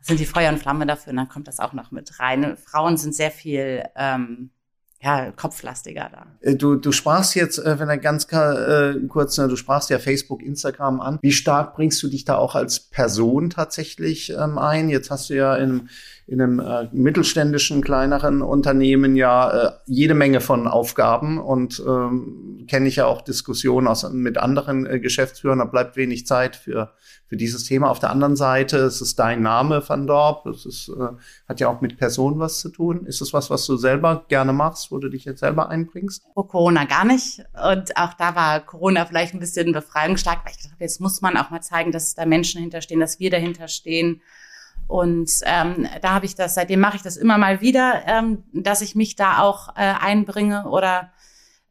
sind 0.00 0.18
die 0.18 0.24
Feuer 0.24 0.50
und 0.50 0.58
Flamme 0.58 0.86
dafür 0.86 1.10
und 1.10 1.16
dann 1.16 1.28
kommt 1.28 1.46
das 1.46 1.60
auch 1.60 1.74
noch 1.74 1.90
mit 1.90 2.18
rein. 2.20 2.56
Frauen 2.56 2.96
sind 2.96 3.14
sehr 3.14 3.30
viel... 3.30 3.84
Ähm, 3.94 4.50
ja, 5.02 5.30
kopflastiger 5.30 6.10
da. 6.10 6.26
Äh, 6.40 6.54
du, 6.56 6.76
du 6.76 6.90
sprachst 6.90 7.34
jetzt, 7.34 7.58
äh, 7.58 7.78
wenn 7.78 7.88
er 7.88 7.98
ganz 7.98 8.24
äh, 8.32 8.94
kurz, 9.08 9.36
ne, 9.36 9.46
du 9.46 9.56
sprachst 9.56 9.90
ja 9.90 9.98
Facebook, 9.98 10.42
Instagram 10.42 11.00
an. 11.00 11.18
Wie 11.20 11.32
stark 11.32 11.76
bringst 11.76 12.02
du 12.02 12.08
dich 12.08 12.24
da 12.24 12.36
auch 12.36 12.54
als 12.54 12.80
Person 12.80 13.50
tatsächlich 13.50 14.30
ähm, 14.30 14.58
ein? 14.58 14.88
Jetzt 14.88 15.10
hast 15.10 15.28
du 15.28 15.34
ja 15.34 15.54
in 15.54 15.90
in 16.28 16.42
einem 16.42 16.58
äh, 16.58 16.88
mittelständischen, 16.90 17.82
kleineren 17.82 18.42
Unternehmen 18.42 19.14
ja 19.14 19.50
äh, 19.50 19.70
jede 19.86 20.14
Menge 20.14 20.40
von 20.40 20.66
Aufgaben 20.66 21.38
und 21.38 21.80
ähm, 21.86 22.64
kenne 22.68 22.88
ich 22.88 22.96
ja 22.96 23.06
auch 23.06 23.22
Diskussionen 23.22 23.86
aus, 23.86 24.10
mit 24.10 24.36
anderen 24.36 24.86
äh, 24.86 24.98
Geschäftsführern, 24.98 25.60
da 25.60 25.66
bleibt 25.66 25.96
wenig 25.96 26.26
Zeit 26.26 26.56
für, 26.56 26.92
für 27.28 27.36
dieses 27.36 27.62
Thema. 27.62 27.90
Auf 27.90 28.00
der 28.00 28.10
anderen 28.10 28.34
Seite 28.34 28.78
es 28.78 29.00
ist 29.00 29.20
dein 29.20 29.40
Name 29.40 29.88
Van 29.88 30.08
Dorp, 30.08 30.46
es 30.46 30.66
ist, 30.66 30.88
äh, 30.88 31.14
hat 31.48 31.60
ja 31.60 31.68
auch 31.68 31.80
mit 31.80 31.96
Personen 31.96 32.40
was 32.40 32.58
zu 32.58 32.70
tun. 32.70 33.06
Ist 33.06 33.20
es 33.20 33.32
was, 33.32 33.48
was 33.48 33.64
du 33.64 33.76
selber 33.76 34.24
gerne 34.26 34.52
machst, 34.52 34.90
wo 34.90 34.98
du 34.98 35.08
dich 35.08 35.26
jetzt 35.26 35.40
selber 35.40 35.68
einbringst? 35.68 36.24
Vor 36.34 36.48
Corona 36.48 36.86
gar 36.86 37.04
nicht 37.04 37.44
und 37.70 37.96
auch 37.96 38.14
da 38.14 38.34
war 38.34 38.58
Corona 38.66 39.06
vielleicht 39.06 39.32
ein 39.32 39.40
bisschen 39.40 39.70
befreiungsstark, 39.70 40.44
weil 40.44 40.54
ich 40.56 40.62
dachte, 40.64 40.76
jetzt 40.80 41.00
muss 41.00 41.20
man 41.20 41.36
auch 41.36 41.50
mal 41.50 41.62
zeigen, 41.62 41.92
dass 41.92 42.16
da 42.16 42.26
Menschen 42.26 42.60
hinterstehen, 42.60 42.98
dass 42.98 43.20
wir 43.20 43.30
dahinter 43.30 43.68
stehen 43.68 44.22
und 44.86 45.30
ähm, 45.44 45.88
da 46.00 46.10
habe 46.10 46.26
ich 46.26 46.34
das, 46.34 46.54
seitdem 46.54 46.80
mache 46.80 46.96
ich 46.96 47.02
das 47.02 47.16
immer 47.16 47.38
mal 47.38 47.60
wieder, 47.60 48.04
ähm, 48.06 48.44
dass 48.52 48.82
ich 48.82 48.94
mich 48.94 49.16
da 49.16 49.40
auch 49.40 49.70
äh, 49.70 49.80
einbringe 49.80 50.68
oder 50.68 51.12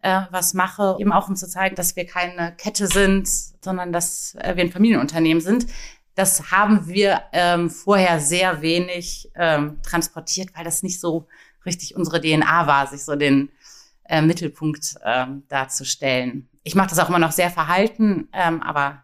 äh, 0.01 0.21
was 0.31 0.53
mache, 0.53 0.97
eben 0.99 1.13
auch 1.13 1.29
um 1.29 1.35
zu 1.35 1.47
zeigen, 1.47 1.75
dass 1.75 1.95
wir 1.95 2.05
keine 2.05 2.53
Kette 2.55 2.87
sind, 2.87 3.27
sondern 3.27 3.93
dass 3.93 4.35
äh, 4.35 4.55
wir 4.55 4.63
ein 4.63 4.71
Familienunternehmen 4.71 5.41
sind. 5.41 5.67
Das 6.13 6.51
haben 6.51 6.87
wir 6.87 7.21
ähm, 7.33 7.69
vorher 7.69 8.19
sehr 8.19 8.61
wenig 8.61 9.31
ähm, 9.35 9.81
transportiert, 9.81 10.49
weil 10.55 10.63
das 10.63 10.83
nicht 10.83 10.99
so 10.99 11.27
richtig 11.65 11.95
unsere 11.95 12.21
DNA 12.21 12.67
war, 12.67 12.87
sich 12.87 13.03
so 13.03 13.15
den 13.15 13.49
äh, 14.07 14.21
Mittelpunkt 14.21 14.95
ähm, 15.03 15.43
darzustellen. 15.47 16.49
Ich 16.63 16.75
mache 16.75 16.89
das 16.89 16.99
auch 16.99 17.09
immer 17.09 17.19
noch 17.19 17.31
sehr 17.31 17.49
verhalten, 17.49 18.29
ähm, 18.33 18.61
aber 18.61 19.03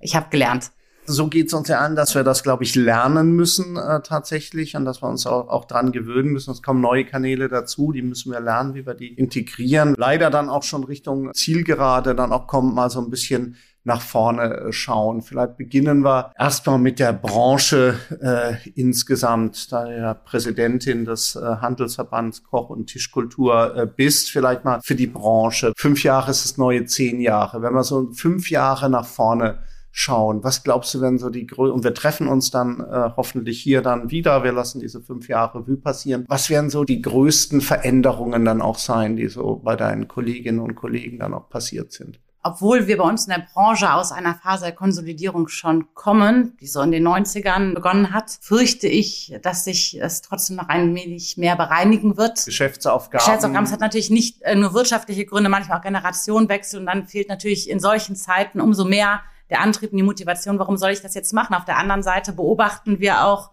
ich 0.00 0.16
habe 0.16 0.30
gelernt 0.30 0.72
so 1.04 1.28
geht 1.28 1.48
es 1.48 1.54
uns 1.54 1.68
ja 1.68 1.80
an, 1.80 1.96
dass 1.96 2.14
wir 2.14 2.24
das, 2.24 2.42
glaube 2.42 2.64
ich, 2.64 2.74
lernen 2.74 3.32
müssen 3.32 3.76
äh, 3.76 4.00
tatsächlich 4.02 4.76
und 4.76 4.84
dass 4.84 5.02
wir 5.02 5.08
uns 5.08 5.26
auch, 5.26 5.48
auch 5.48 5.64
dran 5.64 5.92
gewöhnen 5.92 6.30
müssen. 6.30 6.52
Es 6.52 6.62
kommen 6.62 6.80
neue 6.80 7.04
Kanäle 7.04 7.48
dazu, 7.48 7.92
die 7.92 8.02
müssen 8.02 8.32
wir 8.32 8.40
lernen, 8.40 8.74
wie 8.74 8.86
wir 8.86 8.94
die 8.94 9.14
integrieren. 9.14 9.94
Leider 9.96 10.30
dann 10.30 10.48
auch 10.48 10.62
schon 10.62 10.84
Richtung 10.84 11.32
Zielgerade, 11.34 12.14
dann 12.14 12.32
auch 12.32 12.46
kommt 12.46 12.74
mal 12.74 12.90
so 12.90 13.00
ein 13.00 13.10
bisschen 13.10 13.56
nach 13.84 14.00
vorne 14.00 14.42
äh, 14.42 14.72
schauen. 14.72 15.22
Vielleicht 15.22 15.56
beginnen 15.56 16.04
wir 16.04 16.32
erstmal 16.38 16.78
mit 16.78 16.98
der 17.00 17.12
Branche 17.12 17.98
äh, 18.20 18.54
insgesamt, 18.76 19.72
da 19.72 19.90
ja 19.90 20.14
Präsidentin 20.14 21.04
des 21.04 21.34
äh, 21.34 21.40
Handelsverbands 21.40 22.44
Koch- 22.44 22.70
und 22.70 22.86
Tischkultur 22.86 23.76
äh, 23.76 23.86
bist. 23.86 24.30
Vielleicht 24.30 24.64
mal 24.64 24.80
für 24.82 24.94
die 24.94 25.08
Branche. 25.08 25.72
Fünf 25.76 26.04
Jahre 26.04 26.30
ist 26.30 26.44
das 26.44 26.58
neue 26.58 26.84
zehn 26.84 27.20
Jahre. 27.20 27.62
Wenn 27.62 27.74
wir 27.74 27.82
so 27.82 28.12
fünf 28.12 28.50
Jahre 28.50 28.88
nach 28.88 29.06
vorne 29.06 29.58
schauen? 29.92 30.42
Was 30.42 30.64
glaubst 30.64 30.92
du, 30.94 31.00
wenn 31.00 31.18
so 31.18 31.30
die 31.30 31.46
Größe, 31.46 31.72
und 31.72 31.84
wir 31.84 31.94
treffen 31.94 32.26
uns 32.26 32.50
dann 32.50 32.80
äh, 32.80 33.10
hoffentlich 33.16 33.60
hier 33.60 33.82
dann 33.82 34.10
wieder, 34.10 34.42
wir 34.42 34.52
lassen 34.52 34.80
diese 34.80 35.00
fünf 35.00 35.28
Jahre 35.28 35.60
Revue 35.60 35.76
passieren. 35.76 36.24
Was 36.28 36.50
werden 36.50 36.70
so 36.70 36.82
die 36.82 37.02
größten 37.02 37.60
Veränderungen 37.60 38.44
dann 38.44 38.60
auch 38.60 38.78
sein, 38.78 39.16
die 39.16 39.28
so 39.28 39.56
bei 39.56 39.76
deinen 39.76 40.08
Kolleginnen 40.08 40.60
und 40.60 40.74
Kollegen 40.74 41.18
dann 41.18 41.34
auch 41.34 41.48
passiert 41.48 41.92
sind? 41.92 42.18
obwohl 42.44 42.88
wir 42.88 42.96
bei 42.96 43.04
uns 43.04 43.26
in 43.26 43.30
der 43.30 43.46
Branche 43.52 43.92
aus 43.92 44.10
einer 44.10 44.34
Phase 44.34 44.64
der 44.64 44.74
Konsolidierung 44.74 45.46
schon 45.48 45.94
kommen, 45.94 46.56
die 46.60 46.66
so 46.66 46.80
in 46.82 46.90
den 46.90 47.06
90ern 47.06 47.74
begonnen 47.74 48.12
hat, 48.12 48.36
fürchte 48.40 48.88
ich, 48.88 49.38
dass 49.42 49.64
sich 49.64 50.00
es 50.00 50.22
trotzdem 50.22 50.56
noch 50.56 50.68
ein 50.68 50.94
wenig 50.94 51.36
mehr 51.36 51.54
bereinigen 51.54 52.16
wird. 52.16 52.44
Geschäftsaufgaben. 52.44 53.24
Geschäftsaufgaben. 53.24 53.64
Es 53.64 53.72
hat 53.72 53.80
natürlich 53.80 54.10
nicht 54.10 54.42
äh, 54.42 54.56
nur 54.56 54.74
wirtschaftliche 54.74 55.24
Gründe, 55.24 55.50
manchmal 55.50 55.78
auch 55.78 55.82
Generationenwechsel 55.82 56.80
und 56.80 56.86
dann 56.86 57.06
fehlt 57.06 57.28
natürlich 57.28 57.70
in 57.70 57.78
solchen 57.78 58.16
Zeiten 58.16 58.60
umso 58.60 58.84
mehr 58.84 59.20
der 59.52 59.60
Antrieb 59.60 59.92
und 59.92 59.98
die 59.98 60.02
Motivation, 60.02 60.58
warum 60.58 60.76
soll 60.76 60.90
ich 60.90 61.02
das 61.02 61.14
jetzt 61.14 61.32
machen? 61.32 61.54
Auf 61.54 61.64
der 61.64 61.76
anderen 61.76 62.02
Seite 62.02 62.32
beobachten 62.32 62.98
wir 63.00 63.24
auch, 63.24 63.50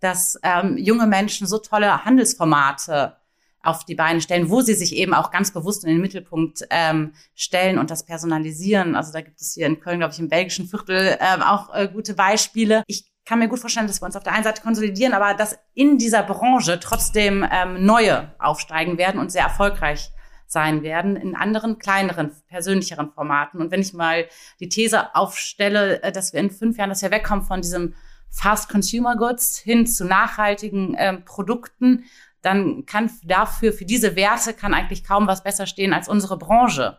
dass 0.00 0.38
ähm, 0.42 0.76
junge 0.76 1.06
Menschen 1.06 1.46
so 1.46 1.58
tolle 1.58 2.04
Handelsformate 2.04 3.16
auf 3.62 3.84
die 3.84 3.94
Beine 3.94 4.20
stellen, 4.20 4.50
wo 4.50 4.60
sie 4.60 4.74
sich 4.74 4.94
eben 4.96 5.14
auch 5.14 5.30
ganz 5.30 5.52
bewusst 5.52 5.84
in 5.84 5.90
den 5.90 6.00
Mittelpunkt 6.00 6.66
ähm, 6.70 7.12
stellen 7.34 7.78
und 7.78 7.90
das 7.90 8.04
personalisieren. 8.04 8.94
Also 8.94 9.12
da 9.12 9.20
gibt 9.20 9.40
es 9.40 9.54
hier 9.54 9.66
in 9.66 9.80
Köln, 9.80 9.98
glaube 9.98 10.12
ich, 10.12 10.20
im 10.20 10.28
belgischen 10.28 10.66
Viertel 10.66 11.16
ähm, 11.20 11.42
auch 11.42 11.74
äh, 11.74 11.88
gute 11.88 12.14
Beispiele. 12.14 12.82
Ich 12.86 13.10
kann 13.24 13.40
mir 13.40 13.48
gut 13.48 13.58
vorstellen, 13.58 13.86
dass 13.86 14.00
wir 14.00 14.06
uns 14.06 14.16
auf 14.16 14.22
der 14.22 14.32
einen 14.32 14.44
Seite 14.44 14.62
konsolidieren, 14.62 15.12
aber 15.12 15.34
dass 15.34 15.58
in 15.74 15.98
dieser 15.98 16.22
Branche 16.22 16.80
trotzdem 16.80 17.46
ähm, 17.50 17.84
neue 17.84 18.32
aufsteigen 18.38 18.96
werden 18.96 19.20
und 19.20 19.30
sehr 19.30 19.42
erfolgreich 19.42 20.10
sein 20.48 20.82
werden 20.82 21.14
in 21.14 21.36
anderen, 21.36 21.78
kleineren, 21.78 22.32
persönlicheren 22.48 23.12
Formaten. 23.12 23.60
Und 23.60 23.70
wenn 23.70 23.82
ich 23.82 23.92
mal 23.92 24.26
die 24.60 24.68
These 24.68 25.14
aufstelle, 25.14 26.02
äh, 26.02 26.10
dass 26.10 26.32
wir 26.32 26.40
in 26.40 26.50
fünf 26.50 26.78
Jahren, 26.78 26.88
dass 26.88 27.02
wir 27.02 27.10
wegkommen 27.10 27.44
von 27.44 27.60
diesem 27.60 27.94
Fast 28.30 28.68
Consumer 28.68 29.16
Goods 29.16 29.58
hin 29.58 29.86
zu 29.86 30.04
nachhaltigen 30.04 30.96
ähm, 30.98 31.24
Produkten, 31.24 32.04
dann 32.42 32.86
kann 32.86 33.10
dafür, 33.24 33.72
für 33.72 33.84
diese 33.84 34.16
Werte 34.16 34.54
kann 34.54 34.74
eigentlich 34.74 35.04
kaum 35.04 35.26
was 35.26 35.42
besser 35.42 35.66
stehen 35.66 35.92
als 35.92 36.08
unsere 36.08 36.38
Branche. 36.38 36.98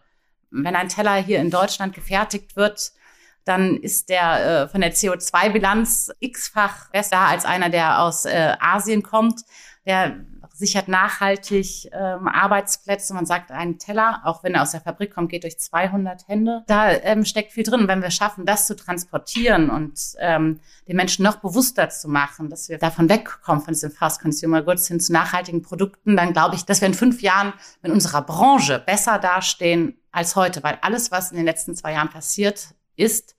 Wenn 0.52 0.76
ein 0.76 0.90
Teller 0.90 1.16
hier 1.16 1.40
in 1.40 1.50
Deutschland 1.50 1.94
gefertigt 1.94 2.56
wird, 2.56 2.92
dann 3.46 3.78
ist 3.78 4.10
der 4.10 4.64
äh, 4.64 4.68
von 4.68 4.82
der 4.82 4.94
CO2-Bilanz 4.94 6.12
x-fach 6.20 6.92
besser 6.92 7.20
als 7.20 7.46
einer, 7.46 7.70
der 7.70 8.02
aus 8.02 8.26
äh, 8.26 8.56
Asien 8.60 9.02
kommt. 9.02 9.42
Der 9.86 10.18
sichert 10.60 10.90
nachhaltig 10.90 11.90
ähm, 11.94 12.28
Arbeitsplätze. 12.28 13.14
Man 13.14 13.26
sagt, 13.26 13.52
ein 13.52 13.80
Teller, 13.80 14.22
auch 14.26 14.44
wenn 14.44 14.54
er 14.54 14.62
aus 14.62 14.72
der 14.72 14.82
Fabrik 14.82 15.14
kommt, 15.14 15.30
geht 15.30 15.44
durch 15.44 15.58
200 15.58 16.28
Hände. 16.28 16.64
Da 16.68 16.92
ähm, 16.92 17.24
steckt 17.24 17.54
viel 17.54 17.64
drin. 17.64 17.88
Wenn 17.88 18.02
wir 18.02 18.12
schaffen, 18.12 18.46
das 18.46 18.68
zu 18.68 18.76
transportieren 18.76 19.70
und 19.70 19.98
ähm, 20.20 20.60
den 20.88 20.98
Menschen 20.98 21.24
noch 21.24 21.38
bewusster 21.38 21.90
zu 21.90 22.10
machen, 22.10 22.50
dass 22.50 22.68
wir 22.68 22.78
davon 22.78 23.08
wegkommen, 23.10 23.64
von 23.64 23.74
diesen 23.74 23.92
Fast 23.92 24.22
Consumer 24.22 24.62
Goods 24.62 24.88
hin 24.88 25.00
zu 25.00 25.14
nachhaltigen 25.14 25.62
Produkten, 25.62 26.18
dann 26.18 26.34
glaube 26.34 26.56
ich, 26.56 26.66
dass 26.66 26.82
wir 26.82 26.88
in 26.88 26.94
fünf 26.94 27.22
Jahren 27.22 27.54
mit 27.82 27.92
unserer 27.92 28.22
Branche 28.22 28.84
besser 28.86 29.18
dastehen 29.18 29.98
als 30.12 30.36
heute, 30.36 30.62
weil 30.64 30.78
alles, 30.82 31.12
was 31.12 31.32
in 31.32 31.38
den 31.38 31.46
letzten 31.46 31.76
zwei 31.76 31.94
Jahren 31.94 32.10
passiert 32.10 32.76
ist, 32.98 33.36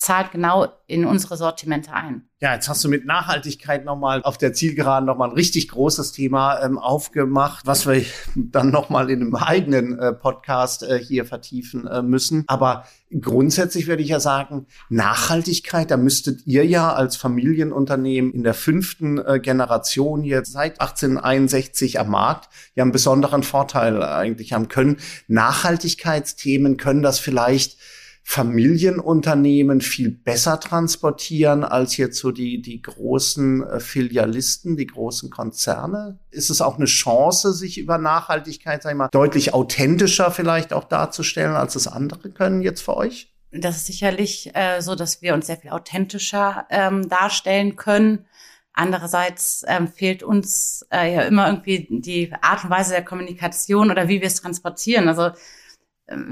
zahlt 0.00 0.32
genau 0.32 0.66
in 0.86 1.04
unsere 1.04 1.36
Sortimente 1.36 1.92
ein. 1.92 2.22
Ja, 2.40 2.54
jetzt 2.54 2.70
hast 2.70 2.82
du 2.82 2.88
mit 2.88 3.04
Nachhaltigkeit 3.04 3.84
nochmal 3.84 4.22
auf 4.22 4.38
der 4.38 4.54
Zielgeraden 4.54 5.04
nochmal 5.04 5.28
ein 5.28 5.34
richtig 5.34 5.68
großes 5.68 6.12
Thema 6.12 6.58
ähm, 6.62 6.78
aufgemacht, 6.78 7.66
was 7.66 7.86
wir 7.86 8.02
dann 8.34 8.70
nochmal 8.70 9.10
in 9.10 9.20
einem 9.20 9.34
eigenen 9.34 9.98
äh, 9.98 10.14
Podcast 10.14 10.84
äh, 10.84 10.98
hier 10.98 11.26
vertiefen 11.26 11.86
äh, 11.86 12.00
müssen. 12.00 12.44
Aber 12.46 12.86
grundsätzlich 13.20 13.88
würde 13.88 14.02
ich 14.02 14.08
ja 14.08 14.20
sagen, 14.20 14.66
Nachhaltigkeit, 14.88 15.90
da 15.90 15.98
müsstet 15.98 16.46
ihr 16.46 16.64
ja 16.64 16.94
als 16.94 17.16
Familienunternehmen 17.16 18.32
in 18.32 18.42
der 18.42 18.54
fünften 18.54 19.18
äh, 19.18 19.38
Generation 19.38 20.24
jetzt 20.24 20.52
seit 20.52 20.80
1861 20.80 22.00
am 22.00 22.08
Markt 22.08 22.48
ja 22.74 22.84
einen 22.84 22.92
besonderen 22.92 23.42
Vorteil 23.42 24.02
eigentlich 24.02 24.54
haben 24.54 24.68
können. 24.68 24.96
Nachhaltigkeitsthemen 25.28 26.78
können 26.78 27.02
das 27.02 27.18
vielleicht 27.18 27.76
Familienunternehmen 28.22 29.80
viel 29.80 30.10
besser 30.10 30.60
transportieren 30.60 31.64
als 31.64 31.96
jetzt 31.96 32.18
so 32.18 32.30
die, 32.30 32.62
die 32.62 32.80
großen 32.80 33.62
äh, 33.62 33.80
Filialisten, 33.80 34.76
die 34.76 34.86
großen 34.86 35.30
Konzerne? 35.30 36.18
Ist 36.30 36.50
es 36.50 36.60
auch 36.60 36.76
eine 36.76 36.84
Chance, 36.84 37.52
sich 37.52 37.78
über 37.78 37.98
Nachhaltigkeit, 37.98 38.82
sag 38.82 38.92
ich 38.92 38.96
mal, 38.96 39.08
deutlich 39.10 39.52
authentischer 39.52 40.30
vielleicht 40.30 40.72
auch 40.72 40.84
darzustellen, 40.84 41.56
als 41.56 41.74
es 41.74 41.88
andere 41.88 42.30
können 42.30 42.62
jetzt 42.62 42.82
für 42.82 42.96
euch? 42.96 43.34
Das 43.52 43.76
ist 43.76 43.86
sicherlich 43.86 44.54
äh, 44.54 44.80
so, 44.80 44.94
dass 44.94 45.22
wir 45.22 45.34
uns 45.34 45.46
sehr 45.46 45.56
viel 45.56 45.70
authentischer 45.70 46.66
ähm, 46.70 47.08
darstellen 47.08 47.74
können. 47.74 48.26
Andererseits 48.72 49.64
ähm, 49.66 49.88
fehlt 49.88 50.22
uns 50.22 50.86
äh, 50.92 51.12
ja 51.12 51.22
immer 51.22 51.48
irgendwie 51.48 51.88
die 51.90 52.32
Art 52.40 52.62
und 52.62 52.70
Weise 52.70 52.92
der 52.92 53.04
Kommunikation 53.04 53.90
oder 53.90 54.06
wie 54.06 54.20
wir 54.20 54.28
es 54.28 54.40
transportieren. 54.40 55.08
Also 55.08 55.32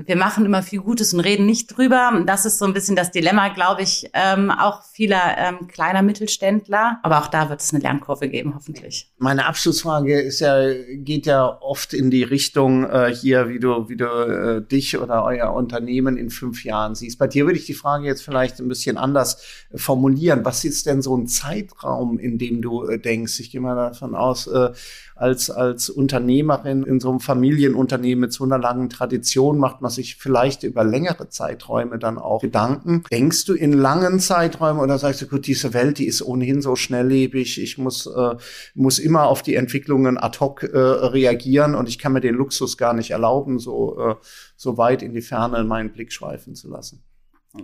wir 0.06 0.16
machen 0.16 0.44
immer 0.44 0.62
viel 0.62 0.80
Gutes 0.80 1.14
und 1.14 1.20
reden 1.20 1.46
nicht 1.46 1.76
drüber. 1.76 2.22
Das 2.26 2.44
ist 2.44 2.58
so 2.58 2.64
ein 2.64 2.72
bisschen 2.72 2.96
das 2.96 3.12
Dilemma, 3.12 3.48
glaube 3.48 3.82
ich, 3.82 4.10
ähm, 4.12 4.50
auch 4.50 4.82
vieler 4.82 5.36
ähm, 5.38 5.68
kleiner 5.68 6.02
Mittelständler. 6.02 6.98
Aber 7.04 7.18
auch 7.18 7.28
da 7.28 7.48
wird 7.48 7.60
es 7.60 7.72
eine 7.72 7.82
Lernkurve 7.82 8.28
geben, 8.28 8.54
hoffentlich. 8.56 9.12
Meine 9.18 9.46
Abschlussfrage 9.46 10.20
ist 10.20 10.40
ja, 10.40 10.72
geht 10.96 11.26
ja 11.26 11.46
oft 11.60 11.94
in 11.94 12.10
die 12.10 12.24
Richtung 12.24 12.90
äh, 12.90 13.14
hier, 13.14 13.48
wie 13.48 13.60
du, 13.60 13.88
wie 13.88 13.96
du 13.96 14.06
äh, 14.06 14.62
dich 14.66 14.98
oder 14.98 15.24
euer 15.24 15.52
Unternehmen 15.52 16.16
in 16.16 16.30
fünf 16.30 16.64
Jahren 16.64 16.96
siehst. 16.96 17.18
Bei 17.18 17.28
dir 17.28 17.46
würde 17.46 17.58
ich 17.58 17.66
die 17.66 17.74
Frage 17.74 18.06
jetzt 18.06 18.22
vielleicht 18.22 18.58
ein 18.58 18.68
bisschen 18.68 18.96
anders 18.96 19.42
äh, 19.70 19.78
formulieren. 19.78 20.44
Was 20.44 20.64
ist 20.64 20.86
denn 20.86 21.02
so 21.02 21.16
ein 21.16 21.28
Zeitraum, 21.28 22.18
in 22.18 22.38
dem 22.38 22.62
du 22.62 22.84
äh, 22.84 22.98
denkst? 22.98 23.38
Ich 23.38 23.52
gehe 23.52 23.60
mal 23.60 23.76
davon 23.76 24.16
aus, 24.16 24.48
äh, 24.48 24.70
als, 25.18 25.50
als 25.50 25.90
Unternehmerin 25.90 26.85
in 26.85 27.00
so 27.00 27.11
einem 27.11 27.20
Familienunternehmen 27.20 28.20
mit 28.20 28.33
so 28.33 28.44
einer 28.44 28.59
langen 28.59 28.88
Tradition 28.88 29.59
macht 29.59 29.81
man 29.81 29.90
sich 29.90 30.16
vielleicht 30.16 30.62
über 30.62 30.85
längere 30.85 31.28
Zeiträume 31.28 31.98
dann 31.98 32.18
auch 32.18 32.40
Gedanken. 32.40 33.02
Denkst 33.11 33.44
du 33.46 33.54
in 33.54 33.72
langen 33.72 34.20
Zeiträumen 34.20 34.81
oder 34.81 34.96
sagst 34.98 35.20
du, 35.22 35.26
gut, 35.26 35.46
diese 35.46 35.74
Welt, 35.74 35.98
die 35.98 36.07
ist 36.07 36.22
ohnehin 36.22 36.62
so 36.62 36.76
schnelllebig, 36.76 37.61
ich 37.61 37.78
muss, 37.78 38.07
äh, 38.07 38.37
muss 38.74 38.98
immer 39.00 39.24
auf 39.24 39.42
die 39.42 39.57
Entwicklungen 39.57 40.18
ad 40.18 40.38
hoc 40.38 40.62
äh, 40.62 40.78
reagieren 40.78 41.74
und 41.74 41.88
ich 41.88 41.98
kann 41.98 42.12
mir 42.12 42.20
den 42.20 42.35
Luxus 42.35 42.76
gar 42.76 42.94
nicht 42.94 43.11
erlauben, 43.11 43.59
so, 43.59 43.98
äh, 43.98 44.14
so 44.57 44.78
weit 44.78 45.02
in 45.02 45.14
die 45.14 45.20
Ferne 45.20 45.64
meinen 45.64 45.92
Blick 45.92 46.12
schweifen 46.12 46.54
zu 46.54 46.68
lassen? 46.68 47.02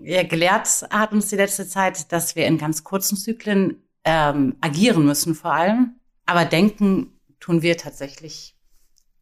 Ja, 0.02 0.24
gelehrt 0.24 0.68
hat 0.90 1.12
uns 1.12 1.28
die 1.28 1.36
letzte 1.36 1.68
Zeit, 1.68 2.10
dass 2.10 2.34
wir 2.34 2.46
in 2.46 2.58
ganz 2.58 2.82
kurzen 2.82 3.16
Zyklen 3.16 3.76
ähm, 4.04 4.56
agieren 4.60 5.04
müssen 5.04 5.34
vor 5.34 5.52
allem, 5.52 5.94
aber 6.26 6.44
denken 6.44 7.13
tun 7.44 7.60
wir 7.60 7.76
tatsächlich 7.76 8.56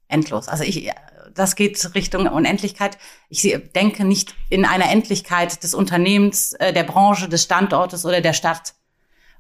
endlos. 0.07 0.47
Also 0.47 0.63
ich, 0.63 0.89
das 1.35 1.57
geht 1.57 1.95
Richtung 1.97 2.29
Unendlichkeit. 2.29 2.97
Ich 3.29 3.43
denke 3.75 4.05
nicht 4.05 4.37
in 4.49 4.65
einer 4.65 4.89
Endlichkeit 4.91 5.65
des 5.65 5.75
Unternehmens, 5.75 6.53
äh, 6.53 6.73
der 6.73 6.85
Branche, 6.85 7.29
des 7.29 7.43
Standortes 7.43 8.07
oder 8.07 8.21
der 8.21 8.33
Stadt. 8.33 8.75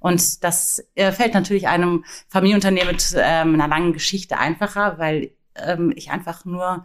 Und 0.00 0.42
das 0.42 0.84
äh, 0.96 1.12
fällt 1.12 1.34
natürlich 1.34 1.68
einem 1.68 2.04
Familienunternehmen 2.26 2.88
mit 2.88 3.14
ähm, 3.16 3.54
einer 3.54 3.68
langen 3.68 3.92
Geschichte 3.92 4.36
einfacher, 4.36 4.98
weil 4.98 5.30
ähm, 5.54 5.92
ich 5.94 6.10
einfach 6.10 6.44
nur 6.44 6.84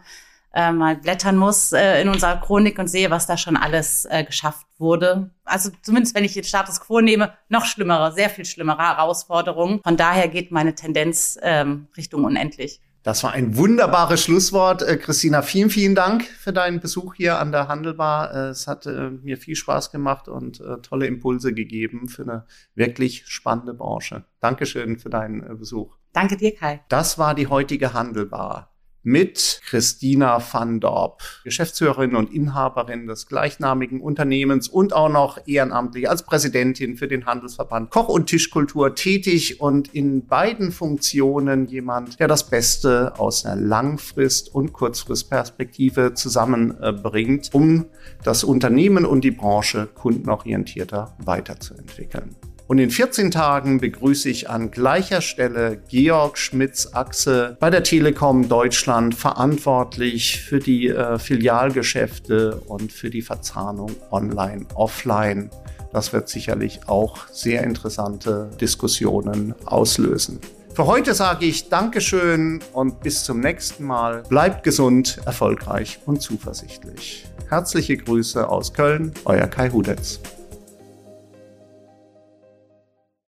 äh, 0.54 0.72
mal 0.72 0.96
blättern 0.96 1.36
muss 1.36 1.72
äh, 1.72 2.00
in 2.00 2.08
unserer 2.08 2.40
Chronik 2.40 2.78
und 2.78 2.88
sehe, 2.88 3.10
was 3.10 3.26
da 3.26 3.36
schon 3.36 3.56
alles 3.56 4.06
äh, 4.10 4.24
geschafft 4.24 4.66
wurde. 4.78 5.30
Also 5.44 5.70
zumindest 5.82 6.14
wenn 6.14 6.24
ich 6.24 6.34
den 6.34 6.44
Status 6.44 6.80
quo 6.80 7.00
nehme, 7.00 7.32
noch 7.48 7.64
schlimmere, 7.64 8.12
sehr 8.12 8.30
viel 8.30 8.44
schlimmere 8.44 8.82
Herausforderungen. 8.82 9.80
Von 9.82 9.96
daher 9.96 10.28
geht 10.28 10.50
meine 10.50 10.74
Tendenz 10.74 11.38
ähm, 11.42 11.88
Richtung 11.96 12.24
unendlich. 12.24 12.80
Das 13.02 13.22
war 13.22 13.32
ein 13.32 13.56
wunderbares 13.56 14.22
Schlusswort. 14.22 14.82
Äh, 14.82 14.96
Christina, 14.96 15.42
vielen, 15.42 15.70
vielen 15.70 15.94
Dank 15.94 16.24
für 16.24 16.52
deinen 16.52 16.80
Besuch 16.80 17.14
hier 17.14 17.38
an 17.38 17.52
der 17.52 17.68
Handelbar. 17.68 18.34
Äh, 18.34 18.48
es 18.48 18.66
hat 18.66 18.86
äh, 18.86 19.10
mir 19.10 19.38
viel 19.38 19.56
Spaß 19.56 19.90
gemacht 19.90 20.28
und 20.28 20.62
tolle 20.82 21.06
Impulse 21.06 21.54
gegeben 21.54 22.08
für 22.08 22.22
eine 22.22 22.46
wirklich 22.74 23.26
spannende 23.26 23.74
Branche. 23.74 24.24
Dankeschön 24.40 24.98
für 24.98 25.10
deinen 25.10 25.58
Besuch. 25.58 25.96
Danke 26.12 26.36
dir, 26.36 26.54
Kai. 26.54 26.84
Das 26.88 27.18
war 27.18 27.34
die 27.34 27.46
heutige 27.46 27.94
Handelbar. 27.94 28.74
Mit 29.08 29.62
Christina 29.64 30.38
van 30.52 30.80
Dorp, 30.80 31.22
Geschäftsführerin 31.42 32.14
und 32.14 32.30
Inhaberin 32.30 33.06
des 33.06 33.26
gleichnamigen 33.26 34.02
Unternehmens 34.02 34.68
und 34.68 34.92
auch 34.92 35.08
noch 35.08 35.38
ehrenamtlich 35.46 36.10
als 36.10 36.24
Präsidentin 36.24 36.98
für 36.98 37.08
den 37.08 37.24
Handelsverband 37.24 37.88
Koch- 37.88 38.10
und 38.10 38.26
Tischkultur 38.26 38.94
tätig 38.94 39.62
und 39.62 39.94
in 39.94 40.26
beiden 40.26 40.72
Funktionen 40.72 41.66
jemand, 41.66 42.20
der 42.20 42.28
das 42.28 42.50
Beste 42.50 43.18
aus 43.18 43.46
einer 43.46 43.56
Langfrist- 43.56 44.54
und 44.54 44.74
Kurzfristperspektive 44.74 46.12
zusammenbringt, 46.12 47.48
um 47.54 47.86
das 48.24 48.44
Unternehmen 48.44 49.06
und 49.06 49.24
die 49.24 49.30
Branche 49.30 49.88
kundenorientierter 49.94 51.16
weiterzuentwickeln. 51.24 52.36
Und 52.68 52.78
in 52.78 52.90
14 52.90 53.30
Tagen 53.30 53.80
begrüße 53.80 54.28
ich 54.28 54.50
an 54.50 54.70
gleicher 54.70 55.22
Stelle 55.22 55.80
Georg 55.88 56.36
Schmitz-Achse 56.36 57.56
bei 57.58 57.70
der 57.70 57.82
Telekom 57.82 58.46
Deutschland 58.46 59.14
verantwortlich 59.14 60.42
für 60.42 60.58
die 60.58 60.88
äh, 60.88 61.18
Filialgeschäfte 61.18 62.60
und 62.66 62.92
für 62.92 63.08
die 63.08 63.22
Verzahnung 63.22 63.96
online-offline. 64.10 65.48
Das 65.94 66.12
wird 66.12 66.28
sicherlich 66.28 66.80
auch 66.86 67.26
sehr 67.32 67.64
interessante 67.64 68.50
Diskussionen 68.60 69.54
auslösen. 69.64 70.38
Für 70.74 70.84
heute 70.86 71.14
sage 71.14 71.46
ich 71.46 71.70
Dankeschön 71.70 72.60
und 72.74 73.00
bis 73.00 73.24
zum 73.24 73.40
nächsten 73.40 73.84
Mal. 73.84 74.24
Bleibt 74.28 74.62
gesund, 74.62 75.18
erfolgreich 75.24 76.00
und 76.04 76.20
zuversichtlich. 76.20 77.24
Herzliche 77.48 77.96
Grüße 77.96 78.46
aus 78.46 78.74
Köln, 78.74 79.14
euer 79.24 79.46
Kai 79.46 79.70
Hudetz. 79.70 80.20